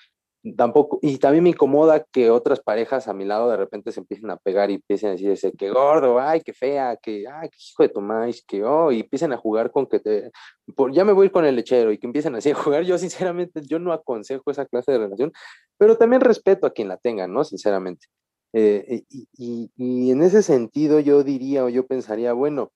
Tampoco, 0.56 0.98
y 1.02 1.18
también 1.18 1.44
me 1.44 1.50
incomoda 1.50 2.02
que 2.10 2.30
otras 2.30 2.60
parejas 2.60 3.08
a 3.08 3.12
mi 3.12 3.26
lado 3.26 3.50
de 3.50 3.58
repente 3.58 3.92
se 3.92 4.00
empiecen 4.00 4.30
a 4.30 4.38
pegar 4.38 4.70
y 4.70 4.74
empiecen 4.74 5.10
a 5.10 5.12
decir 5.12 5.30
ese, 5.30 5.52
que 5.52 5.68
gordo, 5.70 6.18
ay, 6.18 6.40
qué 6.40 6.54
fea, 6.54 6.96
que, 6.96 7.26
ay, 7.30 7.50
qué 7.50 7.58
hijo 7.70 7.82
de 7.82 7.88
tu 7.90 8.00
maíz, 8.00 8.42
que, 8.46 8.64
oh, 8.64 8.90
y 8.90 9.00
empiecen 9.00 9.34
a 9.34 9.36
jugar 9.36 9.70
con 9.70 9.86
que 9.86 10.00
te, 10.00 10.30
por, 10.74 10.92
ya 10.92 11.04
me 11.04 11.12
voy 11.12 11.28
con 11.28 11.44
el 11.44 11.56
lechero 11.56 11.92
y 11.92 11.98
que 11.98 12.06
empiecen 12.06 12.34
así 12.36 12.50
a 12.50 12.54
jugar. 12.54 12.84
Yo 12.84 12.96
sinceramente, 12.96 13.60
yo 13.66 13.78
no 13.78 13.92
aconsejo 13.92 14.50
esa 14.50 14.64
clase 14.64 14.92
de 14.92 14.98
relación, 14.98 15.32
pero 15.76 15.98
también 15.98 16.22
respeto 16.22 16.66
a 16.66 16.72
quien 16.72 16.88
la 16.88 16.96
tenga, 16.96 17.26
¿no? 17.26 17.44
Sinceramente. 17.44 18.06
Eh, 18.54 19.02
y, 19.10 19.28
y, 19.36 19.70
y 19.76 20.10
en 20.10 20.22
ese 20.22 20.42
sentido 20.42 21.00
yo 21.00 21.22
diría 21.22 21.64
o 21.64 21.68
yo 21.68 21.86
pensaría, 21.86 22.32
bueno, 22.32 22.72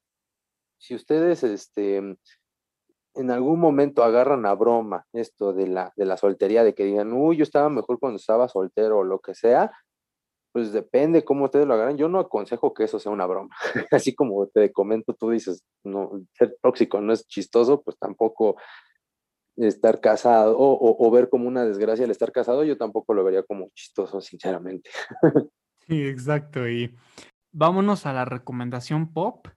si 0.78 0.94
ustedes 0.94 1.42
este, 1.44 2.16
en 3.14 3.30
algún 3.30 3.60
momento 3.60 4.02
agarran 4.02 4.46
a 4.46 4.54
broma 4.54 5.06
esto 5.12 5.52
de 5.52 5.68
la, 5.68 5.92
de 5.96 6.04
la 6.04 6.16
soltería, 6.16 6.64
de 6.64 6.74
que 6.74 6.84
digan, 6.84 7.12
uy, 7.12 7.36
yo 7.36 7.42
estaba 7.42 7.68
mejor 7.68 7.98
cuando 7.98 8.16
estaba 8.16 8.48
soltero 8.48 8.98
o 8.98 9.04
lo 9.04 9.20
que 9.20 9.34
sea, 9.34 9.72
pues 10.52 10.72
depende 10.72 11.24
cómo 11.24 11.44
ustedes 11.46 11.66
lo 11.66 11.74
agarran. 11.74 11.96
Yo 11.96 12.08
no 12.08 12.20
aconsejo 12.20 12.74
que 12.74 12.84
eso 12.84 12.98
sea 12.98 13.12
una 13.12 13.26
broma. 13.26 13.54
Así 13.90 14.14
como 14.14 14.46
te 14.46 14.72
comento, 14.72 15.14
tú 15.14 15.30
dices, 15.30 15.64
no, 15.84 16.12
ser 16.32 16.56
tóxico 16.62 17.00
no 17.00 17.12
es 17.12 17.26
chistoso, 17.26 17.82
pues 17.82 17.96
tampoco 17.98 18.56
estar 19.56 20.00
casado 20.00 20.58
o, 20.58 20.72
o, 20.72 21.06
o 21.06 21.10
ver 21.10 21.28
como 21.28 21.46
una 21.46 21.64
desgracia 21.64 22.04
el 22.04 22.10
estar 22.10 22.32
casado, 22.32 22.64
yo 22.64 22.76
tampoco 22.76 23.14
lo 23.14 23.22
vería 23.24 23.42
como 23.42 23.70
chistoso, 23.74 24.20
sinceramente. 24.20 24.90
Sí, 25.86 26.02
exacto. 26.06 26.66
Y 26.66 26.96
vámonos 27.52 28.06
a 28.06 28.14
la 28.14 28.24
recomendación 28.24 29.12
pop. 29.12 29.48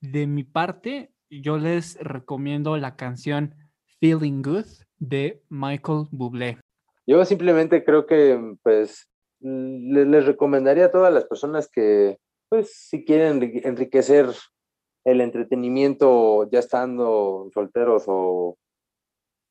De 0.00 0.26
mi 0.26 0.42
parte, 0.42 1.14
yo 1.30 1.58
les 1.58 1.98
recomiendo 2.00 2.76
la 2.76 2.96
canción 2.96 3.54
Feeling 4.00 4.42
Good 4.42 4.66
de 4.98 5.42
Michael 5.48 6.06
Bublé. 6.10 6.58
Yo 7.06 7.24
simplemente 7.24 7.84
creo 7.84 8.06
que, 8.06 8.56
pues, 8.62 9.08
le- 9.40 10.06
les 10.06 10.26
recomendaría 10.26 10.86
a 10.86 10.90
todas 10.90 11.12
las 11.12 11.24
personas 11.24 11.68
que, 11.70 12.18
pues 12.48 12.72
si 12.74 13.04
quieren 13.04 13.34
enrique- 13.40 13.66
enriquecer 13.66 14.26
el 15.04 15.20
entretenimiento 15.20 16.48
ya 16.50 16.58
estando 16.58 17.48
solteros 17.54 18.04
o, 18.06 18.56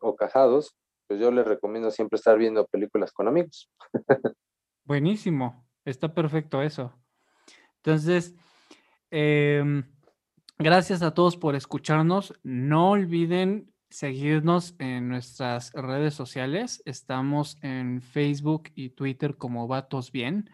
o 0.01 0.15
casados, 0.15 0.75
pues 1.07 1.19
yo 1.19 1.31
les 1.31 1.45
recomiendo 1.45 1.91
siempre 1.91 2.17
estar 2.17 2.37
viendo 2.37 2.65
películas 2.67 3.11
con 3.13 3.27
amigos. 3.27 3.69
Buenísimo, 4.83 5.65
está 5.85 6.13
perfecto 6.13 6.61
eso. 6.61 6.93
Entonces, 7.77 8.35
em, 9.11 9.83
gracias 10.57 11.01
a 11.01 11.13
todos 11.13 11.37
por 11.37 11.55
escucharnos. 11.55 12.33
No 12.43 12.91
olviden 12.91 13.73
seguirnos 13.89 14.75
en 14.79 15.07
nuestras 15.07 15.71
redes 15.73 16.13
sociales. 16.13 16.81
Estamos 16.85 17.57
en 17.61 18.01
Facebook 18.01 18.69
y 18.75 18.89
Twitter 18.89 19.37
como 19.37 19.67
Vatos 19.67 20.11
Bien 20.11 20.49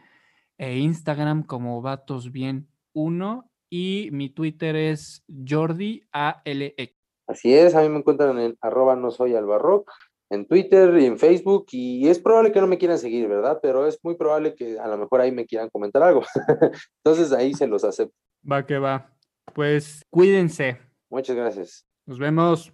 e 0.58 0.78
Instagram 0.78 1.44
como 1.44 1.82
Vatos 1.82 2.32
Bien 2.32 2.68
1 2.94 3.52
y 3.70 4.10
mi 4.12 4.30
Twitter 4.30 4.76
es 4.76 5.24
Jordi 5.48 6.04
ALX. 6.12 6.94
Así 7.28 7.54
es, 7.54 7.74
a 7.74 7.82
mí 7.82 7.90
me 7.90 8.00
encuentran 8.00 8.38
en 8.40 8.58
arroba 8.62 8.96
no 8.96 9.10
soy 9.10 9.36
albarroc, 9.36 9.90
en 10.30 10.46
Twitter 10.46 10.98
y 11.00 11.06
en 11.06 11.18
Facebook, 11.18 11.68
y 11.72 12.10
es 12.10 12.20
probable 12.20 12.52
que 12.52 12.60
no 12.60 12.68
me 12.68 12.78
quieran 12.78 12.98
seguir, 12.98 13.28
¿verdad? 13.28 13.60
Pero 13.62 13.88
es 13.88 14.00
muy 14.04 14.16
probable 14.16 14.54
que 14.54 14.78
a 14.78 14.88
lo 14.88 14.98
mejor 14.98 15.22
ahí 15.22 15.32
me 15.32 15.46
quieran 15.46 15.70
comentar 15.70 16.04
algo. 16.04 16.24
Entonces 17.04 17.32
ahí 17.32 17.54
se 17.54 17.68
los 17.68 17.84
acepto. 17.84 18.16
Va 18.50 18.66
que 18.66 18.78
va. 18.78 19.10
Pues 19.54 20.06
cuídense. 20.10 20.80
Muchas 21.10 21.36
gracias. 21.36 21.86
Nos 22.06 22.20
vemos. 22.20 22.74